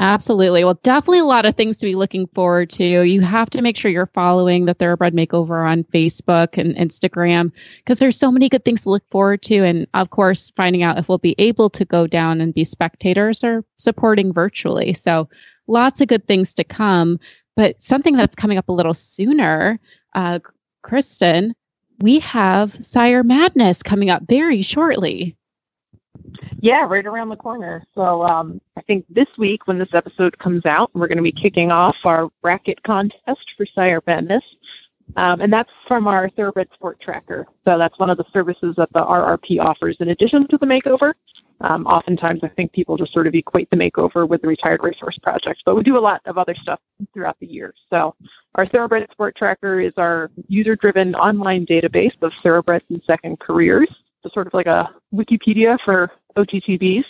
Absolutely. 0.00 0.64
Well, 0.64 0.78
definitely 0.84 1.18
a 1.18 1.24
lot 1.24 1.44
of 1.44 1.56
things 1.56 1.78
to 1.78 1.86
be 1.86 1.96
looking 1.96 2.28
forward 2.28 2.70
to. 2.70 3.02
You 3.02 3.20
have 3.22 3.50
to 3.50 3.62
make 3.62 3.76
sure 3.76 3.90
you're 3.90 4.06
following 4.06 4.64
the 4.64 4.74
Thoroughbred 4.74 5.12
Makeover 5.12 5.68
on 5.68 5.82
Facebook 5.84 6.56
and 6.56 6.76
Instagram 6.76 7.50
because 7.78 7.98
there's 7.98 8.16
so 8.16 8.30
many 8.30 8.48
good 8.48 8.64
things 8.64 8.82
to 8.82 8.90
look 8.90 9.02
forward 9.10 9.42
to. 9.44 9.64
And 9.64 9.88
of 9.94 10.10
course, 10.10 10.50
finding 10.56 10.84
out 10.84 10.98
if 10.98 11.08
we'll 11.08 11.18
be 11.18 11.34
able 11.38 11.70
to 11.70 11.84
go 11.84 12.06
down 12.06 12.40
and 12.40 12.54
be 12.54 12.64
spectators 12.64 13.42
or 13.42 13.64
supporting 13.78 14.32
virtually. 14.32 14.92
So 14.92 15.28
lots 15.66 16.00
of 16.00 16.08
good 16.08 16.28
things 16.28 16.54
to 16.54 16.64
come. 16.64 17.18
But 17.56 17.82
something 17.82 18.16
that's 18.16 18.36
coming 18.36 18.58
up 18.58 18.68
a 18.68 18.72
little 18.72 18.94
sooner, 18.94 19.80
uh, 20.14 20.38
Kristen, 20.82 21.54
we 22.00 22.20
have 22.20 22.76
Sire 22.86 23.24
Madness 23.24 23.82
coming 23.82 24.10
up 24.10 24.22
very 24.28 24.62
shortly. 24.62 25.37
Yeah, 26.60 26.86
right 26.88 27.06
around 27.06 27.28
the 27.28 27.36
corner. 27.36 27.84
So 27.94 28.22
um, 28.24 28.60
I 28.76 28.80
think 28.82 29.06
this 29.08 29.28
week, 29.36 29.66
when 29.66 29.78
this 29.78 29.94
episode 29.94 30.38
comes 30.38 30.66
out, 30.66 30.90
we're 30.94 31.08
going 31.08 31.18
to 31.18 31.22
be 31.22 31.32
kicking 31.32 31.70
off 31.70 32.04
our 32.04 32.30
bracket 32.42 32.82
contest 32.82 33.54
for 33.56 33.66
Sire 33.66 34.02
Madness. 34.06 34.44
Um, 35.16 35.40
and 35.40 35.52
that's 35.52 35.70
from 35.86 36.06
our 36.06 36.28
Thoroughbred 36.28 36.68
Sport 36.74 37.00
Tracker. 37.00 37.46
So 37.64 37.78
that's 37.78 37.98
one 37.98 38.10
of 38.10 38.18
the 38.18 38.26
services 38.32 38.76
that 38.76 38.92
the 38.92 39.04
RRP 39.04 39.58
offers 39.60 39.96
in 40.00 40.10
addition 40.10 40.46
to 40.48 40.58
the 40.58 40.66
makeover. 40.66 41.14
Um, 41.60 41.86
oftentimes, 41.86 42.44
I 42.44 42.48
think 42.48 42.72
people 42.72 42.96
just 42.96 43.12
sort 43.12 43.26
of 43.26 43.34
equate 43.34 43.68
the 43.70 43.76
makeover 43.76 44.28
with 44.28 44.42
the 44.42 44.48
Retired 44.48 44.80
Racehorse 44.82 45.18
Project, 45.18 45.62
but 45.64 45.74
we 45.74 45.82
do 45.82 45.98
a 45.98 46.00
lot 46.00 46.20
of 46.24 46.38
other 46.38 46.54
stuff 46.54 46.78
throughout 47.12 47.36
the 47.40 47.48
year. 47.48 47.74
So, 47.90 48.14
our 48.54 48.64
Thoroughbred 48.64 49.10
Sport 49.10 49.34
Tracker 49.34 49.80
is 49.80 49.92
our 49.96 50.30
user 50.46 50.76
driven 50.76 51.16
online 51.16 51.66
database 51.66 52.14
of 52.22 52.32
thoroughbreds 52.34 52.84
and 52.90 53.02
second 53.04 53.40
careers. 53.40 53.88
So, 54.22 54.30
sort 54.30 54.46
of 54.46 54.54
like 54.54 54.66
a 54.66 54.90
Wikipedia 55.14 55.80
for 55.80 56.10
OTTBs. 56.36 57.04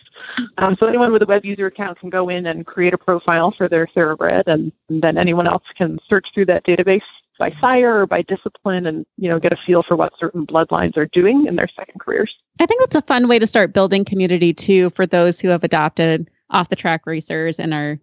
Um, 0.59 0.77
so 0.79 0.87
anyone 0.87 1.13
with 1.13 1.23
a 1.23 1.27
web 1.27 1.45
user 1.45 1.67
account 1.67 1.99
can 2.01 2.11
go 2.11 2.29
in 2.29 2.47
and 2.47 2.67
create 2.67 2.95
a 2.95 2.99
profile 2.99 3.51
for 3.51 3.69
their 3.69 3.87
thoroughbred, 3.87 4.49
and, 4.49 4.73
and 4.89 5.03
then 5.03 5.19
anyone 5.19 5.47
else 5.47 5.65
can 5.75 5.99
search 6.09 6.33
through 6.33 6.47
that 6.47 6.65
database 6.65 7.03
by 7.39 7.55
sire 7.61 8.01
or 8.01 8.07
by 8.07 8.23
discipline 8.23 8.85
and 8.87 9.07
you 9.17 9.29
know 9.29 9.39
get 9.39 9.53
a 9.53 9.57
feel 9.57 9.83
for 9.83 9.97
what 9.97 10.19
certain 10.19 10.45
bloodlines 10.47 10.97
are 10.97 11.07
doing 11.07 11.47
in 11.47 11.57
their 11.57 11.69
second 11.69 12.01
careers. 12.01 12.37
I 12.59 12.67
think 12.67 12.81
that's 12.81 12.97
a 12.97 13.03
fun 13.03 13.29
way 13.29 13.39
to 13.39 13.47
start 13.47 13.73
building 13.73 14.05
community 14.05 14.53
too 14.53 14.91
for 14.91 15.07
those 15.07 15.41
who 15.41 15.49
have 15.49 15.63
adopted 15.63 16.29
off 16.51 16.69
the 16.69 16.77
track 16.77 17.07
racers 17.07 17.61
and 17.61 17.73
are 17.73 17.99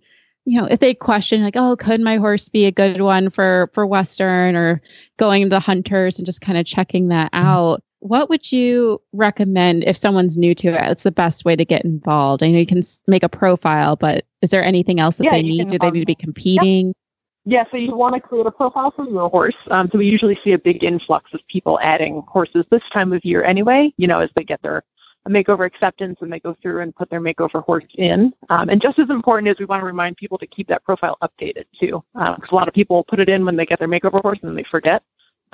you 0.45 0.59
know 0.59 0.67
if 0.67 0.79
they 0.79 0.93
question 0.93 1.43
like 1.43 1.57
oh 1.57 1.75
could 1.75 1.99
my 1.99 2.15
horse 2.15 2.47
be 2.47 2.65
a 2.65 2.71
good 2.71 3.01
one 3.01 3.29
for 3.29 3.69
for 3.73 3.85
western 3.85 4.55
or 4.55 4.81
going 5.17 5.43
to 5.43 5.49
the 5.49 5.59
hunters 5.59 6.17
and 6.17 6.25
just 6.25 6.41
kind 6.41 6.57
of 6.57 6.65
checking 6.65 7.09
that 7.09 7.31
mm-hmm. 7.31 7.45
out 7.45 7.83
what 8.05 8.29
would 8.29 8.51
you 8.51 9.01
recommend 9.13 9.83
if 9.85 9.97
someone's 9.97 10.37
new 10.37 10.53
to 10.53 10.67
it? 10.67 10.91
It's 10.91 11.03
the 11.03 11.11
best 11.11 11.43
way 11.43 11.55
to 11.55 11.65
get 11.65 11.83
involved. 11.83 12.43
I 12.43 12.51
know 12.51 12.59
you 12.59 12.65
can 12.67 12.83
make 13.07 13.23
a 13.23 13.29
profile, 13.29 13.95
but 13.95 14.25
is 14.43 14.51
there 14.51 14.63
anything 14.63 14.99
else 14.99 15.15
that 15.15 15.23
yeah, 15.23 15.31
they 15.31 15.41
need? 15.41 15.57
Can, 15.57 15.67
Do 15.69 15.79
they 15.79 15.87
um, 15.87 15.93
need 15.93 16.01
to 16.01 16.05
be 16.05 16.13
competing? 16.13 16.93
Yeah. 17.45 17.61
yeah, 17.61 17.71
so 17.71 17.77
you 17.77 17.95
want 17.95 18.13
to 18.13 18.21
create 18.21 18.45
a 18.45 18.51
profile 18.51 18.91
for 18.91 19.09
your 19.09 19.27
horse. 19.27 19.55
Um, 19.71 19.89
so 19.91 19.97
we 19.97 20.05
usually 20.05 20.39
see 20.43 20.51
a 20.51 20.59
big 20.59 20.83
influx 20.83 21.33
of 21.33 21.39
people 21.47 21.79
adding 21.81 22.21
horses 22.27 22.63
this 22.69 22.83
time 22.91 23.11
of 23.11 23.25
year 23.25 23.43
anyway, 23.43 23.91
you 23.97 24.05
know, 24.05 24.19
as 24.19 24.29
they 24.35 24.43
get 24.43 24.61
their 24.61 24.83
makeover 25.27 25.65
acceptance 25.65 26.19
and 26.21 26.31
they 26.31 26.39
go 26.39 26.55
through 26.61 26.81
and 26.81 26.95
put 26.95 27.09
their 27.09 27.21
makeover 27.21 27.63
horse 27.63 27.85
in. 27.95 28.31
Um, 28.49 28.69
and 28.69 28.79
just 28.79 28.99
as 28.99 29.09
important 29.09 29.47
is 29.47 29.57
we 29.57 29.65
want 29.65 29.81
to 29.81 29.85
remind 29.85 30.17
people 30.17 30.37
to 30.37 30.45
keep 30.45 30.67
that 30.67 30.83
profile 30.83 31.17
updated 31.23 31.65
too, 31.79 32.03
because 32.13 32.39
uh, 32.39 32.47
a 32.51 32.55
lot 32.55 32.67
of 32.67 32.75
people 32.75 33.03
put 33.03 33.19
it 33.19 33.29
in 33.29 33.45
when 33.45 33.55
they 33.55 33.65
get 33.65 33.79
their 33.79 33.87
makeover 33.87 34.21
horse 34.21 34.37
and 34.43 34.49
then 34.49 34.55
they 34.55 34.63
forget 34.69 35.01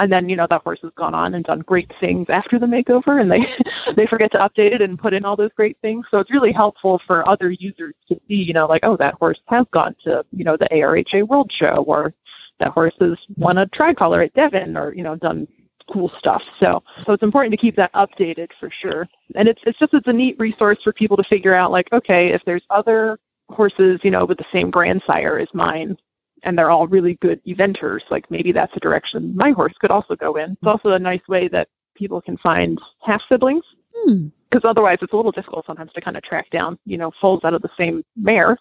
and 0.01 0.11
then 0.11 0.27
you 0.29 0.35
know 0.35 0.47
that 0.47 0.63
horse 0.63 0.79
has 0.81 0.91
gone 0.95 1.13
on 1.13 1.35
and 1.35 1.45
done 1.45 1.59
great 1.59 1.93
things 1.99 2.27
after 2.29 2.57
the 2.57 2.65
makeover 2.65 3.21
and 3.21 3.31
they 3.31 3.45
they 3.93 4.07
forget 4.07 4.31
to 4.31 4.39
update 4.39 4.73
it 4.73 4.81
and 4.81 4.97
put 4.97 5.13
in 5.13 5.23
all 5.23 5.35
those 5.35 5.53
great 5.55 5.77
things. 5.81 6.05
So 6.09 6.17
it's 6.17 6.31
really 6.31 6.51
helpful 6.51 6.99
for 7.05 7.27
other 7.29 7.51
users 7.51 7.93
to 8.07 8.19
see 8.27 8.41
you 8.41 8.53
know 8.53 8.65
like 8.65 8.83
oh 8.83 8.97
that 8.97 9.13
horse 9.15 9.39
has 9.45 9.67
gone 9.71 9.95
to 10.03 10.25
you 10.31 10.43
know 10.43 10.57
the 10.57 10.67
ARHA 10.69 11.27
World 11.27 11.51
Show 11.51 11.83
or 11.87 12.13
that 12.59 12.69
horse 12.69 12.95
has 12.99 13.17
won 13.37 13.59
a 13.59 13.67
tricolor 13.67 14.21
at 14.21 14.33
Devon 14.33 14.75
or 14.75 14.93
you 14.95 15.03
know 15.03 15.15
done 15.15 15.47
cool 15.91 16.09
stuff. 16.17 16.43
So 16.59 16.83
so 17.05 17.13
it's 17.13 17.23
important 17.23 17.51
to 17.51 17.57
keep 17.57 17.75
that 17.75 17.93
updated 17.93 18.49
for 18.59 18.71
sure. 18.71 19.07
And 19.35 19.47
it's 19.47 19.61
it's 19.67 19.77
just 19.77 19.93
it's 19.93 20.07
a 20.07 20.13
neat 20.13 20.39
resource 20.39 20.81
for 20.81 20.93
people 20.93 21.17
to 21.17 21.23
figure 21.23 21.53
out 21.53 21.71
like 21.71 21.93
okay 21.93 22.29
if 22.29 22.43
there's 22.43 22.65
other 22.71 23.19
horses 23.49 23.99
you 24.03 24.09
know 24.09 24.25
with 24.25 24.39
the 24.39 24.45
same 24.51 24.71
grandsire 24.71 25.37
as 25.37 25.53
mine 25.53 25.95
and 26.43 26.57
they're 26.57 26.71
all 26.71 26.87
really 26.87 27.15
good 27.15 27.43
eventers. 27.45 28.09
Like 28.09 28.29
maybe 28.31 28.51
that's 28.51 28.75
a 28.75 28.79
direction 28.79 29.35
my 29.35 29.51
horse 29.51 29.73
could 29.79 29.91
also 29.91 30.15
go 30.15 30.35
in. 30.35 30.51
It's 30.51 30.63
also 30.63 30.89
a 30.89 30.99
nice 30.99 31.27
way 31.27 31.47
that 31.49 31.69
people 31.95 32.21
can 32.21 32.37
find 32.37 32.79
half 33.03 33.27
siblings 33.27 33.63
because 34.05 34.61
hmm. 34.61 34.67
otherwise 34.67 34.99
it's 35.01 35.13
a 35.13 35.15
little 35.15 35.31
difficult 35.31 35.65
sometimes 35.65 35.93
to 35.93 36.01
kind 36.01 36.17
of 36.17 36.23
track 36.23 36.49
down, 36.49 36.79
you 36.85 36.97
know, 36.97 37.11
foals 37.21 37.43
out 37.43 37.53
of 37.53 37.61
the 37.61 37.69
same 37.77 38.03
mare. 38.15 38.57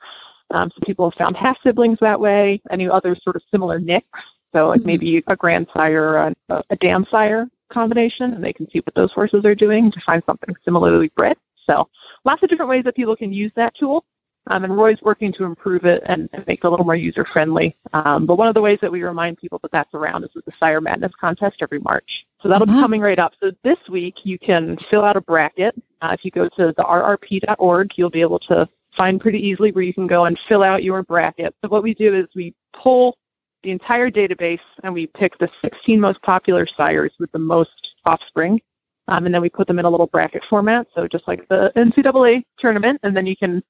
Um, 0.51 0.71
so 0.75 0.81
people 0.85 1.09
have 1.09 1.17
found 1.17 1.37
half 1.37 1.57
siblings 1.63 1.99
that 2.01 2.21
way. 2.21 2.61
Any 2.71 2.89
other 2.89 3.15
sort 3.15 3.37
of 3.37 3.43
similar 3.51 3.79
nicks. 3.79 4.21
So 4.53 4.69
like 4.69 4.81
hmm 4.81 4.87
maybe 4.87 5.23
a 5.29 5.37
grandsire, 5.37 6.17
a, 6.17 6.35
a 6.71 6.77
dam 6.77 7.07
sire 7.11 7.49
combination, 7.71 8.35
and 8.35 8.43
they 8.43 8.53
can 8.53 8.69
see 8.71 8.81
what 8.81 8.95
those 8.95 9.13
horses 9.13 9.45
are 9.45 9.55
doing 9.55 9.91
to 9.93 10.01
find 10.01 10.23
something 10.27 10.55
similarly 10.65 11.09
bred. 11.17 11.37
So 11.67 11.89
lots 12.25 12.43
of 12.43 12.49
different 12.49 12.69
ways 12.69 12.85
that 12.85 12.97
people 12.97 13.15
can 13.15 13.33
use 13.33 13.53
that 13.55 13.75
tool. 13.77 14.05
Um, 14.47 14.65
and 14.65 14.77
Roy's 14.77 15.01
working 15.03 15.33
to 15.35 15.45
improve 15.45 15.85
it 15.85 16.03
and, 16.07 16.29
and 16.33 16.47
make 16.47 16.61
it 16.65 16.67
a 16.67 16.71
little 16.71 16.87
more 16.87 16.97
user 16.97 17.25
friendly. 17.25 17.77
Um, 17.93 18.27
but 18.27 18.37
one 18.37 18.49
of 18.49 18.55
the 18.55 18.61
ways 18.61 18.79
that 18.81 18.91
we 18.91 19.03
remind 19.03 19.39
people 19.39 19.59
that 19.63 19.71
that's 19.71 19.93
around 19.95 20.25
is 20.25 20.31
with 20.35 20.45
the 20.45 20.53
Sire 20.59 20.81
Madness 20.81 21.13
contest 21.21 21.59
every 21.61 21.79
March. 21.79 22.27
So 22.43 22.49
that'll 22.49 22.67
be 22.67 22.73
coming 22.73 23.01
right 23.01 23.19
up. 23.19 23.35
So 23.39 23.53
this 23.63 23.79
week 23.89 24.25
you 24.25 24.39
can 24.39 24.79
fill 24.91 25.05
out 25.05 25.17
a 25.17 25.21
bracket. 25.21 25.75
Uh, 26.01 26.17
if 26.19 26.25
you 26.25 26.31
go 26.31 26.49
to 26.49 26.73
the 26.77 26.83
rrp.org, 26.83 27.93
you'll 27.97 28.11
be 28.11 28.23
able 28.23 28.39
to 28.41 28.69
find 28.97 29.21
pretty 29.21 29.47
easily 29.47 29.73
where 29.73 29.85
you 29.85 29.95
can 29.95 30.07
go 30.07 30.25
and 30.25 30.39
fill 30.39 30.63
out 30.63 30.83
your 30.83 31.03
bracket. 31.03 31.55
So 31.63 31.69
what 31.69 31.83
we 31.83 31.95
do 31.95 32.15
is 32.15 32.27
we 32.35 32.55
pull 32.73 33.19
the 33.63 33.71
entire 33.71 34.11
database 34.11 34.61
and 34.83 34.95
we 34.95 35.07
pick 35.07 35.39
the 35.39 35.51
16 35.63 36.01
most 36.01 36.23
popular 36.23 36.67
sires 36.67 37.13
with 37.19 37.31
the 37.33 37.39
most 37.39 37.95
offspring. 38.05 38.61
Um, 39.09 39.27
and 39.27 39.35
then 39.35 39.43
we 39.43 39.51
put 39.51 39.67
them 39.67 39.79
in 39.79 39.85
a 39.85 39.91
little 39.91 40.07
bracket 40.07 40.45
format, 40.45 40.87
so 40.95 41.09
just 41.09 41.27
like 41.27 41.49
the 41.49 41.73
NCAA 41.75 42.45
tournament, 42.57 43.01
and 43.03 43.17
then 43.17 43.27
you 43.27 43.37
can 43.37 43.63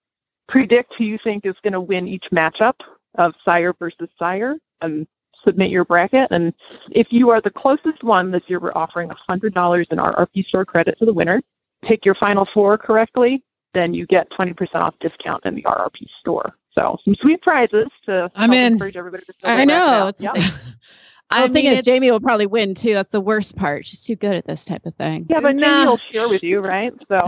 predict 0.51 0.94
who 0.96 1.05
you 1.05 1.16
think 1.16 1.46
is 1.46 1.55
going 1.62 1.72
to 1.72 1.80
win 1.80 2.09
each 2.09 2.28
matchup 2.30 2.80
of 3.14 3.34
sire 3.44 3.72
versus 3.72 4.09
sire 4.18 4.57
and 4.82 5.07
submit 5.44 5.70
your 5.70 5.84
bracket. 5.84 6.28
And 6.30 6.53
if 6.90 7.12
you 7.12 7.30
are 7.30 7.40
the 7.40 7.51
closest 7.51 8.03
one 8.03 8.30
this 8.30 8.42
year, 8.48 8.59
we're 8.59 8.72
offering 8.74 9.11
$100 9.11 9.92
in 9.92 9.98
our 9.98 10.14
RRP 10.26 10.46
store 10.46 10.64
credit 10.64 10.98
to 10.98 11.07
the 11.07 11.12
winner. 11.12 11.40
Pick 11.82 12.05
your 12.05 12.14
final 12.14 12.44
four 12.44 12.76
correctly, 12.76 13.42
then 13.72 13.94
you 13.94 14.07
get 14.07 14.28
20% 14.30 14.74
off 14.74 14.98
discount 14.98 15.46
in 15.46 15.55
the 15.55 15.62
RRP 15.62 16.07
store. 16.18 16.55
So 16.72 16.98
some 17.05 17.14
sweet 17.14 17.40
prizes 17.42 17.88
to 18.07 18.30
I'm 18.34 18.53
in. 18.53 18.74
encourage 18.74 18.96
everybody 18.96 19.24
to 19.24 19.34
I 19.44 19.64
know. 19.64 20.12
Yep. 20.18 20.36
I, 21.31 21.45
I 21.45 21.49
think 21.49 21.68
is 21.68 21.83
Jamie 21.83 22.11
will 22.11 22.20
probably 22.20 22.47
win 22.47 22.74
too. 22.74 22.95
That's 22.95 23.11
the 23.11 23.20
worst 23.20 23.57
part. 23.57 23.87
She's 23.87 24.03
too 24.03 24.16
good 24.16 24.35
at 24.35 24.47
this 24.47 24.64
type 24.64 24.85
of 24.87 24.95
thing. 24.97 25.26
Yeah, 25.31 25.41
but 25.41 25.57
Jamie 25.57 25.87
will 25.87 25.99
share 25.99 26.28
with 26.28 26.43
you, 26.43 26.61
right? 26.61 26.93
So, 27.09 27.20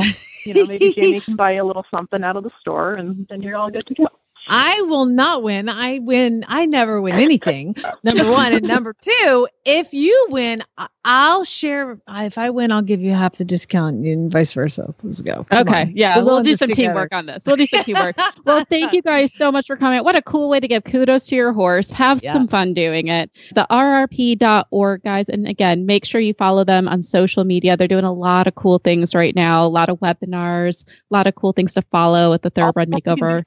you 0.45 0.55
know, 0.55 0.67
maybe 0.67 0.93
Jamie 0.93 1.21
can 1.21 1.37
buy 1.37 1.53
you 1.53 1.63
a 1.63 1.65
little 1.65 1.87
something 1.91 2.25
out 2.25 2.37
of 2.37 2.43
the 2.43 2.51
store 2.61 2.95
and 2.95 3.27
then 3.29 3.43
you're 3.43 3.57
all 3.57 3.71
good 3.71 3.87
to 3.87 3.95
go. 3.95 4.07
I 4.49 4.83
will 4.83 5.05
not 5.05 5.43
win. 5.43 5.69
I 5.69 5.99
win. 6.01 6.45
I 6.49 6.67
never 6.67 7.01
win 7.01 7.15
anything. 7.15 7.77
number 8.03 8.31
one. 8.31 8.53
And 8.53 8.67
number 8.67 8.95
two, 9.01 9.49
if 9.65 9.93
you 9.93 10.27
win, 10.31 10.63
I'll 11.05 11.45
share. 11.45 11.99
If 12.09 12.39
I 12.39 12.51
win, 12.51 12.73
I'll 12.73 12.83
give 12.83 13.01
you 13.01 13.13
half 13.13 13.37
the 13.37 13.45
discount 13.45 14.05
and 14.05 14.31
vice 14.31 14.53
versa. 14.53 14.95
Let's 15.03 15.23
go. 15.23 15.47
Come 15.51 15.69
okay. 15.69 15.83
On. 15.83 15.93
Yeah. 15.95 16.17
We'll, 16.17 16.27
we'll 16.27 16.43
do 16.43 16.55
some 16.55 16.69
together. 16.69 16.89
teamwork 16.89 17.15
on 17.15 17.27
this. 17.27 17.45
We'll 17.47 17.57
do 17.57 17.67
some 17.67 17.85
teamwork. 17.85 18.17
well, 18.45 18.65
thank 18.69 18.93
you 18.93 19.03
guys 19.03 19.33
so 19.33 19.53
much 19.53 19.67
for 19.67 19.77
coming. 19.77 20.03
What 20.05 20.17
a 20.17 20.23
cool 20.23 20.49
way 20.49 20.61
to 20.61 20.69
give 20.69 20.85
kudos 20.85 21.27
to 21.27 21.37
your 21.37 21.53
horse. 21.53 21.91
Have 21.91 22.23
yeah. 22.23 22.33
some 22.33 22.49
fun 22.49 22.75
doing 22.75 23.09
it. 23.09 23.31
The 23.55 23.67
rrp.org, 23.71 25.03
guys. 25.03 25.29
And 25.29 25.47
again, 25.47 25.87
make 25.87 26.05
sure 26.05 26.21
you 26.21 26.35
follow 26.35 26.65
them 26.65 26.89
on 26.89 27.03
social 27.03 27.45
media. 27.45 27.77
They're 27.77 27.89
doing 27.89 28.05
a 28.05 28.13
lot 28.13 28.47
of 28.47 28.55
cool 28.55 28.79
things 28.79 29.15
right 29.15 29.35
now, 29.35 29.65
a 29.65 29.69
lot 29.69 29.89
of 29.89 29.99
webinars, 30.01 30.85
a 30.87 31.15
lot 31.15 31.27
of 31.27 31.35
cool 31.35 31.53
things 31.53 31.75
to 31.75 31.83
follow 31.83 32.33
at 32.33 32.43
the 32.43 32.51
Thoroughbred 32.51 32.91
Makeover. 32.91 33.43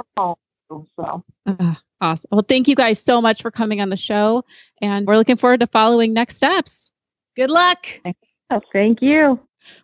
So 0.70 1.24
uh, 1.45 1.76
Awesome. 2.01 2.30
Well, 2.32 2.45
thank 2.47 2.68
you 2.68 2.76
guys 2.76 2.99
so 2.99 3.22
much 3.22 3.41
for 3.41 3.51
coming 3.51 3.82
on 3.82 3.89
the 3.89 3.97
show. 3.97 4.43
And 4.82 5.07
we're 5.07 5.16
looking 5.18 5.38
forward 5.38 5.61
to 5.61 5.68
following 5.68 6.13
next 6.13 6.36
steps. 6.36 6.91
Good 7.36 7.49
luck. 7.49 7.88
Oh, 8.49 8.61
thank 8.74 9.01
you. 9.01 9.39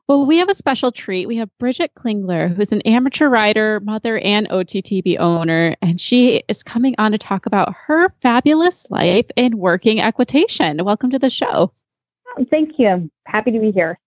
Well, 0.08 0.26
we 0.26 0.38
have 0.38 0.50
a 0.50 0.56
special 0.56 0.92
treat. 0.92 1.28
We 1.28 1.38
have 1.38 1.50
Bridget 1.58 1.92
Klingler, 1.96 2.54
who's 2.54 2.72
an 2.72 2.82
amateur 2.82 3.30
rider, 3.30 3.80
mother, 3.80 4.20
and 4.20 4.48
OTTB 4.50 5.18
owner, 5.20 5.76
and 5.82 6.00
she 6.00 6.44
is 6.48 6.62
coming 6.62 6.94
on 7.00 7.14
to 7.14 7.18
talk 7.18 7.48
about 7.48 7.74
her 7.88 8.14
fabulous 8.22 8.86
life 8.92 9.26
in 9.36 9.58
working 9.58 10.00
equitation. 10.00 10.84
Welcome 10.86 11.10
to 11.12 11.20
the 11.20 11.32
show. 11.32 11.74
Thank 12.52 12.78
you. 12.78 12.88
I'm 12.90 13.12
happy 13.26 13.52
to 13.52 13.60
be 13.60 13.72
here. 13.72 13.98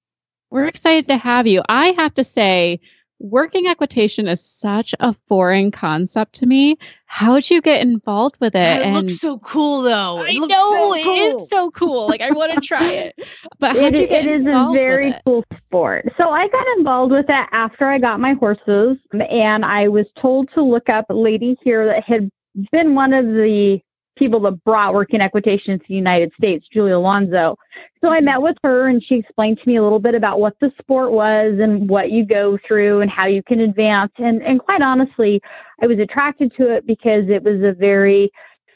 We're 0.51 0.67
excited 0.67 1.09
to 1.09 1.17
have 1.17 1.49
you. 1.49 1.63
I 1.69 1.89
have 1.99 2.15
to 2.15 2.23
say, 2.23 2.81
working 3.19 3.67
equitation 3.67 4.29
is 4.29 4.45
such 4.45 4.95
a 5.01 5.15
foreign 5.29 5.71
concept 5.71 6.35
to 6.35 6.47
me. 6.47 6.77
How'd 7.07 7.49
you 7.49 7.61
get 7.61 7.81
involved 7.81 8.37
with 8.41 8.55
it? 8.55 8.81
it 8.81 8.87
and 8.87 8.95
looks 8.95 9.19
so 9.19 9.39
cool, 9.39 9.83
though. 9.83 10.25
It 10.25 10.37
I 10.37 10.47
know 10.47 10.49
so 10.49 10.81
cool. 10.81 10.95
it 10.95 11.07
is 11.07 11.49
so 11.49 11.71
cool. 11.71 12.09
Like 12.09 12.21
I 12.21 12.31
want 12.31 12.53
to 12.53 12.61
try 12.61 12.91
it. 12.91 13.15
But 13.61 13.77
how'd 13.77 13.95
it, 13.95 14.01
you 14.01 14.07
get 14.09 14.27
it 14.27 14.33
involved? 14.33 14.77
it 14.77 14.81
is 14.81 14.83
a 14.83 14.85
very 14.85 15.15
cool 15.25 15.45
sport. 15.57 16.13
So 16.19 16.31
I 16.31 16.49
got 16.49 16.67
involved 16.79 17.13
with 17.13 17.27
it 17.29 17.49
after 17.53 17.87
I 17.87 17.99
got 17.99 18.21
my 18.21 18.33
horses, 18.35 18.99
and 19.31 19.65
I 19.65 19.89
was 19.89 20.07
told 20.21 20.51
to 20.55 20.63
look 20.63 20.89
up 20.89 21.09
a 21.09 21.15
lady 21.15 21.57
here 21.63 21.87
that 21.87 22.05
had 22.05 22.31
been 22.73 22.95
one 22.95 23.13
of 23.13 23.27
the 23.27 23.81
people 24.17 24.41
that 24.41 24.63
brought 24.65 24.95
working 24.95 25.21
equitation 25.21 25.79
to 25.79 25.85
the 25.89 25.95
United 25.95 26.33
States, 26.37 26.67
Julie 26.73 26.93
Alonso. 26.93 27.57
So 28.01 28.11
I 28.11 28.21
met 28.21 28.41
with 28.41 28.57
her 28.63 28.89
and 28.89 29.03
she 29.03 29.17
explained 29.17 29.59
to 29.61 29.69
me 29.69 29.77
a 29.77 29.83
little 29.83 29.99
bit 29.99 30.15
about 30.15 30.41
what 30.41 30.59
the 30.61 30.73
sport 30.79 31.13
was 31.13 31.59
and 31.61 31.89
what 31.89 32.11
you 32.11 32.25
go 32.25 32.59
through 32.67 33.01
and 33.01 33.11
how 33.11 33.27
you 33.27 33.43
can 33.43 33.61
advance. 33.61 34.13
And, 34.19 34.43
and 34.43 34.61
quite 34.61 34.83
honestly, 34.83 35.41
I 35.83 35.87
was 35.87 35.99
attracted 35.99 36.55
to 36.57 36.71
it 36.71 36.87
because 36.87 37.29
it 37.29 37.43
was 37.43 37.63
a 37.63 37.73
very 37.73 38.31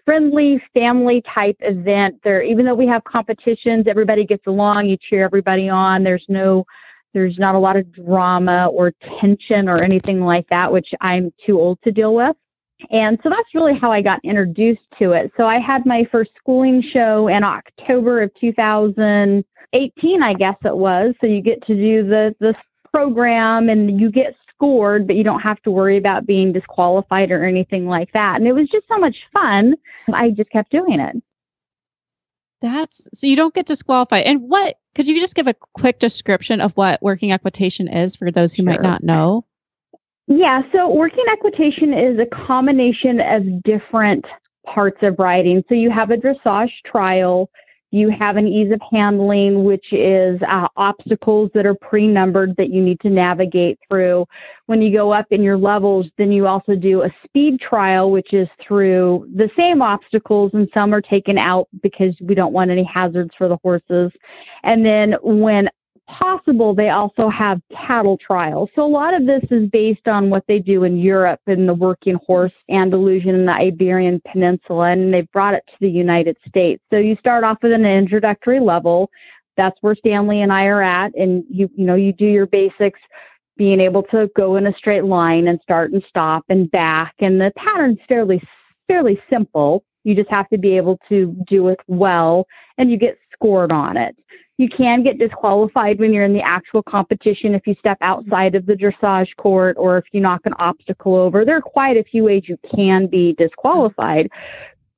friendly 0.05 0.59
family 0.73 1.23
type 1.23 1.57
event 1.61 2.19
there 2.25 2.43
even 2.43 2.65
though 2.65 2.75
we 2.75 2.87
have 2.87 3.05
competitions 3.05 3.87
everybody 3.87 4.25
gets 4.25 4.47
along 4.47 4.87
you 4.87 4.97
cheer 4.97 5.23
everybody 5.23 5.69
on 5.69 6.03
there's 6.03 6.25
no 6.29 6.65
there's 7.13 7.37
not 7.37 7.55
a 7.55 7.59
lot 7.59 7.77
of 7.77 7.93
drama 7.93 8.69
or 8.69 8.91
tension 9.21 9.69
or 9.69 9.77
anything 9.85 10.23
like 10.23 10.49
that 10.49 10.73
which 10.73 10.95
i'm 11.03 11.31
too 11.45 11.61
old 11.61 11.79
to 11.83 11.93
deal 11.93 12.15
with 12.15 12.35
and 12.91 13.19
so 13.23 13.29
that's 13.29 13.55
really 13.55 13.75
how 13.75 13.91
I 13.91 14.03
got 14.03 14.21
introduced 14.25 14.83
to 14.99 15.13
it. 15.13 15.33
So 15.37 15.47
I 15.47 15.59
had 15.59 15.85
my 15.85 16.05
first 16.05 16.31
schooling 16.37 16.83
show 16.83 17.29
in 17.29 17.43
October 17.45 18.23
of 18.23 18.35
2018, 18.35 20.23
I 20.23 20.35
guess 20.35 20.57
it 20.65 20.77
was. 20.77 21.15
So 21.21 21.27
you 21.27 21.41
get 21.41 21.67
to 21.67 21.75
do 21.75 22.05
the 22.05 22.35
the 22.41 22.57
program 22.93 23.69
and 23.69 24.01
you 24.01 24.11
get 24.11 24.35
scored, 24.55 25.07
but 25.07 25.17
you 25.17 25.25
don't 25.25 25.41
have 25.41 25.61
to 25.63 25.71
worry 25.71 25.97
about 25.97 26.27
being 26.27 26.53
disqualified 26.53 27.31
or 27.31 27.45
anything 27.45 27.87
like 27.87 28.13
that. 28.13 28.37
And 28.37 28.47
it 28.47 28.53
was 28.53 28.69
just 28.69 28.89
so 28.89 28.99
much 28.99 29.17
fun. 29.33 29.75
I 30.13 30.31
just 30.31 30.51
kept 30.51 30.71
doing 30.71 31.01
it. 31.01 31.17
That's 32.61 33.07
so 33.15 33.27
you 33.27 33.37
don't 33.37 33.55
get 33.55 33.67
disqualified. 33.67 34.25
And 34.25 34.43
what 34.49 34.79
could 34.95 35.07
you 35.07 35.21
just 35.21 35.37
give 35.37 35.47
a 35.47 35.55
quick 35.75 36.01
description 36.01 36.61
of 36.61 36.73
what 36.77 37.01
working 37.03 37.31
equitation 37.31 37.89
is 37.89 38.17
for 38.17 38.31
those 38.31 38.53
who 38.53 38.65
sure. 38.65 38.73
might 38.73 38.83
not 38.83 39.03
know? 39.03 39.45
Yeah, 40.29 40.63
so 40.73 40.95
working 40.95 41.25
equitation 41.31 41.95
is 41.95 42.19
a 42.19 42.27
combination 42.27 43.21
of 43.21 43.63
different 43.63 44.27
parts 44.67 45.03
of 45.03 45.19
riding. 45.19 45.65
So 45.71 45.75
you 45.75 45.91
have 45.91 46.11
a 46.11 46.19
dressage 46.19 46.73
trial, 46.85 47.51
you 47.91 48.11
have 48.11 48.37
an 48.37 48.47
ease 48.47 48.71
of 48.71 48.83
handling, 48.93 49.65
which 49.65 49.91
is 49.91 50.39
uh, 50.47 50.69
obstacles 50.77 51.51
that 51.55 51.65
are 51.65 51.75
pre 51.75 52.07
numbered 52.07 52.55
that 52.57 52.69
you 52.69 52.83
need 52.83 53.01
to 53.01 53.09
navigate 53.09 53.79
through. 53.89 54.27
When 54.67 54.83
you 54.83 54.93
go 54.93 55.11
up 55.13 55.25
in 55.31 55.43
your 55.43 55.57
levels, 55.57 56.07
then 56.19 56.31
you 56.31 56.47
also 56.47 56.77
do 56.77 57.03
a 57.03 57.11
speed 57.25 57.59
trial, 57.59 58.11
which 58.11 58.35
is 58.35 58.49
through 58.61 59.27
the 59.35 59.51
same 59.57 59.81
obstacles, 59.81 60.51
and 60.53 60.69
some 60.75 60.93
are 60.93 61.01
taken 61.01 61.39
out 61.39 61.69
because 61.83 62.15
we 62.21 62.35
don't 62.35 62.53
want 62.53 62.71
any 62.71 62.85
hazards 62.85 63.31
for 63.39 63.49
the 63.49 63.57
horses. 63.63 64.13
And 64.63 64.85
then 64.85 65.17
when 65.23 65.71
possible, 66.09 66.75
they 66.75 66.91
also 66.91 67.29
have 67.29 67.61
cattle 67.71 68.19
trials. 68.19 68.71
So 68.75 68.85
a 68.85 68.89
lot 68.89 69.15
of 69.15 69.27
this 69.27 69.43
is 69.51 69.69
based 69.71 70.09
on 70.09 70.31
what 70.31 70.45
they 70.49 70.59
do 70.59 70.85
in 70.85 70.99
Europe 70.99 71.41
in 71.47 71.67
the 71.67 71.75
working 71.75 72.19
horse 72.27 72.53
Andalusian 72.71 73.35
and 73.35 73.49
the 73.49 73.53
Iberian 73.53 74.21
Peninsula, 74.31 74.91
and 74.91 75.13
they've 75.13 75.31
brought 75.33 75.55
it 75.55 75.65
to 75.69 75.77
the 75.81 75.91
United 75.91 76.37
States. 76.49 76.83
So 76.91 76.99
you 76.99 77.17
start 77.17 77.45
off 77.45 77.59
with 77.63 77.73
an 77.73 77.87
introductory 77.87 78.61
level. 78.61 79.11
That's 79.57 79.77
where 79.81 79.95
Stanley 79.95 80.43
and 80.43 80.53
I 80.53 80.67
are 80.67 80.83
at, 80.83 81.15
and 81.15 81.45
you 81.51 81.71
you 81.75 81.85
know 81.85 81.95
you 81.95 82.13
do 82.13 82.27
your 82.27 82.47
basics, 82.47 83.01
being 83.57 83.81
able 83.81 84.03
to 84.05 84.31
go 84.37 84.57
in 84.57 84.67
a 84.67 84.75
straight 84.75 85.05
line 85.05 85.49
and 85.49 85.61
start 85.63 85.93
and 85.93 86.03
stop 86.09 86.45
and 86.49 86.71
back, 86.71 87.15
and 87.19 87.41
the 87.41 87.53
pattern's 87.57 87.99
fairly 88.09 88.43
fairly 88.89 89.21
simple. 89.31 89.85
You 90.05 90.15
just 90.15 90.31
have 90.31 90.49
to 90.51 90.59
be 90.59 90.77
able 90.77 90.99
to 91.09 91.37
do 91.47 91.69
it 91.69 91.81
well, 91.87 92.47
and 92.79 92.91
you 92.91 92.97
get 92.97 93.19
scored 93.33 93.73
on 93.73 93.97
it. 93.97 94.17
You 94.59 94.69
can 94.69 95.05
get 95.05 95.19
disqualified 95.19 96.01
when 96.01 96.13
you're 96.13 96.25
in 96.25 96.35
the 96.35 96.43
actual 96.43 96.83
competition 96.83 97.55
if 97.55 97.67
you 97.67 97.77
step 97.79 97.97
outside 98.01 98.57
of 98.57 98.67
the 98.67 98.75
dressage 98.75 99.35
court 99.37 99.77
or 99.79 99.99
if 99.99 100.05
you 100.11 100.21
knock 100.21 100.43
an 100.47 100.55
obstacle 100.59 101.15
over. 101.15 101.45
There 101.45 101.57
are 101.57 101.63
quite 101.63 101.97
a 101.97 102.03
few 102.03 102.25
ways 102.25 102.49
you 102.49 102.59
can 102.75 103.07
be 103.07 103.35
disqualified. 103.35 104.29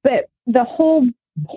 But 0.03 0.31
the 0.47 0.65
whole 0.65 1.07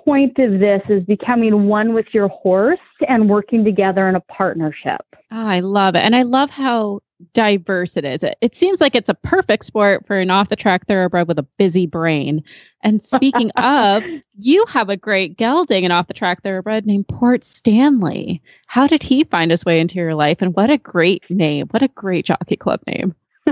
point 0.04 0.38
of 0.38 0.60
this 0.60 0.82
is 0.89 1.04
becoming 1.04 1.68
one 1.68 1.93
with 1.93 2.08
your 2.14 2.28
horse 2.28 2.80
and 3.08 3.30
working 3.30 3.64
together 3.64 4.10
in 4.10 4.16
a 4.16 4.22
partnership. 4.22 5.01
Oh, 5.32 5.47
I 5.47 5.62
love 5.62 5.95
it. 5.95 6.04
And 6.04 6.16
I 6.16 6.24
love 6.24 6.49
how 6.49 6.99
diverse 7.34 7.95
it 7.97 8.05
is. 8.05 8.24
It, 8.24 8.38
it 8.41 8.55
seems 8.55 8.82
like 8.82 8.95
it's 8.95 9.09
a 9.09 9.14
perfect 9.14 9.66
sport 9.66 10.05
for 10.05 10.18
an 10.18 10.30
off 10.30 10.49
the 10.49 10.55
track 10.55 10.88
thoroughbred 10.88 11.28
with 11.28 11.39
a 11.39 11.47
busy 11.57 11.86
brain. 11.86 12.43
And 12.82 13.01
speaking 13.03 13.51
of, 13.51 14.03
you 14.38 14.66
have 14.68 14.89
a 14.89 14.97
great 14.97 15.38
gelding, 15.38 15.86
an 15.86 15.91
off 15.91 16.07
the 16.07 16.14
track 16.14 16.43
thoroughbred 16.43 16.86
named 16.86 17.07
Port 17.07 17.43
Stanley. 17.43 18.41
How 18.68 18.88
did 18.88 19.03
he 19.03 19.24
find 19.24 19.51
his 19.51 19.66
way 19.66 19.80
into 19.80 19.95
your 19.95 20.16
life? 20.16 20.41
And 20.41 20.55
what 20.55 20.70
a 20.70 20.78
great 20.78 21.24
name! 21.30 21.68
What 21.72 21.84
a 21.84 21.88
great 21.89 22.26
jockey 22.26 22.57
club 22.57 22.82
name. 22.88 23.16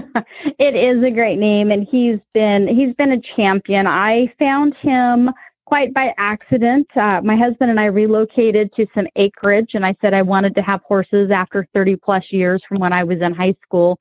it 0.58 0.76
is 0.76 1.04
a 1.04 1.12
great 1.12 1.38
name, 1.38 1.72
and 1.72 1.88
he's 1.90 2.20
been 2.34 2.68
he's 2.68 2.94
been 2.94 3.12
a 3.12 3.20
champion. 3.20 3.88
I 3.88 4.34
found 4.40 4.76
him 4.76 5.32
quite 5.72 5.94
by 5.94 6.14
accident. 6.18 6.86
Uh, 6.98 7.22
my 7.24 7.38
husband 7.38 7.72
and 7.72 7.80
I 7.80 7.86
relocated 7.86 8.76
to 8.76 8.86
some 8.94 9.08
acreage, 9.16 9.74
and 9.74 9.86
I 9.86 9.96
said 10.02 10.14
I 10.14 10.22
wanted 10.22 10.54
to 10.56 10.62
have 10.62 10.82
horses 10.82 11.32
after 11.32 11.66
30 11.74 11.96
plus 11.96 12.26
years 12.30 12.62
from 12.68 12.80
when 12.80 12.92
I 12.92 13.06
was 13.06 13.22
in 13.22 13.34
high 13.34 13.56
school. 13.64 13.98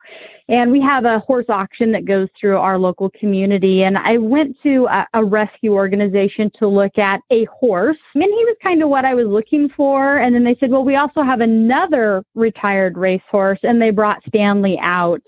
And 0.49 0.73
we 0.73 0.81
have 0.81 1.05
a 1.05 1.21
horse 1.21 1.45
auction 1.49 1.93
that 1.93 2.07
goes 2.07 2.27
through 2.41 2.57
our 2.57 2.77
local 2.77 3.09
community. 3.11 3.85
And 3.85 3.97
I 3.97 4.17
went 4.17 4.61
to 4.65 4.87
a, 4.87 5.07
a 5.15 5.25
rescue 5.25 5.75
organization 5.75 6.51
to 6.59 6.67
look 6.67 6.99
at 6.99 7.21
a 7.31 7.45
horse, 7.45 7.99
and 8.17 8.25
he 8.25 8.31
was 8.31 8.57
kind 8.61 8.83
of 8.83 8.89
what 8.89 9.05
I 9.05 9.15
was 9.15 9.29
looking 9.29 9.69
for. 9.69 10.19
And 10.19 10.35
then 10.35 10.43
they 10.43 10.57
said, 10.59 10.73
Well, 10.73 10.83
we 10.83 10.97
also 10.97 11.23
have 11.23 11.41
another 11.41 12.25
retired 12.35 12.99
racehorse, 12.99 13.61
and 13.63 13.81
they 13.81 13.91
brought 13.91 14.25
Stanley 14.27 14.77
out 14.81 15.23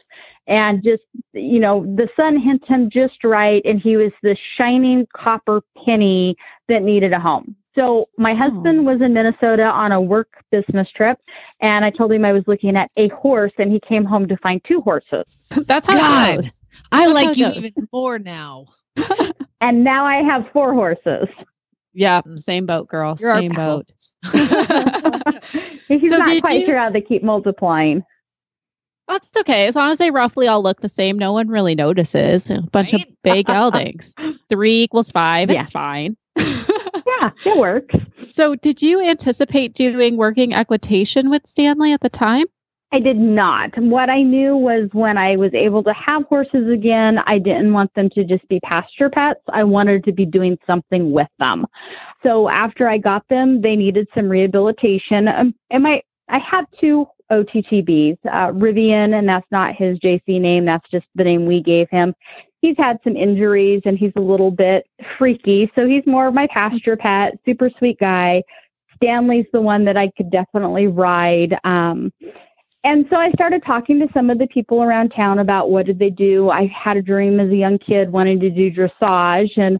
and 0.47 0.82
just 0.82 1.03
you 1.32 1.61
know 1.61 1.84
the 1.97 2.09
sun 2.16 2.38
hit 2.38 2.64
him 2.64 2.90
just 2.90 3.24
right 3.24 3.62
and 3.64 3.80
he 3.80 3.97
was 3.97 4.12
the 4.22 4.36
shining 4.36 5.07
copper 5.12 5.62
penny 5.84 6.36
that 6.68 6.82
needed 6.82 7.12
a 7.12 7.20
home. 7.20 7.57
So 7.74 8.09
my 8.18 8.34
hmm. 8.34 8.40
husband 8.40 8.80
oh. 8.80 8.82
was 8.82 9.01
in 9.01 9.14
minnesota 9.14 9.64
on 9.64 9.93
a 9.93 10.01
work 10.01 10.45
business 10.51 10.90
trip 10.90 11.18
and 11.61 11.84
i 11.84 11.90
told 11.90 12.12
him 12.12 12.24
i 12.24 12.32
was 12.32 12.47
looking 12.47 12.76
at 12.76 12.90
a 12.97 13.09
horse 13.09 13.53
and 13.59 13.70
he 13.70 13.80
came 13.80 14.05
home 14.05 14.26
to 14.28 14.36
find 14.36 14.62
two 14.64 14.80
horses. 14.80 15.24
That's 15.66 15.86
how 15.86 15.99
God, 15.99 16.30
it 16.30 16.36
goes. 16.43 16.53
i 16.90 17.07
that's 17.07 17.14
like 17.14 17.36
you 17.36 17.49
even 17.49 17.88
more 17.93 18.18
now. 18.18 18.66
And 19.61 19.84
now 19.84 20.05
i 20.05 20.16
have 20.16 20.51
four 20.53 20.74
horses. 20.74 21.28
Yeah 21.93 22.20
same 22.34 22.66
boat 22.66 22.88
girl 22.88 23.16
You're 23.20 23.36
same 23.36 23.53
boat. 23.53 23.93
he's 25.88 26.11
so 26.11 26.18
not 26.18 26.43
quite 26.43 26.61
you... 26.61 26.66
sure 26.66 26.78
how 26.78 26.90
they 26.90 27.01
keep 27.01 27.22
multiplying 27.22 28.05
that's 29.09 29.31
okay. 29.37 29.67
As 29.67 29.75
long 29.75 29.91
as 29.91 29.99
they 29.99 30.11
roughly 30.11 30.49
all 30.49 30.63
look 30.63 30.81
the 30.81 30.89
same, 30.89 31.19
no 31.19 31.33
one 31.33 31.49
really 31.49 31.75
notices. 31.75 32.51
A 32.51 32.63
bunch 32.63 32.93
right? 32.93 33.07
of 33.07 33.23
big 33.23 33.47
geldings. 33.49 34.15
Three 34.49 34.83
equals 34.83 35.11
five. 35.11 35.51
Yeah. 35.51 35.63
It's 35.63 35.71
fine. 35.71 36.17
yeah, 36.37 37.31
it 37.45 37.59
works. 37.59 37.95
So, 38.31 38.55
did 38.55 38.81
you 38.81 39.01
anticipate 39.01 39.75
doing 39.75 40.17
working 40.17 40.55
equitation 40.55 41.31
with 41.31 41.47
Stanley 41.47 41.93
at 41.93 42.01
the 42.01 42.09
time? 42.09 42.47
I 42.95 43.01
did 43.01 43.17
not. 43.17 43.77
What 43.79 44.11
I 44.11 44.23
knew 44.23 44.55
was 44.55 44.91
when 44.93 45.17
I 45.17 45.37
was 45.37 45.55
able 45.55 45.83
to 45.85 45.95
have 45.95 46.25
horses 46.25 46.69
again, 46.69 47.19
I 47.27 47.39
didn't 47.39 47.73
want 47.73 47.93
them 47.95 48.11
to 48.11 48.23
just 48.23 48.47
be 48.49 48.61
pasture 48.61 49.09
pets. 49.09 49.41
I 49.49 49.65
wanted 49.65 50.05
to 50.05 50.13
be 50.13 50.27
doing 50.27 50.59
something 50.67 51.11
with 51.11 51.29
them. 51.39 51.67
So 52.23 52.51
after 52.51 52.89
I 52.89 52.99
got 52.99 53.27
them, 53.29 53.63
they 53.63 53.77
needed 53.77 54.09
some 54.15 54.29
rehabilitation. 54.29 55.27
Um, 55.29 55.55
and 55.71 55.83
my 55.83 56.03
I 56.29 56.39
had 56.39 56.67
two 56.79 57.07
OTTBs. 57.33 58.18
Uh, 58.26 58.53
Rivian, 58.53 59.18
and 59.18 59.28
that's 59.28 59.51
not 59.51 59.74
his 59.74 59.99
JC 59.99 60.41
name, 60.41 60.64
that's 60.64 60.89
just 60.91 61.07
the 61.14 61.24
name 61.24 61.47
we 61.47 61.61
gave 61.61 61.89
him. 61.91 62.14
He's 62.61 62.76
had 62.76 62.99
some 63.03 63.16
injuries 63.16 63.83
and 63.85 63.99
he's 63.99 64.12
a 64.16 64.20
little 64.20 64.51
bit 64.53 64.87
freaky, 65.18 65.70
so 65.74 65.89
he's 65.89 66.07
more 66.07 66.28
of 66.28 66.35
my 66.35 66.47
pasture 66.47 66.97
pet, 66.97 67.39
super 67.45 67.70
sweet 67.78 67.99
guy. 67.99 68.43
Stanley's 68.97 69.47
the 69.53 69.61
one 69.61 69.85
that 69.87 69.97
I 69.97 70.12
could 70.16 70.30
definitely 70.30 70.87
ride. 70.87 71.59
Um, 71.64 72.12
And 72.85 73.07
so 73.11 73.16
I 73.16 73.30
started 73.33 73.62
talking 73.64 74.01
to 74.01 74.09
some 74.12 74.28
of 74.28 74.39
the 74.39 74.47
people 74.49 74.83
around 74.83 75.11
town 75.11 75.39
about 75.39 75.70
what 75.70 75.87
did 75.87 75.99
they 75.99 76.11
do. 76.11 76.51
I 76.51 76.66
had 76.66 76.97
a 76.97 77.03
dream 77.03 77.39
as 77.39 77.49
a 77.51 77.57
young 77.57 77.78
kid 77.78 78.11
wanting 78.11 78.41
to 78.41 78.51
do 78.51 78.70
dressage 78.70 79.57
and 79.57 79.78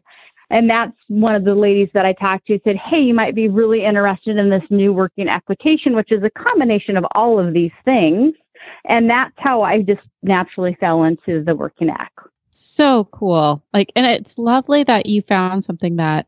and 0.53 0.69
that's 0.69 0.95
one 1.07 1.33
of 1.33 1.45
the 1.45 1.55
ladies 1.55 1.89
that 1.93 2.05
I 2.05 2.13
talked 2.13 2.45
to 2.45 2.59
said, 2.63 2.75
Hey, 2.75 3.01
you 3.01 3.15
might 3.15 3.33
be 3.33 3.49
really 3.49 3.83
interested 3.83 4.37
in 4.37 4.51
this 4.51 4.63
new 4.69 4.93
working 4.93 5.27
equitation, 5.27 5.95
which 5.95 6.11
is 6.11 6.21
a 6.21 6.29
combination 6.29 6.95
of 6.95 7.07
all 7.15 7.39
of 7.39 7.53
these 7.53 7.71
things. 7.83 8.35
And 8.85 9.09
that's 9.09 9.33
how 9.37 9.63
I 9.63 9.81
just 9.81 10.03
naturally 10.21 10.77
fell 10.79 11.05
into 11.05 11.43
the 11.43 11.55
working 11.55 11.89
act. 11.89 12.19
So 12.51 13.05
cool. 13.05 13.63
Like, 13.73 13.91
and 13.95 14.05
it's 14.05 14.37
lovely 14.37 14.83
that 14.83 15.07
you 15.07 15.23
found 15.23 15.65
something 15.65 15.95
that 15.95 16.27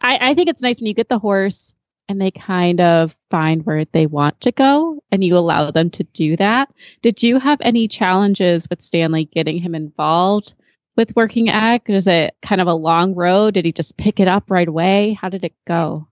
I, 0.00 0.30
I 0.30 0.34
think 0.34 0.48
it's 0.48 0.62
nice 0.62 0.78
when 0.78 0.86
you 0.86 0.94
get 0.94 1.08
the 1.08 1.18
horse 1.18 1.74
and 2.08 2.20
they 2.20 2.30
kind 2.30 2.80
of 2.80 3.16
find 3.28 3.66
where 3.66 3.86
they 3.86 4.06
want 4.06 4.40
to 4.42 4.52
go 4.52 5.02
and 5.10 5.24
you 5.24 5.36
allow 5.36 5.72
them 5.72 5.90
to 5.90 6.04
do 6.04 6.36
that. 6.36 6.72
Did 7.02 7.24
you 7.24 7.40
have 7.40 7.58
any 7.60 7.88
challenges 7.88 8.68
with 8.70 8.82
Stanley 8.82 9.24
getting 9.24 9.58
him 9.58 9.74
involved? 9.74 10.54
With 10.96 11.14
working 11.16 11.46
eq? 11.46 11.82
Is 11.88 12.06
it 12.06 12.34
kind 12.42 12.60
of 12.60 12.66
a 12.66 12.74
long 12.74 13.14
road? 13.14 13.54
Did 13.54 13.64
he 13.64 13.72
just 13.72 13.96
pick 13.96 14.20
it 14.20 14.28
up 14.28 14.50
right 14.50 14.68
away? 14.68 15.16
How 15.20 15.28
did 15.28 15.44
it 15.44 15.54
go? 15.66 16.06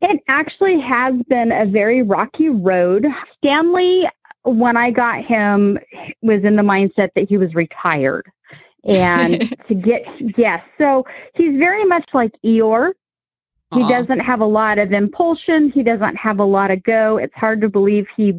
It 0.00 0.20
actually 0.28 0.80
has 0.80 1.14
been 1.28 1.50
a 1.52 1.64
very 1.64 2.02
rocky 2.02 2.48
road. 2.48 3.06
Stanley, 3.38 4.08
when 4.42 4.76
I 4.76 4.90
got 4.90 5.24
him, 5.24 5.78
was 6.22 6.44
in 6.44 6.56
the 6.56 6.62
mindset 6.62 7.10
that 7.14 7.28
he 7.28 7.38
was 7.38 7.54
retired. 7.54 8.30
And 8.84 9.56
to 9.68 9.74
get, 9.74 10.02
yes, 10.36 10.62
so 10.76 11.06
he's 11.34 11.56
very 11.58 11.84
much 11.84 12.08
like 12.12 12.32
Eeyore. 12.44 12.92
He 13.72 13.80
doesn't 13.88 14.20
have 14.20 14.40
a 14.40 14.46
lot 14.46 14.78
of 14.78 14.92
impulsion. 14.92 15.68
He 15.68 15.82
doesn't 15.82 16.14
have 16.14 16.38
a 16.38 16.44
lot 16.44 16.70
of 16.70 16.84
go. 16.84 17.16
It's 17.16 17.34
hard 17.34 17.60
to 17.62 17.68
believe 17.68 18.06
he 18.16 18.38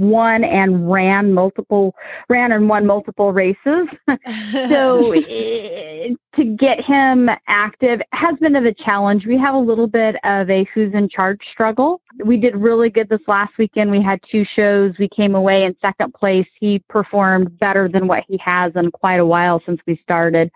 won 0.00 0.44
and 0.44 0.90
ran 0.90 1.32
multiple 1.32 1.94
ran 2.28 2.52
and 2.52 2.68
won 2.68 2.86
multiple 2.86 3.32
races. 3.32 3.88
so 4.52 5.12
eh, 5.28 6.14
to 6.36 6.44
get 6.44 6.80
him 6.80 7.30
active 7.46 8.00
has 8.12 8.36
been 8.38 8.56
of 8.56 8.64
a 8.64 8.74
challenge. 8.74 9.26
We 9.26 9.38
have 9.38 9.54
a 9.54 9.58
little 9.58 9.86
bit 9.86 10.16
of 10.24 10.48
a 10.50 10.64
who's 10.74 10.94
in 10.94 11.08
charge 11.08 11.40
struggle. 11.52 12.00
We 12.24 12.36
did 12.36 12.56
really 12.56 12.90
good 12.90 13.08
this 13.08 13.20
last 13.26 13.56
weekend. 13.58 13.90
We 13.90 14.02
had 14.02 14.20
two 14.30 14.44
shows. 14.44 14.94
We 14.98 15.08
came 15.08 15.34
away 15.34 15.64
in 15.64 15.76
second 15.80 16.14
place. 16.14 16.46
He 16.58 16.80
performed 16.88 17.58
better 17.58 17.88
than 17.88 18.06
what 18.06 18.24
he 18.28 18.38
has 18.38 18.72
in 18.76 18.90
quite 18.90 19.20
a 19.20 19.26
while 19.26 19.62
since 19.66 19.80
we 19.86 20.00
started 20.02 20.50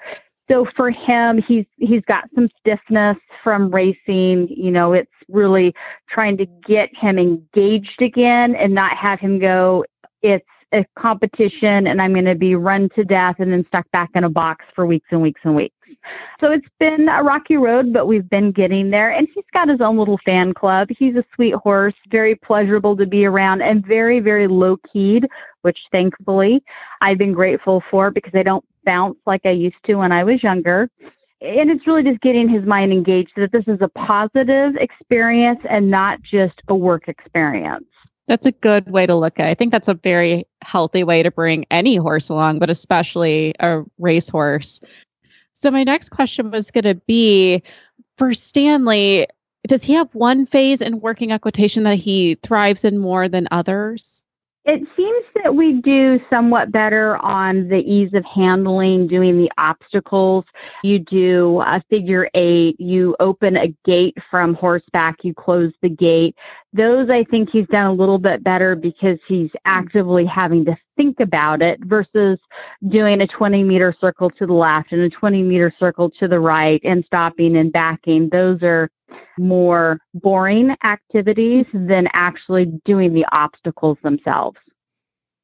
so 0.50 0.66
for 0.76 0.90
him 0.90 1.40
he's 1.42 1.66
he's 1.76 2.02
got 2.02 2.28
some 2.34 2.48
stiffness 2.60 3.16
from 3.42 3.70
racing 3.70 4.48
you 4.48 4.70
know 4.70 4.92
it's 4.92 5.10
really 5.28 5.74
trying 6.08 6.36
to 6.36 6.46
get 6.66 6.94
him 6.94 7.18
engaged 7.18 8.02
again 8.02 8.54
and 8.54 8.74
not 8.74 8.96
have 8.96 9.18
him 9.20 9.38
go 9.38 9.84
it's 10.22 10.46
a 10.72 10.84
competition 10.98 11.86
and 11.86 12.02
i'm 12.02 12.12
going 12.12 12.24
to 12.24 12.34
be 12.34 12.54
run 12.54 12.88
to 12.90 13.04
death 13.04 13.36
and 13.38 13.52
then 13.52 13.64
stuck 13.66 13.90
back 13.92 14.10
in 14.14 14.24
a 14.24 14.30
box 14.30 14.64
for 14.74 14.86
weeks 14.86 15.06
and 15.10 15.22
weeks 15.22 15.40
and 15.44 15.54
weeks. 15.54 15.74
So 16.40 16.50
it's 16.50 16.66
been 16.78 17.08
a 17.08 17.22
rocky 17.22 17.56
road 17.56 17.92
but 17.92 18.06
we've 18.06 18.28
been 18.28 18.52
getting 18.52 18.90
there. 18.90 19.10
And 19.10 19.28
he's 19.34 19.44
got 19.52 19.68
his 19.68 19.80
own 19.80 19.96
little 19.96 20.18
fan 20.24 20.52
club. 20.52 20.88
He's 20.98 21.16
a 21.16 21.24
sweet 21.34 21.54
horse 21.54 21.94
very 22.10 22.34
pleasurable 22.34 22.96
to 22.96 23.06
be 23.06 23.24
around 23.24 23.62
and 23.62 23.86
very 23.86 24.20
very 24.20 24.46
low 24.46 24.76
keyed 24.92 25.26
which 25.62 25.78
thankfully 25.92 26.62
I've 27.00 27.18
been 27.18 27.32
grateful 27.32 27.82
for 27.90 28.10
because 28.10 28.34
I 28.34 28.42
don't 28.42 28.64
bounce 28.84 29.18
like 29.26 29.42
I 29.44 29.50
used 29.50 29.76
to 29.84 29.94
when 29.96 30.12
I 30.12 30.24
was 30.24 30.42
younger. 30.42 30.90
And 31.40 31.70
it's 31.70 31.86
really 31.86 32.02
just 32.02 32.20
getting 32.20 32.48
his 32.48 32.64
mind 32.64 32.92
engaged 32.92 33.32
that 33.36 33.52
this 33.52 33.64
is 33.66 33.78
a 33.80 33.88
positive 33.88 34.76
experience 34.76 35.60
and 35.68 35.90
not 35.90 36.22
just 36.22 36.62
a 36.68 36.74
work 36.74 37.08
experience. 37.08 37.84
That's 38.26 38.46
a 38.46 38.52
good 38.52 38.90
way 38.90 39.04
to 39.04 39.14
look 39.14 39.38
at 39.38 39.46
it. 39.46 39.50
I 39.50 39.54
think 39.54 39.70
that's 39.70 39.88
a 39.88 39.94
very 39.94 40.46
healthy 40.62 41.04
way 41.04 41.22
to 41.22 41.30
bring 41.30 41.66
any 41.70 41.96
horse 41.96 42.30
along, 42.30 42.58
but 42.58 42.70
especially 42.70 43.54
a 43.60 43.82
racehorse. 43.98 44.80
So, 45.52 45.70
my 45.70 45.84
next 45.84 46.08
question 46.08 46.50
was 46.50 46.70
going 46.70 46.84
to 46.84 46.94
be 47.06 47.62
for 48.16 48.32
Stanley, 48.32 49.26
does 49.66 49.84
he 49.84 49.94
have 49.94 50.14
one 50.14 50.46
phase 50.46 50.80
in 50.80 51.00
working 51.00 51.32
equitation 51.32 51.84
that 51.84 51.96
he 51.96 52.36
thrives 52.36 52.84
in 52.84 52.98
more 52.98 53.28
than 53.28 53.48
others? 53.50 54.23
It 54.64 54.80
seems 54.96 55.24
that 55.42 55.54
we 55.54 55.74
do 55.82 56.18
somewhat 56.30 56.72
better 56.72 57.18
on 57.18 57.68
the 57.68 57.80
ease 57.80 58.14
of 58.14 58.24
handling, 58.24 59.06
doing 59.06 59.36
the 59.36 59.52
obstacles. 59.58 60.46
You 60.82 61.00
do 61.00 61.60
a 61.60 61.82
figure 61.90 62.30
eight, 62.32 62.80
you 62.80 63.14
open 63.20 63.58
a 63.58 63.68
gate 63.84 64.16
from 64.30 64.54
horseback, 64.54 65.22
you 65.22 65.34
close 65.34 65.74
the 65.82 65.90
gate. 65.90 66.34
Those 66.72 67.10
I 67.10 67.24
think 67.24 67.50
he's 67.50 67.66
done 67.66 67.86
a 67.86 67.92
little 67.92 68.18
bit 68.18 68.42
better 68.42 68.74
because 68.74 69.18
he's 69.28 69.50
hmm. 69.50 69.58
actively 69.66 70.24
having 70.24 70.64
to 70.64 70.76
think 70.96 71.20
about 71.20 71.60
it 71.60 71.78
versus 71.84 72.38
doing 72.88 73.20
a 73.20 73.26
20 73.26 73.62
meter 73.64 73.94
circle 74.00 74.30
to 74.30 74.46
the 74.46 74.54
left 74.54 74.92
and 74.92 75.02
a 75.02 75.10
20 75.10 75.42
meter 75.42 75.74
circle 75.78 76.08
to 76.08 76.26
the 76.26 76.40
right 76.40 76.80
and 76.84 77.04
stopping 77.04 77.56
and 77.58 77.70
backing. 77.70 78.30
Those 78.30 78.62
are 78.62 78.88
more 79.38 79.98
boring 80.14 80.76
activities 80.84 81.66
than 81.72 82.08
actually 82.12 82.66
doing 82.84 83.14
the 83.14 83.26
obstacles 83.32 83.98
themselves. 84.02 84.58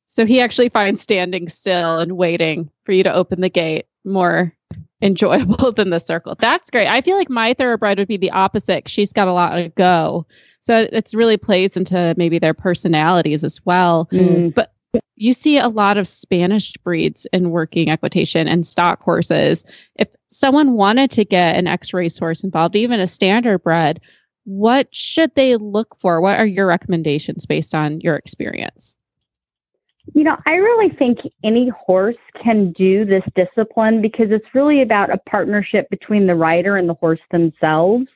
So 0.09 0.27
he 0.27 0.41
actually 0.41 0.69
finds 0.69 1.01
standing 1.01 1.49
still 1.49 1.99
and 1.99 2.17
waiting 2.17 2.71
for 2.85 2.93
you 2.93 3.03
to 3.05 3.13
open 3.13 3.41
the 3.41 3.49
gate 3.49 3.87
more 4.05 4.53
enjoyable 5.03 5.73
than 5.77 5.91
the 5.91 5.99
circle. 5.99 6.37
That's 6.39 6.71
great. 6.71 6.89
I 6.89 7.01
feel 7.01 7.17
like 7.17 7.31
my 7.31 7.55
thoroughbred 7.55 7.99
would 7.99 8.09
be 8.09 8.17
the 8.17 8.31
opposite. 8.31 8.89
She's 8.89 9.13
got 9.13 9.29
a 9.29 9.33
lot 9.33 9.59
of 9.59 9.75
go. 9.75 10.27
So 10.61 10.89
it's 10.93 11.15
really 11.15 11.37
plays 11.37 11.77
into 11.77 12.15
maybe 12.17 12.39
their 12.39 12.55
personalities 12.55 13.45
as 13.45 13.65
well. 13.65 14.09
Mm. 14.13 14.55
But 14.55 14.75
you 15.17 15.33
see 15.33 15.59
a 15.59 15.69
lot 15.69 15.97
of 15.97 16.09
Spanish 16.09 16.77
breeds 16.79 17.27
in 17.33 17.51
working 17.51 17.89
equitation 17.89 18.49
and 18.49 18.67
stock 18.67 19.03
horses. 19.03 19.65
If 19.97 20.09
someone 20.31 20.73
wanted 20.73 21.11
to 21.13 21.25
get 21.25 21.57
an 21.57 21.67
ex-racehorse 21.67 22.43
involved, 22.43 22.77
even 22.77 23.01
a 23.01 23.07
standard 23.07 23.59
bred, 23.59 24.01
what 24.45 24.89
should 24.95 25.35
they 25.35 25.57
look 25.57 25.97
for? 26.01 26.21
What 26.21 26.39
are 26.39 26.47
your 26.47 26.67
recommendations 26.67 27.47
based 27.47 27.75
on 27.75 28.01
your 28.01 28.17
experience? 28.17 28.95
You 30.15 30.25
know, 30.25 30.37
I 30.47 30.55
really 30.55 30.89
think 30.89 31.19
any 31.45 31.69
horse 31.69 32.17
can 32.43 32.73
do 32.73 33.05
this 33.05 33.23
discipline 33.35 34.01
because 34.01 34.31
it's 34.31 34.55
really 34.55 34.83
about 34.83 35.11
a 35.11 35.19
partnership 35.19 35.89
between 35.91 36.27
the 36.27 36.35
rider 36.35 36.77
and 36.77 36.89
the 36.89 36.95
horse 36.95 37.21
themselves 37.31 38.07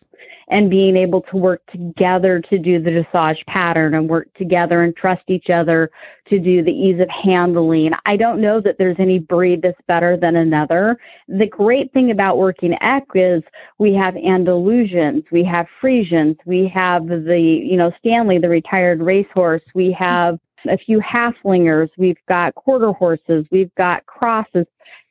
and 0.49 0.71
being 0.71 0.97
able 0.97 1.23
to 1.23 1.37
work 1.37 1.63
together 1.71 2.41
to 2.41 2.59
do 2.59 2.81
the 2.81 2.91
dressage 2.91 3.45
pattern 3.47 3.95
and 3.95 4.09
work 4.09 4.33
together 4.35 4.83
and 4.83 4.97
trust 4.97 5.23
each 5.29 5.51
other 5.51 5.91
to 6.27 6.39
do 6.39 6.63
the 6.63 6.73
ease 6.73 7.01
of 7.01 7.09
handling. 7.11 7.93
I 8.07 8.17
don't 8.17 8.41
know 8.41 8.61
that 8.61 8.79
there's 8.79 8.97
any 8.99 9.19
breed 9.19 9.63
that's 9.63 9.81
better 9.87 10.17
than 10.17 10.37
another. 10.37 10.99
The 11.29 11.47
great 11.47 11.93
thing 11.93 12.11
about 12.11 12.39
working 12.39 12.73
eq 12.83 13.03
is 13.15 13.43
we 13.79 13.95
have 13.95 14.15
Andalusians, 14.15 15.25
we 15.31 15.45
have 15.45 15.67
Friesians, 15.83 16.37
we 16.47 16.69
have 16.69 17.07
the, 17.07 17.41
you 17.41 17.77
know, 17.77 17.93
Stanley, 17.99 18.39
the 18.39 18.49
retired 18.49 19.01
racehorse, 19.01 19.63
we 19.75 19.93
have 19.93 20.39
a 20.67 20.79
few 20.79 20.99
Haflingers, 21.01 21.91
we've 21.99 22.19
got 22.29 22.55
quarter 22.55 22.93
horses, 22.93 23.45
we've 23.51 23.75
got 23.75 24.07
crosses 24.07 24.67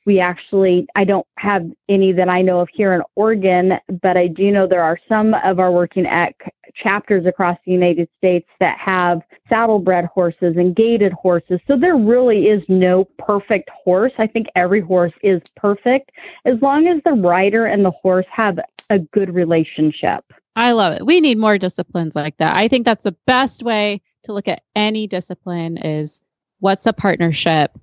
we 0.05 0.19
actually 0.19 0.87
i 0.95 1.03
don't 1.03 1.27
have 1.37 1.69
any 1.89 2.11
that 2.11 2.29
i 2.29 2.41
know 2.41 2.59
of 2.59 2.69
here 2.69 2.93
in 2.93 3.01
oregon 3.15 3.79
but 4.01 4.17
i 4.17 4.27
do 4.27 4.51
know 4.51 4.67
there 4.67 4.83
are 4.83 4.99
some 5.07 5.33
of 5.35 5.59
our 5.59 5.71
working 5.71 6.05
eq 6.05 6.33
chapters 6.73 7.25
across 7.25 7.57
the 7.65 7.71
united 7.71 8.07
states 8.17 8.49
that 8.59 8.77
have 8.77 9.21
saddlebred 9.49 10.05
horses 10.05 10.57
and 10.57 10.75
gaited 10.75 11.13
horses. 11.13 11.59
So 11.67 11.77
there 11.77 11.95
really 11.95 12.47
is 12.47 12.67
no 12.69 13.05
perfect 13.17 13.69
horse. 13.69 14.13
I 14.17 14.27
think 14.27 14.47
every 14.55 14.81
horse 14.81 15.13
is 15.21 15.41
perfect 15.55 16.11
as 16.45 16.61
long 16.61 16.87
as 16.87 17.01
the 17.03 17.13
rider 17.13 17.65
and 17.65 17.85
the 17.85 17.91
horse 17.91 18.25
have 18.31 18.59
a 18.89 18.99
good 18.99 19.33
relationship. 19.33 20.23
I 20.55 20.71
love 20.71 20.93
it. 20.93 21.05
We 21.05 21.19
need 21.19 21.37
more 21.37 21.57
disciplines 21.57 22.15
like 22.15 22.37
that. 22.37 22.55
I 22.55 22.67
think 22.67 22.85
that's 22.85 23.03
the 23.03 23.15
best 23.25 23.63
way 23.63 24.01
to 24.23 24.33
look 24.33 24.47
at 24.47 24.63
any 24.75 25.07
discipline 25.07 25.77
is 25.77 26.19
what's 26.59 26.83
the 26.83 26.93
partnership 26.93 27.77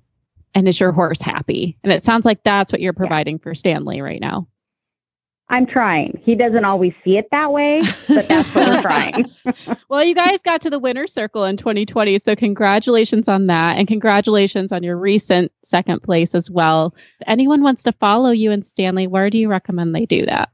and 0.53 0.67
is 0.67 0.79
your 0.79 0.91
horse 0.91 1.21
happy? 1.21 1.77
And 1.83 1.91
it 1.91 2.03
sounds 2.03 2.25
like 2.25 2.43
that's 2.43 2.71
what 2.71 2.81
you're 2.81 2.93
providing 2.93 3.37
yeah. 3.37 3.43
for 3.43 3.55
Stanley 3.55 4.01
right 4.01 4.21
now. 4.21 4.47
I'm 5.51 5.65
trying. 5.65 6.17
He 6.23 6.33
doesn't 6.33 6.63
always 6.63 6.93
see 7.03 7.17
it 7.17 7.27
that 7.31 7.51
way, 7.51 7.81
but 8.07 8.29
that's 8.29 8.47
what 8.55 8.69
we're 8.69 8.81
trying. 8.81 9.25
well, 9.89 10.01
you 10.01 10.15
guys 10.15 10.41
got 10.41 10.61
to 10.61 10.69
the 10.69 10.79
winner's 10.79 11.13
circle 11.13 11.43
in 11.43 11.57
2020. 11.57 12.17
So, 12.19 12.37
congratulations 12.37 13.27
on 13.27 13.47
that. 13.47 13.77
And 13.77 13.85
congratulations 13.85 14.71
on 14.71 14.81
your 14.81 14.95
recent 14.95 15.51
second 15.61 16.03
place 16.03 16.33
as 16.33 16.49
well. 16.49 16.95
If 17.19 17.27
anyone 17.27 17.63
wants 17.63 17.83
to 17.83 17.91
follow 17.91 18.31
you 18.31 18.51
and 18.51 18.65
Stanley, 18.65 19.07
where 19.07 19.29
do 19.29 19.37
you 19.37 19.49
recommend 19.49 19.93
they 19.93 20.05
do 20.05 20.25
that? 20.25 20.49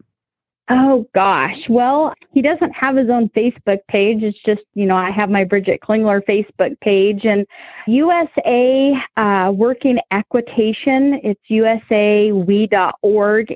Oh 0.69 1.07
gosh. 1.15 1.69
Well, 1.69 2.13
he 2.33 2.41
doesn't 2.41 2.71
have 2.73 2.97
his 2.97 3.09
own 3.09 3.29
Facebook 3.29 3.79
page. 3.87 4.21
It's 4.21 4.37
just, 4.45 4.63
you 4.73 4.85
know, 4.85 4.97
I 4.97 5.11
have 5.11 5.29
my 5.29 5.45
Bridget 5.45 5.79
Klingler 5.81 6.21
Facebook 6.25 6.77
page 6.81 7.25
and 7.25 7.47
USA 7.87 9.01
uh, 9.15 9.53
Working 9.55 9.97
Equitation, 10.11 11.21
it's 11.23 11.39
usawe.org, 11.49 11.95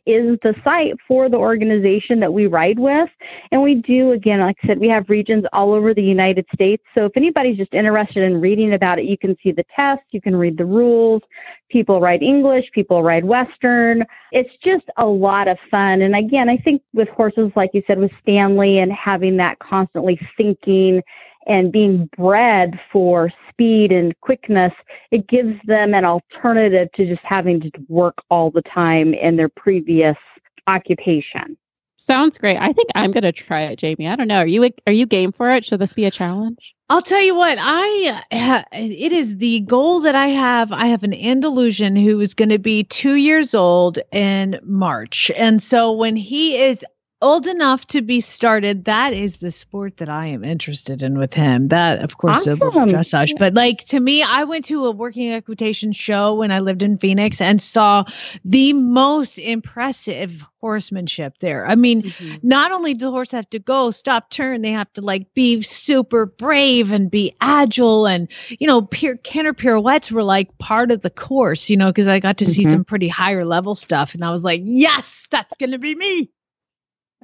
is 0.06 0.40
the 0.42 0.56
site 0.64 0.96
for 1.06 1.28
the 1.28 1.36
organization 1.36 2.22
that 2.22 2.32
we 2.34 2.48
ride 2.48 2.80
with. 2.80 3.10
And 3.52 3.62
we 3.62 3.76
do, 3.76 4.14
again, 4.14 4.40
like 4.40 4.56
I 4.64 4.68
said, 4.68 4.80
we 4.80 4.88
have 4.88 5.10
regions 5.10 5.44
all 5.52 5.74
over 5.74 5.94
the 5.94 6.02
United 6.02 6.46
States. 6.54 6.82
So 6.96 7.04
if 7.06 7.18
anybody's 7.18 7.58
just 7.58 7.74
interested 7.74 8.24
in 8.24 8.40
reading 8.40 8.74
about 8.74 9.00
it, 9.00 9.06
you 9.06 9.18
can 9.18 9.36
see 9.44 9.52
the 9.52 9.66
test, 9.76 10.04
you 10.12 10.22
can 10.22 10.34
read 10.36 10.58
the 10.58 10.66
rules. 10.66 11.22
People 11.70 12.02
ride 12.02 12.22
English, 12.22 12.70
people 12.74 13.02
ride 13.02 13.24
Western. 13.24 14.04
It's 14.32 14.54
just 14.64 14.84
a 14.98 15.06
lot 15.06 15.48
of 15.48 15.58
fun. 15.70 16.02
And 16.02 16.16
again, 16.16 16.50
I 16.50 16.58
think 16.58 16.82
with 17.02 17.10
horses, 17.10 17.52
like 17.56 17.72
you 17.74 17.82
said, 17.88 17.98
with 17.98 18.12
Stanley 18.22 18.78
and 18.78 18.92
having 18.92 19.38
that 19.38 19.58
constantly 19.58 20.20
thinking 20.38 21.02
and 21.48 21.72
being 21.72 22.08
bred 22.16 22.80
for 22.92 23.32
speed 23.50 23.92
and 23.92 24.18
quickness, 24.22 24.72
it 25.10 25.28
gives 25.28 25.60
them 25.66 25.96
an 25.96 26.06
alternative 26.06 26.90
to 26.94 27.08
just 27.08 27.24
having 27.24 27.60
to 27.60 27.72
work 27.88 28.20
all 28.30 28.52
the 28.52 28.62
time 28.62 29.16
in 29.16 29.36
their 29.36 29.50
previous 29.50 30.18
occupation. 30.68 31.58
Sounds 32.02 32.40
great. 32.40 32.58
I 32.58 32.74
think 32.74 32.90
I'm 32.96 33.12
going 33.12 33.22
to 33.22 33.32
try 33.32 33.62
it, 33.62 33.78
Jamie. 33.78 34.08
I 34.08 34.16
don't 34.16 34.28
know. 34.28 34.40
Are 34.40 34.48
you 34.48 34.72
are 34.88 34.92
you 34.92 35.06
game 35.06 35.32
for 35.32 35.52
it? 35.52 35.64
Should 35.64 35.82
this 35.82 35.94
be 35.94 36.06
a 36.06 36.10
challenge? 36.10 36.74
I'll 36.90 37.04
tell 37.04 37.22
you 37.22 37.36
what. 37.36 37.60
I 37.62 38.24
uh, 38.32 38.64
it 38.72 39.14
is 39.14 39.38
the 39.38 39.60
goal 39.60 40.00
that 40.00 40.16
I 40.16 40.30
have. 40.30 40.72
I 40.72 40.88
have 40.88 41.04
an 41.04 41.14
Andalusian 41.14 41.96
who 41.96 42.20
is 42.20 42.34
going 42.34 42.50
to 42.50 42.58
be 42.58 42.86
two 42.86 43.14
years 43.14 43.54
old 43.54 44.00
in 44.12 44.60
March, 44.64 45.30
and 45.38 45.62
so 45.62 45.92
when 45.92 46.16
he 46.16 46.58
is 46.60 46.84
old 47.22 47.48
enough 47.48 47.86
to 47.88 48.02
be 48.02 48.20
started, 48.20 48.86
that 48.86 49.14
is 49.14 49.38
the 49.38 49.52
sport 49.52 49.98
that 49.98 50.10
I 50.10 50.28
am 50.28 50.44
interested 50.44 51.04
in 51.04 51.18
with 51.18 51.34
him. 51.34 51.68
That, 51.68 52.00
of 52.04 52.18
course, 52.18 52.38
awesome. 52.38 52.60
dressage. 52.60 53.38
But 53.38 53.54
like 53.54 53.86
to 53.86 54.00
me, 54.00 54.24
I 54.24 54.44
went 54.44 54.66
to 54.66 54.86
a 54.86 54.92
working 54.92 55.32
equitation 55.32 55.92
show 55.92 56.36
when 56.36 56.52
I 56.52 56.60
lived 56.60 56.84
in 56.84 56.98
Phoenix 56.98 57.42
and 57.42 57.62
saw 57.62 58.04
the 58.44 58.74
most 58.74 59.38
impressive 59.38 60.44
horsemanship 60.62 61.40
there. 61.40 61.68
I 61.68 61.76
mean, 61.76 62.04
mm-hmm. 62.04 62.36
not 62.44 62.72
only 62.72 62.94
do 62.94 63.06
the 63.06 63.12
horse 63.12 63.32
have 63.32 63.50
to 63.50 63.60
go, 63.60 63.92
stop, 63.92 64.30
turn, 64.30 64.62
they 64.62 64.72
have 64.72 64.92
to 64.94 65.02
like 65.02 65.34
be 65.34 65.62
super 65.62 66.28
brave 66.28 66.92
and 66.92 67.10
be 67.10 67.36
agile. 67.42 68.08
And, 68.08 68.28
you 68.60 68.68
know, 68.68 68.84
pier- 68.84 69.18
canter 69.18 69.54
pirouettes 69.54 70.12
were 70.12 70.24
like 70.24 70.56
part 70.60 70.92
of 70.92 71.02
the 71.02 71.10
course, 71.10 71.70
you 71.70 71.78
know, 71.78 71.88
because 71.88 72.08
I 72.08 72.20
got 72.20 72.38
to 72.38 72.46
mm-hmm. 72.46 72.52
see 72.52 72.70
some 72.70 72.86
pretty 72.86 73.08
higher 73.08 73.44
level 73.46 73.76
stuff. 73.76 74.14
And 74.14 74.24
I 74.24 74.32
was 74.32 74.44
like, 74.44 74.62
yes, 74.64 75.28
that's 75.32 75.58
going 75.58 75.72
to 75.72 75.80
be 75.80 75.96
me. 75.96 76.30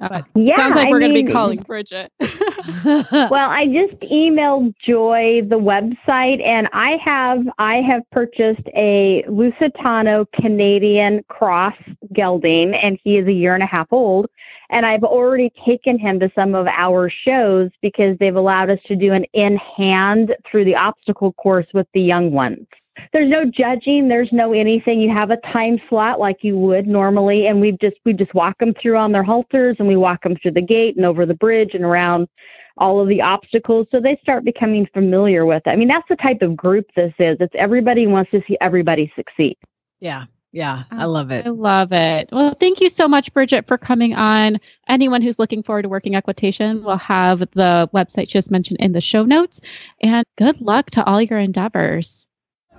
Uh, 0.00 0.22
yeah, 0.34 0.56
sounds 0.56 0.76
like 0.76 0.90
we're 0.90 1.00
going 1.00 1.14
to 1.14 1.24
be 1.24 1.32
calling 1.32 1.60
Bridget. 1.62 2.12
well, 2.20 3.50
I 3.50 3.66
just 3.66 4.00
emailed 4.02 4.74
Joy 4.78 5.42
the 5.48 5.58
website, 5.58 6.40
and 6.44 6.68
I 6.72 6.98
have 7.04 7.48
I 7.58 7.76
have 7.82 8.02
purchased 8.12 8.66
a 8.76 9.24
Lusitano 9.28 10.26
Canadian 10.32 11.24
cross 11.28 11.74
gelding, 12.12 12.74
and 12.74 12.98
he 13.02 13.16
is 13.16 13.26
a 13.26 13.32
year 13.32 13.54
and 13.54 13.62
a 13.62 13.66
half 13.66 13.88
old. 13.90 14.26
And 14.70 14.86
I've 14.86 15.02
already 15.02 15.50
taken 15.64 15.98
him 15.98 16.20
to 16.20 16.30
some 16.34 16.54
of 16.54 16.66
our 16.68 17.10
shows 17.10 17.70
because 17.80 18.18
they've 18.18 18.36
allowed 18.36 18.70
us 18.70 18.78
to 18.86 18.94
do 18.94 19.12
an 19.12 19.24
in 19.32 19.56
hand 19.56 20.36
through 20.48 20.64
the 20.66 20.76
obstacle 20.76 21.32
course 21.32 21.66
with 21.72 21.86
the 21.94 22.02
young 22.02 22.32
ones 22.32 22.66
there's 23.12 23.28
no 23.28 23.44
judging 23.44 24.08
there's 24.08 24.32
no 24.32 24.52
anything 24.52 25.00
you 25.00 25.10
have 25.10 25.30
a 25.30 25.36
time 25.38 25.80
slot 25.88 26.20
like 26.20 26.42
you 26.42 26.56
would 26.56 26.86
normally 26.86 27.46
and 27.46 27.60
we 27.60 27.72
just 27.72 27.96
we 28.04 28.12
just 28.12 28.32
walk 28.34 28.58
them 28.58 28.74
through 28.74 28.96
on 28.96 29.12
their 29.12 29.22
halters 29.22 29.76
and 29.78 29.88
we 29.88 29.96
walk 29.96 30.22
them 30.22 30.36
through 30.36 30.52
the 30.52 30.60
gate 30.60 30.96
and 30.96 31.04
over 31.04 31.26
the 31.26 31.34
bridge 31.34 31.74
and 31.74 31.84
around 31.84 32.28
all 32.76 33.00
of 33.00 33.08
the 33.08 33.20
obstacles 33.20 33.86
so 33.90 34.00
they 34.00 34.16
start 34.22 34.44
becoming 34.44 34.86
familiar 34.92 35.44
with 35.44 35.62
it 35.66 35.70
i 35.70 35.76
mean 35.76 35.88
that's 35.88 36.08
the 36.08 36.16
type 36.16 36.42
of 36.42 36.56
group 36.56 36.86
this 36.94 37.12
is 37.18 37.36
it's 37.40 37.54
everybody 37.56 38.06
wants 38.06 38.30
to 38.30 38.42
see 38.46 38.56
everybody 38.60 39.12
succeed 39.16 39.56
yeah 40.00 40.24
yeah, 40.52 40.84
I 40.90 41.04
oh, 41.04 41.08
love 41.10 41.30
it. 41.30 41.46
I 41.46 41.50
love 41.50 41.92
it. 41.92 42.30
Well, 42.32 42.54
thank 42.58 42.80
you 42.80 42.88
so 42.88 43.06
much, 43.06 43.32
Bridget, 43.34 43.66
for 43.66 43.76
coming 43.76 44.14
on. 44.14 44.58
Anyone 44.88 45.20
who's 45.20 45.38
looking 45.38 45.62
forward 45.62 45.82
to 45.82 45.90
working 45.90 46.14
equitation 46.14 46.82
will 46.82 46.96
have 46.96 47.40
the 47.40 47.88
website 47.92 48.28
just 48.28 48.50
mentioned 48.50 48.80
in 48.80 48.92
the 48.92 49.00
show 49.00 49.24
notes. 49.24 49.60
And 50.02 50.24
good 50.38 50.58
luck 50.62 50.88
to 50.92 51.04
all 51.04 51.20
your 51.20 51.38
endeavors. 51.38 52.26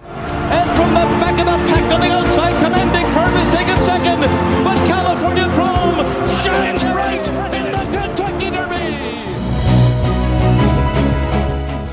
And 0.04 0.70
from 0.78 0.89
the 0.93 1.06
back 1.20 1.39
of 1.39 1.45
the 1.45 1.58
pack 1.68 1.91
on 1.91 2.00
the 2.02 2.08
outside, 2.08 2.54
Commanding 2.64 3.06
Curve 3.14 3.36
is 3.41 3.50
taken 3.50 3.78
second. 3.84 4.22
But 4.64 4.78
California 4.88 5.47
Chrome 5.50 6.06
shines 6.41 6.82
bright 6.82 7.28
in 7.54 7.72
the 7.72 7.86
Kentucky 7.97 8.50
Derby. 8.50 8.95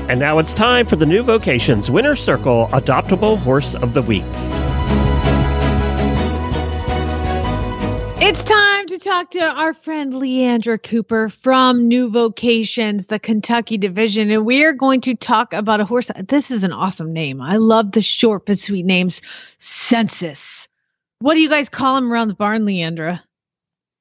And 0.09 0.19
now 0.19 0.39
it's 0.39 0.53
time 0.53 0.85
for 0.85 0.95
the 0.95 1.05
new 1.05 1.21
vocations 1.23 1.91
Winner's 1.91 2.23
Circle 2.23 2.67
Adoptable 2.71 3.37
Horse 3.39 3.75
of 3.75 3.93
the 3.93 4.01
Week. 4.01 4.23
It's 8.19 8.43
time 8.43 8.87
to 8.87 8.97
talk 8.97 9.29
to 9.31 9.39
our 9.39 9.75
friend 9.75 10.11
Leandra 10.11 10.81
Cooper 10.81 11.29
from 11.29 11.87
New 11.87 12.09
Vocations, 12.09 13.07
the 13.07 13.19
Kentucky 13.19 13.77
division, 13.77 14.31
and 14.31 14.43
we 14.43 14.65
are 14.65 14.73
going 14.73 15.01
to 15.01 15.13
talk 15.13 15.53
about 15.53 15.81
a 15.81 15.85
horse. 15.85 16.09
This 16.27 16.49
is 16.49 16.63
an 16.63 16.73
awesome 16.73 17.13
name. 17.13 17.39
I 17.41 17.57
love 17.57 17.91
the 17.91 18.01
short 18.01 18.47
but 18.47 18.57
sweet 18.57 18.87
names. 18.87 19.21
Census. 19.59 20.67
What 21.19 21.35
do 21.35 21.41
you 21.41 21.47
guys 21.47 21.69
call 21.69 21.95
him 21.95 22.11
around 22.11 22.29
the 22.29 22.33
barn, 22.33 22.63
Leandra? 22.65 23.21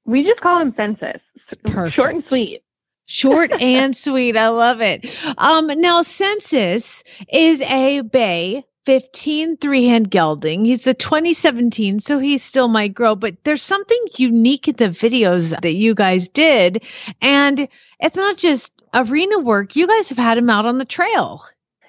We 0.07 0.23
just 0.23 0.41
call 0.41 0.61
him 0.61 0.73
Census. 0.79 1.21
Perfect. 1.65 1.95
Short 1.95 2.15
and 2.15 2.27
sweet. 2.27 2.63
Short 3.05 3.53
and 3.61 3.95
sweet. 3.95 4.37
I 4.39 4.49
love 4.49 4.81
it. 4.81 5.05
Um, 5.37 5.67
now, 5.67 6.01
Census 6.01 7.05
is 7.31 7.61
a 7.61 8.01
bay 8.01 8.65
15 8.87 9.57
three 9.57 9.85
hand 9.85 10.11
gelding. 10.11 10.65
He's 10.65 10.87
a 10.87 10.95
2017, 10.95 12.01
so 12.01 12.19
he 12.19 12.39
still 12.39 12.69
might 12.69 12.95
grow, 12.95 13.17
but 13.17 13.37
there's 13.45 13.63
something 13.63 13.99
unique 14.17 14.69
in 14.69 14.77
the 14.77 14.89
videos 14.89 15.61
that 15.61 15.75
you 15.75 15.95
guys 15.95 16.29
did. 16.29 16.83
And 17.21 17.69
it's 18.01 18.17
not 18.17 18.37
just 18.37 18.73
arena 18.95 19.41
work, 19.41 19.75
you 19.77 19.87
guys 19.87 20.09
have 20.09 20.19
had 20.19 20.39
him 20.39 20.49
out 20.49 20.67
on 20.67 20.79
the 20.79 20.85
trail. 20.85 21.43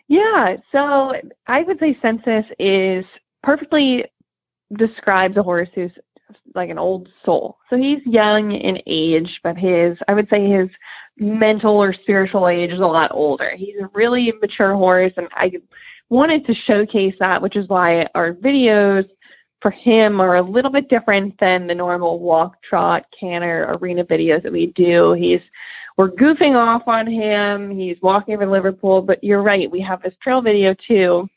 Yeah, 0.07 0.57
so 0.71 1.13
I 1.45 1.61
would 1.61 1.79
say 1.79 1.97
Census 2.01 2.45
is 2.59 3.05
perfectly 3.43 4.05
describes 4.73 5.37
a 5.37 5.43
horse 5.43 5.69
who's 5.75 5.91
like 6.55 6.69
an 6.69 6.79
old 6.79 7.09
soul. 7.23 7.57
So 7.69 7.77
he's 7.77 8.03
young 8.05 8.51
in 8.53 8.81
age, 8.87 9.41
but 9.43 9.57
his, 9.57 9.97
I 10.07 10.13
would 10.13 10.29
say 10.29 10.49
his 10.49 10.69
mental 11.17 11.81
or 11.81 11.93
spiritual 11.93 12.47
age 12.47 12.71
is 12.73 12.79
a 12.79 12.87
lot 12.87 13.11
older. 13.13 13.51
He's 13.55 13.79
a 13.79 13.89
really 13.93 14.33
mature 14.41 14.73
horse, 14.73 15.13
and 15.17 15.27
I 15.33 15.51
wanted 16.09 16.45
to 16.45 16.55
showcase 16.55 17.15
that, 17.19 17.41
which 17.41 17.55
is 17.55 17.67
why 17.67 18.07
our 18.15 18.33
videos 18.33 19.09
for 19.61 19.71
him 19.71 20.21
are 20.21 20.35
a 20.35 20.41
little 20.41 20.71
bit 20.71 20.89
different 20.89 21.37
than 21.39 21.67
the 21.67 21.75
normal 21.75 22.19
walk, 22.19 22.61
trot, 22.61 23.05
canter, 23.17 23.65
arena 23.81 24.03
videos 24.03 24.43
that 24.43 24.51
we 24.51 24.67
do. 24.67 25.13
He's 25.13 25.41
we're 25.97 26.11
goofing 26.11 26.55
off 26.55 26.87
on 26.87 27.07
him. 27.07 27.71
He's 27.71 27.99
walking 28.03 28.35
over 28.35 28.45
Liverpool, 28.45 29.01
but 29.01 29.23
you're 29.23 29.41
right. 29.41 29.69
We 29.69 29.79
have 29.81 30.03
this 30.03 30.15
trail 30.21 30.41
video 30.41 30.75
too, 30.75 31.27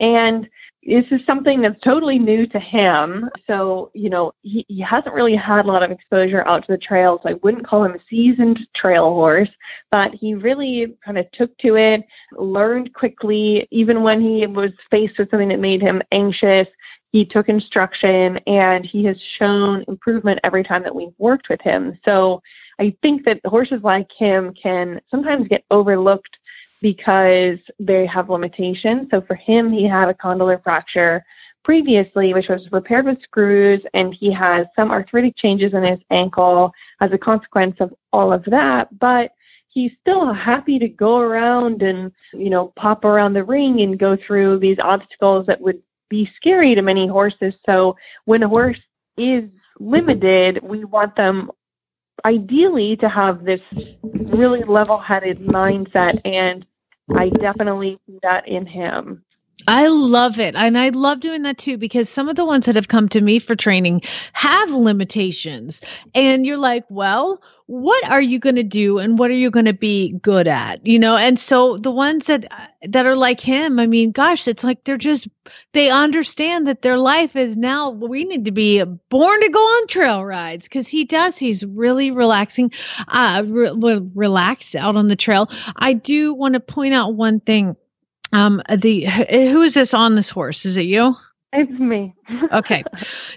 and 0.00 0.48
this 0.86 1.06
is 1.10 1.24
something 1.26 1.60
that's 1.60 1.80
totally 1.80 2.18
new 2.18 2.46
to 2.46 2.60
him. 2.60 3.28
So, 3.46 3.90
you 3.92 4.08
know, 4.08 4.32
he, 4.42 4.64
he 4.68 4.80
hasn't 4.80 5.14
really 5.14 5.34
had 5.34 5.64
a 5.64 5.68
lot 5.68 5.82
of 5.82 5.90
exposure 5.90 6.46
out 6.46 6.64
to 6.66 6.72
the 6.72 6.78
trails. 6.78 7.20
So 7.22 7.30
I 7.30 7.34
wouldn't 7.34 7.66
call 7.66 7.84
him 7.84 7.94
a 7.94 8.00
seasoned 8.08 8.66
trail 8.72 9.04
horse, 9.04 9.50
but 9.90 10.14
he 10.14 10.34
really 10.34 10.96
kind 11.04 11.18
of 11.18 11.30
took 11.32 11.56
to 11.58 11.76
it, 11.76 12.04
learned 12.32 12.94
quickly, 12.94 13.66
even 13.70 14.02
when 14.02 14.20
he 14.20 14.46
was 14.46 14.72
faced 14.90 15.18
with 15.18 15.30
something 15.30 15.48
that 15.48 15.60
made 15.60 15.82
him 15.82 16.02
anxious. 16.12 16.68
He 17.10 17.24
took 17.24 17.48
instruction 17.48 18.38
and 18.46 18.84
he 18.84 19.04
has 19.04 19.20
shown 19.20 19.84
improvement 19.88 20.40
every 20.44 20.62
time 20.62 20.82
that 20.84 20.94
we've 20.94 21.14
worked 21.18 21.48
with 21.48 21.60
him. 21.62 21.98
So 22.04 22.42
I 22.78 22.94
think 23.02 23.24
that 23.24 23.40
horses 23.44 23.82
like 23.82 24.12
him 24.12 24.52
can 24.54 25.00
sometimes 25.10 25.48
get 25.48 25.64
overlooked 25.70 26.38
because 26.80 27.58
they 27.78 28.06
have 28.06 28.30
limitations. 28.30 29.08
So 29.10 29.20
for 29.20 29.34
him, 29.34 29.72
he 29.72 29.84
had 29.84 30.08
a 30.08 30.14
condylar 30.14 30.62
fracture 30.62 31.24
previously, 31.62 32.32
which 32.32 32.48
was 32.48 32.70
repaired 32.70 33.06
with 33.06 33.20
screws, 33.22 33.82
and 33.92 34.14
he 34.14 34.30
has 34.30 34.66
some 34.76 34.90
arthritic 34.90 35.34
changes 35.34 35.74
in 35.74 35.82
his 35.82 35.98
ankle 36.10 36.72
as 37.00 37.10
a 37.12 37.18
consequence 37.18 37.76
of 37.80 37.92
all 38.12 38.32
of 38.32 38.44
that. 38.44 38.96
But 38.98 39.32
he's 39.68 39.92
still 40.00 40.32
happy 40.32 40.78
to 40.78 40.88
go 40.88 41.18
around 41.18 41.82
and, 41.82 42.12
you 42.32 42.50
know, 42.50 42.68
pop 42.76 43.04
around 43.04 43.32
the 43.32 43.44
ring 43.44 43.80
and 43.80 43.98
go 43.98 44.16
through 44.16 44.58
these 44.58 44.78
obstacles 44.78 45.46
that 45.46 45.60
would 45.60 45.82
be 46.08 46.30
scary 46.36 46.74
to 46.74 46.82
many 46.82 47.06
horses. 47.06 47.54
So 47.66 47.96
when 48.26 48.42
a 48.42 48.48
horse 48.48 48.80
is 49.16 49.50
limited, 49.78 50.60
we 50.62 50.84
want 50.84 51.16
them 51.16 51.50
ideally 52.24 52.96
to 52.96 53.08
have 53.08 53.44
this 53.44 53.60
really 54.02 54.62
level 54.62 54.98
headed 54.98 55.38
mindset 55.38 56.20
and 56.24 56.66
I 57.16 57.28
definitely 57.28 57.98
see 58.06 58.18
that 58.22 58.48
in 58.48 58.66
him. 58.66 59.24
I 59.68 59.88
love 59.88 60.38
it. 60.38 60.54
And 60.54 60.78
I 60.78 60.90
love 60.90 61.20
doing 61.20 61.42
that 61.42 61.58
too 61.58 61.78
because 61.78 62.08
some 62.08 62.28
of 62.28 62.36
the 62.36 62.44
ones 62.44 62.66
that 62.66 62.76
have 62.76 62.88
come 62.88 63.08
to 63.08 63.20
me 63.20 63.38
for 63.38 63.56
training 63.56 64.02
have 64.32 64.70
limitations. 64.70 65.82
And 66.14 66.46
you're 66.46 66.58
like, 66.58 66.84
well, 66.88 67.42
what 67.66 68.08
are 68.08 68.20
you 68.20 68.38
going 68.38 68.54
to 68.56 68.62
do 68.62 68.98
and 68.98 69.18
what 69.18 69.30
are 69.30 69.34
you 69.34 69.50
going 69.50 69.64
to 69.64 69.72
be 69.72 70.12
good 70.22 70.46
at? 70.46 70.86
You 70.86 70.98
know, 70.98 71.16
and 71.16 71.38
so 71.38 71.78
the 71.78 71.90
ones 71.90 72.26
that 72.26 72.46
that 72.82 73.06
are 73.06 73.16
like 73.16 73.40
him, 73.40 73.80
I 73.80 73.86
mean, 73.88 74.12
gosh, 74.12 74.46
it's 74.46 74.62
like 74.62 74.84
they're 74.84 74.96
just 74.96 75.26
they 75.72 75.90
understand 75.90 76.68
that 76.68 76.82
their 76.82 76.98
life 76.98 77.34
is 77.34 77.56
now 77.56 77.90
we 77.90 78.24
need 78.24 78.44
to 78.44 78.52
be 78.52 78.84
born 78.84 79.40
to 79.40 79.48
go 79.48 79.58
on 79.58 79.86
trail 79.88 80.24
rides 80.24 80.68
cuz 80.68 80.86
he 80.86 81.04
does. 81.04 81.38
He's 81.38 81.64
really 81.64 82.12
relaxing 82.12 82.70
uh 83.08 83.42
re- 83.44 84.00
relaxed 84.14 84.76
out 84.76 84.94
on 84.94 85.08
the 85.08 85.16
trail. 85.16 85.50
I 85.76 85.94
do 85.94 86.34
want 86.34 86.54
to 86.54 86.60
point 86.60 86.94
out 86.94 87.14
one 87.14 87.40
thing 87.40 87.74
um, 88.32 88.62
the 88.78 89.04
who 89.06 89.62
is 89.62 89.74
this 89.74 89.94
on 89.94 90.14
this 90.14 90.28
horse? 90.28 90.64
Is 90.64 90.76
it 90.76 90.86
you? 90.86 91.16
It's 91.52 91.70
me. 91.70 92.14
okay. 92.52 92.84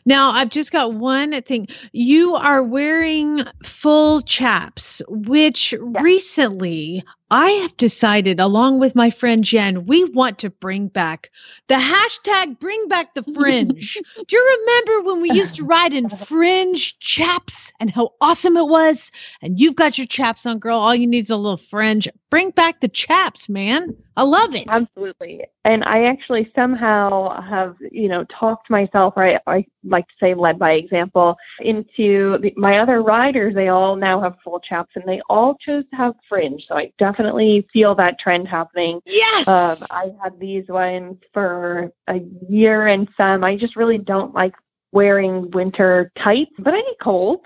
Now 0.06 0.32
I've 0.32 0.50
just 0.50 0.72
got 0.72 0.94
one 0.94 1.42
thing. 1.44 1.68
You 1.94 2.36
are 2.36 2.64
wearing 2.64 3.44
full 3.64 4.22
chaps, 4.22 5.02
which 5.08 5.72
yeah. 5.74 5.80
recently 6.02 7.04
I 7.32 7.50
have 7.52 7.78
decided, 7.78 8.40
along 8.40 8.80
with 8.80 8.96
my 8.96 9.10
friend 9.12 9.44
Jen, 9.44 9.86
we 9.86 10.04
want 10.06 10.40
to 10.40 10.50
bring 10.50 10.88
back 10.88 11.30
the 11.68 11.76
hashtag 11.76 12.60
bring 12.60 12.88
back 12.88 13.14
the 13.14 13.24
fringe. 13.34 13.98
Do 14.28 14.36
you 14.36 14.60
remember 14.60 15.08
when 15.08 15.22
we 15.22 15.32
used 15.32 15.56
to 15.58 15.64
ride 15.64 15.94
in 15.94 16.10
fringe 16.28 16.98
chaps 17.00 17.72
and 17.80 17.92
how 17.92 18.14
awesome 18.20 18.58
it 18.58 18.68
was? 18.68 19.12
And 19.42 19.60
you've 19.60 19.76
got 19.76 19.98
your 19.98 20.08
chaps 20.08 20.46
on, 20.46 20.58
girl. 20.58 20.80
All 20.80 20.96
you 20.96 21.06
need 21.06 21.26
is 21.26 21.30
a 21.30 21.38
little 21.38 21.58
fringe. 21.58 22.08
Bring 22.32 22.50
back 22.52 22.82
the 22.82 22.88
chaps, 22.88 23.48
man. 23.48 23.96
I 24.18 24.24
love 24.24 24.56
it. 24.56 24.66
Absolutely. 24.68 25.46
And 25.64 25.84
I 25.86 26.06
actually 26.06 26.52
somehow 26.56 27.42
have, 27.42 27.76
you 27.92 28.08
know, 28.08 28.26
talked 28.26 28.70
myself, 28.70 29.16
right? 29.16 29.40
I 29.46 29.66
like 29.84 30.08
to 30.08 30.14
say 30.20 30.34
led 30.34 30.60
by 30.60 30.74
example, 30.74 31.38
into 31.62 32.38
the, 32.40 32.54
my 32.58 32.80
other 32.80 33.02
riders. 33.02 33.54
They 33.54 33.70
all 33.70 33.96
now 33.96 34.22
have 34.22 34.38
full 34.44 34.60
chaps 34.60 34.96
and 34.96 35.06
they 35.06 35.22
all 35.30 35.56
chose 35.56 35.86
to 35.92 35.96
have 35.96 36.16
fringe. 36.28 36.68
So 36.68 36.76
I 36.76 36.92
definitely 36.98 37.68
feel 37.74 37.96
that 37.96 38.20
trend 38.20 38.48
happening. 38.48 39.02
Yes. 39.06 39.48
Um, 39.48 39.78
I 39.92 40.12
had 40.22 40.40
these 40.40 40.68
ones 40.68 41.18
for 41.34 41.92
a 42.08 42.22
year 42.48 42.88
and 42.88 43.10
some. 43.16 43.44
I 43.44 43.56
just 43.56 43.76
really 43.76 43.98
don't 43.98 44.34
like 44.34 44.56
wearing 44.92 45.52
winter 45.52 46.12
tights, 46.16 46.52
but 46.58 46.74
I 46.74 46.82
get 46.82 47.00
cold 47.00 47.46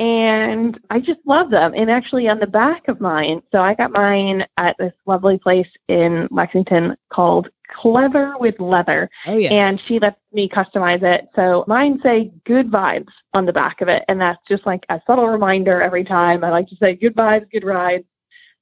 and 0.00 0.78
I 0.90 1.00
just 1.00 1.20
love 1.26 1.50
them. 1.50 1.74
And 1.74 1.90
actually, 1.90 2.28
on 2.28 2.38
the 2.38 2.46
back 2.46 2.88
of 2.88 3.00
mine, 3.00 3.42
so 3.50 3.60
I 3.60 3.74
got 3.74 3.92
mine 3.92 4.46
at 4.56 4.76
this 4.78 4.92
lovely 5.06 5.38
place 5.38 5.68
in 5.88 6.28
Lexington 6.30 6.96
called 7.10 7.50
Clever 7.68 8.36
with 8.38 8.58
Leather. 8.60 9.10
Oh, 9.26 9.36
yeah. 9.36 9.52
And 9.52 9.80
she 9.80 9.98
lets 9.98 10.20
me 10.32 10.48
customize 10.48 11.02
it. 11.02 11.28
So 11.36 11.64
mine 11.66 12.00
say 12.02 12.32
good 12.44 12.70
vibes 12.70 13.12
on 13.34 13.46
the 13.46 13.52
back 13.52 13.80
of 13.80 13.88
it. 13.88 14.04
And 14.08 14.20
that's 14.20 14.40
just 14.48 14.66
like 14.66 14.84
a 14.88 15.00
subtle 15.06 15.28
reminder 15.28 15.80
every 15.80 16.04
time. 16.04 16.44
I 16.44 16.50
like 16.50 16.68
to 16.68 16.76
say 16.76 16.94
good 16.94 17.14
vibes, 17.14 17.50
good 17.50 17.64
rides 17.64 18.04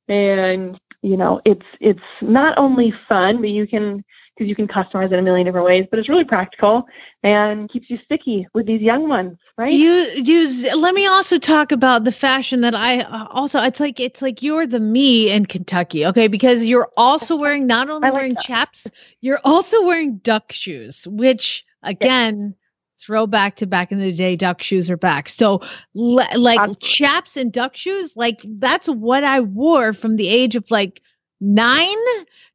and 0.08 0.78
you 1.02 1.16
know 1.16 1.40
it's 1.44 1.66
it's 1.80 2.00
not 2.20 2.56
only 2.58 2.92
fun 3.08 3.40
but 3.40 3.50
you 3.50 3.66
can 3.66 4.04
because 4.36 4.48
you 4.48 4.54
can 4.54 4.68
customize 4.68 5.10
it 5.12 5.18
a 5.18 5.22
million 5.22 5.46
different 5.46 5.66
ways 5.66 5.86
but 5.90 5.98
it's 5.98 6.08
really 6.08 6.24
practical 6.24 6.86
and 7.22 7.70
keeps 7.70 7.88
you 7.88 7.98
sticky 8.04 8.46
with 8.54 8.66
these 8.66 8.80
young 8.80 9.08
ones 9.08 9.38
right 9.56 9.72
you 9.72 9.92
use 10.22 10.62
let 10.74 10.94
me 10.94 11.06
also 11.06 11.38
talk 11.38 11.72
about 11.72 12.04
the 12.04 12.12
fashion 12.12 12.60
that 12.60 12.74
i 12.74 13.00
uh, 13.00 13.26
also 13.30 13.60
it's 13.60 13.80
like 13.80 13.98
it's 13.98 14.22
like 14.22 14.42
you're 14.42 14.66
the 14.66 14.80
me 14.80 15.30
in 15.30 15.46
kentucky 15.46 16.04
okay 16.04 16.28
because 16.28 16.66
you're 16.66 16.90
also 16.96 17.36
wearing 17.38 17.66
not 17.66 17.88
only 17.88 18.08
like 18.08 18.14
wearing 18.14 18.34
that. 18.34 18.42
chaps 18.42 18.86
you're 19.20 19.40
also 19.44 19.84
wearing 19.84 20.18
duck 20.18 20.52
shoes 20.52 21.06
which 21.08 21.64
again 21.82 22.54
throwback 22.98 23.56
to 23.56 23.66
back 23.66 23.92
in 23.92 23.98
the 23.98 24.12
day 24.12 24.36
duck 24.36 24.62
shoes 24.62 24.90
are 24.90 24.96
back 24.96 25.28
so 25.28 25.60
le- 25.94 26.26
like 26.36 26.58
Absolutely. 26.58 26.88
chaps 26.88 27.36
and 27.36 27.52
duck 27.52 27.76
shoes 27.76 28.16
like 28.16 28.40
that's 28.58 28.88
what 28.88 29.22
i 29.22 29.40
wore 29.40 29.92
from 29.92 30.16
the 30.16 30.28
age 30.28 30.56
of 30.56 30.70
like 30.70 31.02
nine 31.40 31.96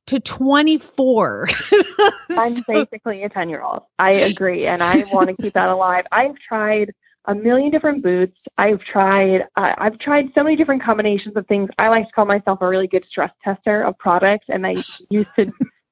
to 0.08 0.20
24 0.20 1.48
i'm 2.32 2.56
basically 2.68 3.24
a 3.24 3.30
10 3.30 3.50
year 3.50 3.62
old 3.62 3.84
i 4.00 4.12
agree 4.12 4.66
and 4.66 4.82
i 4.82 5.04
want 5.12 5.30
to 5.30 5.36
keep 5.38 5.54
that 5.54 5.70
alive. 5.78 6.06
I've 6.12 6.36
tried 6.38 6.94
a 7.26 7.36
million 7.36 7.70
different 7.70 8.02
boots. 8.02 8.36
I've 8.58 8.82
tried 8.84 9.48
uh, 9.56 9.76
i've 9.78 10.00
tried 10.00 10.32
so 10.34 10.44
many 10.44 10.56
different 10.56 10.82
combinations 10.82 11.36
of 11.36 11.46
things. 11.48 11.70
I 11.78 11.90
like 11.90 12.08
to 12.08 12.12
call 12.12 12.26
myself 12.26 12.62
a 12.62 12.68
really 12.68 12.88
good 12.88 13.06
stress 13.08 13.32
tester 13.44 13.84
of 13.84 13.98
products 14.00 14.46
and 14.50 14.66
i 14.66 14.84
used 15.10 15.30
to 15.36 15.52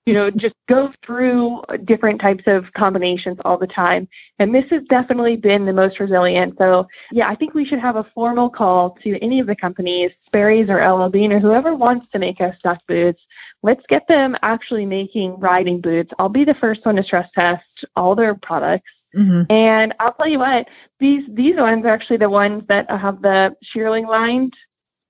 you 0.09 0.15
know, 0.15 0.31
just 0.31 0.55
go 0.67 0.91
through 1.05 1.61
different 1.85 2.19
types 2.19 2.45
of 2.47 2.73
combinations 2.73 3.37
all 3.45 3.59
the 3.59 3.67
time. 3.67 4.07
And 4.39 4.55
this 4.55 4.67
has 4.71 4.81
definitely 4.89 5.35
been 5.35 5.65
the 5.65 5.73
most 5.73 5.99
resilient. 5.99 6.57
So, 6.57 6.87
yeah, 7.11 7.29
I 7.29 7.35
think 7.35 7.53
we 7.53 7.63
should 7.63 7.77
have 7.77 7.95
a 7.95 8.03
formal 8.15 8.49
call 8.49 8.97
to 9.03 9.23
any 9.23 9.39
of 9.39 9.45
the 9.45 9.55
companies, 9.55 10.09
Sperry's 10.25 10.67
or 10.67 10.83
LL 10.83 11.09
Bean 11.09 11.31
or 11.31 11.37
whoever 11.37 11.75
wants 11.75 12.07
to 12.13 12.17
make 12.17 12.41
us 12.41 12.55
duck 12.63 12.81
boots. 12.87 13.21
Let's 13.61 13.85
get 13.87 14.07
them 14.07 14.35
actually 14.41 14.87
making 14.87 15.39
riding 15.39 15.79
boots. 15.79 16.11
I'll 16.17 16.27
be 16.27 16.43
the 16.43 16.55
first 16.55 16.87
one 16.87 16.95
to 16.95 17.03
stress 17.03 17.29
test 17.35 17.85
all 17.95 18.15
their 18.15 18.33
products. 18.33 18.89
Mm-hmm. 19.15 19.51
And 19.51 19.93
I'll 19.99 20.13
tell 20.13 20.27
you 20.27 20.39
what, 20.39 20.69
these 20.99 21.23
these 21.29 21.55
ones 21.55 21.85
are 21.85 21.89
actually 21.89 22.17
the 22.17 22.31
ones 22.31 22.63
that 22.67 22.89
have 22.89 23.21
the 23.21 23.55
shearling 23.63 24.07
lined 24.07 24.55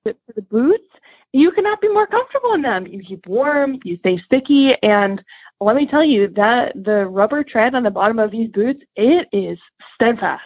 for 0.04 0.14
the 0.36 0.41
boots 0.41 0.89
you 1.34 1.52
cannot 1.52 1.82
be 1.82 1.88
more 1.88 2.08
comfortable 2.08 2.54
in 2.54 2.62
them. 2.62 2.88
You 2.88 3.02
keep 3.04 3.28
warm, 3.28 3.80
you 3.84 3.98
stay 3.98 4.18
sticky, 4.18 4.76
and 4.84 5.24
let 5.62 5.76
me 5.76 5.86
tell 5.86 6.04
you 6.04 6.28
that 6.30 6.84
the 6.84 7.06
rubber 7.06 7.44
tread 7.44 7.76
on 7.76 7.84
the 7.84 7.92
bottom 7.92 8.20
of 8.20 8.32
these 8.32 8.50
boots, 8.50 8.84
it 8.96 9.28
is 9.32 9.60
steadfast. 9.96 10.44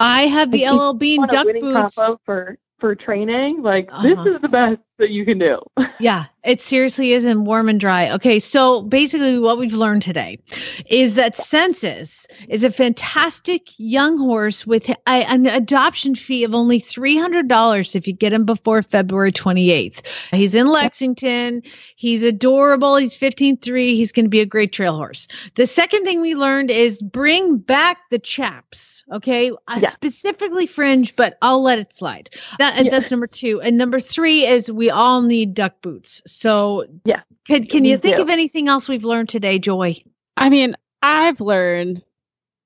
I 0.00 0.22
have 0.22 0.50
the 0.50 0.68
LL 0.68 0.94
Bean 0.94 1.26
duck 1.26 1.46
boots 1.46 1.98
for 2.24 2.58
for 2.78 2.94
training. 2.94 3.62
Like 3.62 3.88
uh-huh. 3.90 4.02
this 4.02 4.18
is 4.34 4.40
the 4.40 4.48
best 4.48 4.80
that 4.98 5.10
you 5.10 5.24
can 5.24 5.38
do. 5.38 5.58
yeah, 5.98 6.26
it 6.44 6.60
seriously 6.60 7.12
is 7.12 7.24
in 7.24 7.44
warm 7.44 7.68
and 7.68 7.80
dry. 7.80 8.10
Okay, 8.12 8.38
so 8.38 8.82
basically, 8.82 9.38
what 9.38 9.58
we've 9.58 9.72
learned 9.72 10.02
today 10.02 10.38
is 10.86 11.14
that 11.14 11.36
Census 11.36 12.26
is 12.48 12.64
a 12.64 12.70
fantastic 12.70 13.68
young 13.78 14.18
horse 14.18 14.66
with 14.66 14.90
a, 14.90 14.96
an 15.06 15.46
adoption 15.46 16.14
fee 16.14 16.44
of 16.44 16.54
only 16.54 16.80
$300 16.80 17.96
if 17.96 18.06
you 18.06 18.12
get 18.12 18.32
him 18.32 18.44
before 18.44 18.82
February 18.82 19.32
28th. 19.32 20.02
He's 20.32 20.54
in 20.54 20.68
Lexington. 20.68 21.62
He's 21.96 22.22
adorable. 22.22 22.96
He's 22.96 23.16
15.3. 23.16 23.78
He's 23.94 24.12
going 24.12 24.26
to 24.26 24.30
be 24.30 24.40
a 24.40 24.46
great 24.46 24.72
trail 24.72 24.96
horse. 24.96 25.26
The 25.54 25.66
second 25.66 26.04
thing 26.04 26.20
we 26.20 26.34
learned 26.34 26.70
is 26.70 27.02
bring 27.02 27.56
back 27.56 27.98
the 28.10 28.18
chaps, 28.18 29.02
okay? 29.12 29.50
Uh, 29.68 29.78
yeah. 29.80 29.88
Specifically 29.88 30.66
fringe, 30.66 31.16
but 31.16 31.38
I'll 31.42 31.62
let 31.62 31.78
it 31.78 31.94
slide. 31.94 32.30
That, 32.58 32.84
yeah. 32.84 32.90
That's 32.90 33.10
number 33.10 33.26
two. 33.26 33.60
And 33.62 33.78
number 33.78 33.98
three 33.98 34.44
is 34.44 34.70
we 34.70 34.83
all 34.90 35.22
need 35.22 35.54
duck 35.54 35.80
boots. 35.82 36.22
So 36.26 36.84
yeah, 37.04 37.22
can 37.46 37.66
can 37.66 37.84
you 37.84 37.98
think 37.98 38.16
do. 38.16 38.22
of 38.22 38.30
anything 38.30 38.68
else 38.68 38.88
we've 38.88 39.04
learned 39.04 39.28
today, 39.28 39.58
Joy? 39.58 39.96
I 40.36 40.48
mean, 40.48 40.76
I've 41.02 41.40
learned 41.40 42.02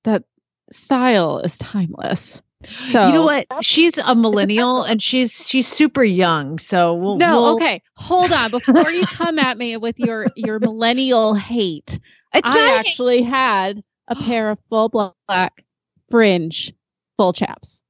that 0.03 0.23
style 0.71 1.39
is 1.39 1.57
timeless. 1.57 2.41
So 2.89 3.07
you 3.07 3.13
know 3.13 3.25
what? 3.25 3.47
She's 3.61 3.97
a 3.97 4.15
millennial 4.15 4.83
and 4.89 5.01
she's 5.01 5.47
she's 5.47 5.67
super 5.67 6.03
young. 6.03 6.59
So 6.59 6.93
we'll 6.93 7.17
no. 7.17 7.41
We'll... 7.41 7.55
Okay, 7.55 7.81
hold 7.95 8.31
on 8.31 8.51
before 8.51 8.91
you 8.91 9.05
come 9.05 9.39
at 9.39 9.57
me 9.57 9.77
with 9.77 9.97
your 9.97 10.25
your 10.35 10.59
millennial 10.59 11.33
hate. 11.33 11.99
I 12.33 12.77
actually 12.79 13.21
had 13.21 13.83
a 14.07 14.15
pair 14.23 14.49
of 14.49 14.59
full 14.69 14.89
black 14.89 15.63
fringe 16.09 16.73
full 17.17 17.33
chaps. 17.33 17.81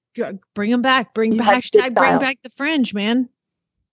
Bring 0.54 0.72
them 0.72 0.82
back. 0.82 1.14
Bring 1.14 1.34
you 1.34 1.40
hashtag 1.40 1.94
bring 1.94 2.20
back 2.20 2.38
the 2.44 2.50
fringe, 2.58 2.94
man. 2.94 3.30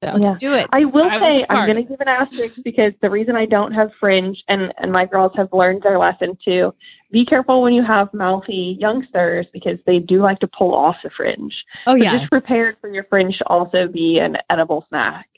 Let's 0.02 0.20
yeah. 0.20 0.34
do 0.38 0.52
it. 0.52 0.66
I 0.72 0.84
will 0.84 1.08
I 1.10 1.18
say 1.18 1.46
I'm 1.48 1.66
going 1.66 1.82
to 1.82 1.88
give 1.88 2.00
an 2.00 2.08
asterisk 2.08 2.56
because 2.62 2.92
the 3.00 3.10
reason 3.10 3.34
I 3.34 3.46
don't 3.46 3.72
have 3.72 3.92
fringe 3.98 4.44
and 4.46 4.72
and 4.78 4.92
my 4.92 5.06
girls 5.06 5.32
have 5.36 5.52
learned 5.52 5.82
their 5.82 5.98
lesson 5.98 6.36
too. 6.44 6.74
Be 7.10 7.24
careful 7.24 7.62
when 7.62 7.72
you 7.72 7.82
have 7.82 8.12
mouthy 8.12 8.76
youngsters 8.78 9.46
because 9.52 9.78
they 9.86 9.98
do 9.98 10.20
like 10.20 10.40
to 10.40 10.46
pull 10.46 10.74
off 10.74 10.96
the 11.02 11.10
fringe. 11.10 11.64
Oh 11.86 11.92
so 11.92 12.02
yeah. 12.02 12.18
Just 12.18 12.30
prepared 12.30 12.76
for 12.80 12.92
your 12.92 13.04
fringe 13.04 13.38
to 13.38 13.46
also 13.46 13.88
be 13.88 14.18
an 14.20 14.38
edible 14.50 14.84
snack. 14.88 15.28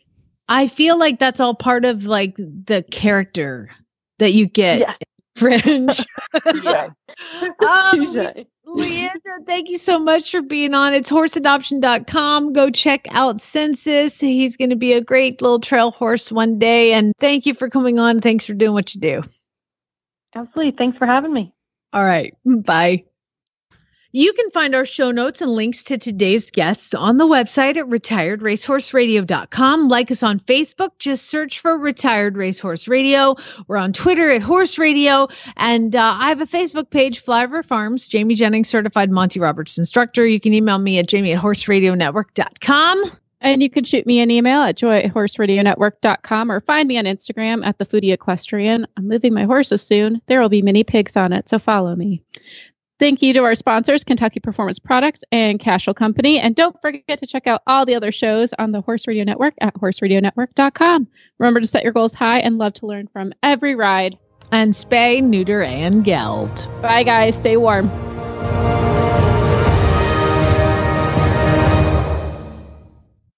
I 0.48 0.66
feel 0.66 0.98
like 0.98 1.18
that's 1.18 1.40
all 1.40 1.54
part 1.54 1.84
of 1.84 2.06
like 2.06 2.36
the 2.36 2.84
character 2.90 3.70
that 4.18 4.32
you 4.32 4.46
get. 4.46 4.80
Yeah. 4.80 4.94
Fringe. 5.38 6.04
yeah. 6.62 6.88
um, 7.60 8.34
Leandra, 8.68 9.46
thank 9.46 9.70
you 9.70 9.78
so 9.78 9.98
much 9.98 10.30
for 10.30 10.42
being 10.42 10.74
on. 10.74 10.92
It's 10.92 11.10
horseadoption.com. 11.10 12.52
Go 12.52 12.70
check 12.70 13.06
out 13.10 13.40
Census. 13.40 14.20
He's 14.20 14.56
going 14.56 14.70
to 14.70 14.76
be 14.76 14.92
a 14.92 15.00
great 15.00 15.40
little 15.40 15.58
trail 15.58 15.90
horse 15.90 16.30
one 16.30 16.58
day. 16.58 16.92
And 16.92 17.14
thank 17.18 17.46
you 17.46 17.54
for 17.54 17.70
coming 17.70 17.98
on. 17.98 18.20
Thanks 18.20 18.44
for 18.44 18.52
doing 18.52 18.74
what 18.74 18.94
you 18.94 19.00
do. 19.00 19.22
Absolutely. 20.34 20.76
Thanks 20.76 20.98
for 20.98 21.06
having 21.06 21.32
me. 21.32 21.52
All 21.92 22.04
right. 22.04 22.34
Bye. 22.44 23.04
You 24.18 24.32
can 24.32 24.50
find 24.50 24.74
our 24.74 24.84
show 24.84 25.12
notes 25.12 25.40
and 25.40 25.52
links 25.52 25.84
to 25.84 25.96
today's 25.96 26.50
guests 26.50 26.92
on 26.92 27.18
the 27.18 27.28
website 27.28 27.76
at 27.76 27.86
retiredracehorseradio.com. 27.86 29.88
Like 29.88 30.10
us 30.10 30.24
on 30.24 30.40
Facebook, 30.40 30.90
just 30.98 31.26
search 31.26 31.60
for 31.60 31.78
Retired 31.78 32.36
Racehorse 32.36 32.88
Radio. 32.88 33.36
We're 33.68 33.76
on 33.76 33.92
Twitter 33.92 34.28
at 34.32 34.42
Horse 34.42 34.76
Radio. 34.76 35.28
And 35.56 35.94
uh, 35.94 36.16
I 36.18 36.30
have 36.30 36.40
a 36.40 36.46
Facebook 36.46 36.90
page, 36.90 37.24
Flyover 37.24 37.64
Farms, 37.64 38.08
Jamie 38.08 38.34
Jennings, 38.34 38.68
certified 38.68 39.12
Monty 39.12 39.38
Roberts 39.38 39.78
instructor. 39.78 40.26
You 40.26 40.40
can 40.40 40.52
email 40.52 40.78
me 40.78 40.98
at 40.98 41.06
jamie 41.06 41.30
at 41.30 41.40
horseradionetwork.com. 41.40 43.04
And 43.40 43.62
you 43.62 43.70
can 43.70 43.84
shoot 43.84 44.04
me 44.04 44.18
an 44.18 44.32
email 44.32 44.62
at 44.62 44.76
joy 44.76 45.12
or 45.14 45.28
find 45.28 46.88
me 46.88 46.98
on 46.98 47.04
Instagram 47.04 47.64
at 47.64 47.78
the 47.78 47.86
Foodie 47.86 48.12
Equestrian. 48.12 48.84
I'm 48.96 49.06
moving 49.06 49.32
my 49.32 49.44
horses 49.44 49.80
soon. 49.80 50.20
There 50.26 50.40
will 50.40 50.48
be 50.48 50.60
many 50.60 50.82
pigs 50.82 51.16
on 51.16 51.32
it, 51.32 51.48
so 51.48 51.60
follow 51.60 51.94
me. 51.94 52.20
Thank 52.98 53.22
you 53.22 53.32
to 53.34 53.44
our 53.44 53.54
sponsors, 53.54 54.02
Kentucky 54.02 54.40
Performance 54.40 54.78
Products 54.78 55.22
and 55.30 55.60
Cashel 55.60 55.94
Company. 55.94 56.40
And 56.40 56.56
don't 56.56 56.80
forget 56.80 57.18
to 57.18 57.26
check 57.26 57.46
out 57.46 57.62
all 57.66 57.86
the 57.86 57.94
other 57.94 58.10
shows 58.10 58.52
on 58.58 58.72
the 58.72 58.80
Horse 58.80 59.06
Radio 59.06 59.24
Network 59.24 59.54
at 59.60 59.74
horseradionetwork.com. 59.74 61.06
Remember 61.38 61.60
to 61.60 61.66
set 61.66 61.84
your 61.84 61.92
goals 61.92 62.14
high 62.14 62.40
and 62.40 62.58
love 62.58 62.74
to 62.74 62.86
learn 62.86 63.06
from 63.06 63.32
every 63.42 63.74
ride. 63.74 64.18
And 64.50 64.72
spay, 64.72 65.22
neuter, 65.22 65.62
and 65.62 66.04
geld. 66.04 66.68
Bye, 66.80 67.02
guys. 67.02 67.38
Stay 67.38 67.56
warm. 67.56 67.88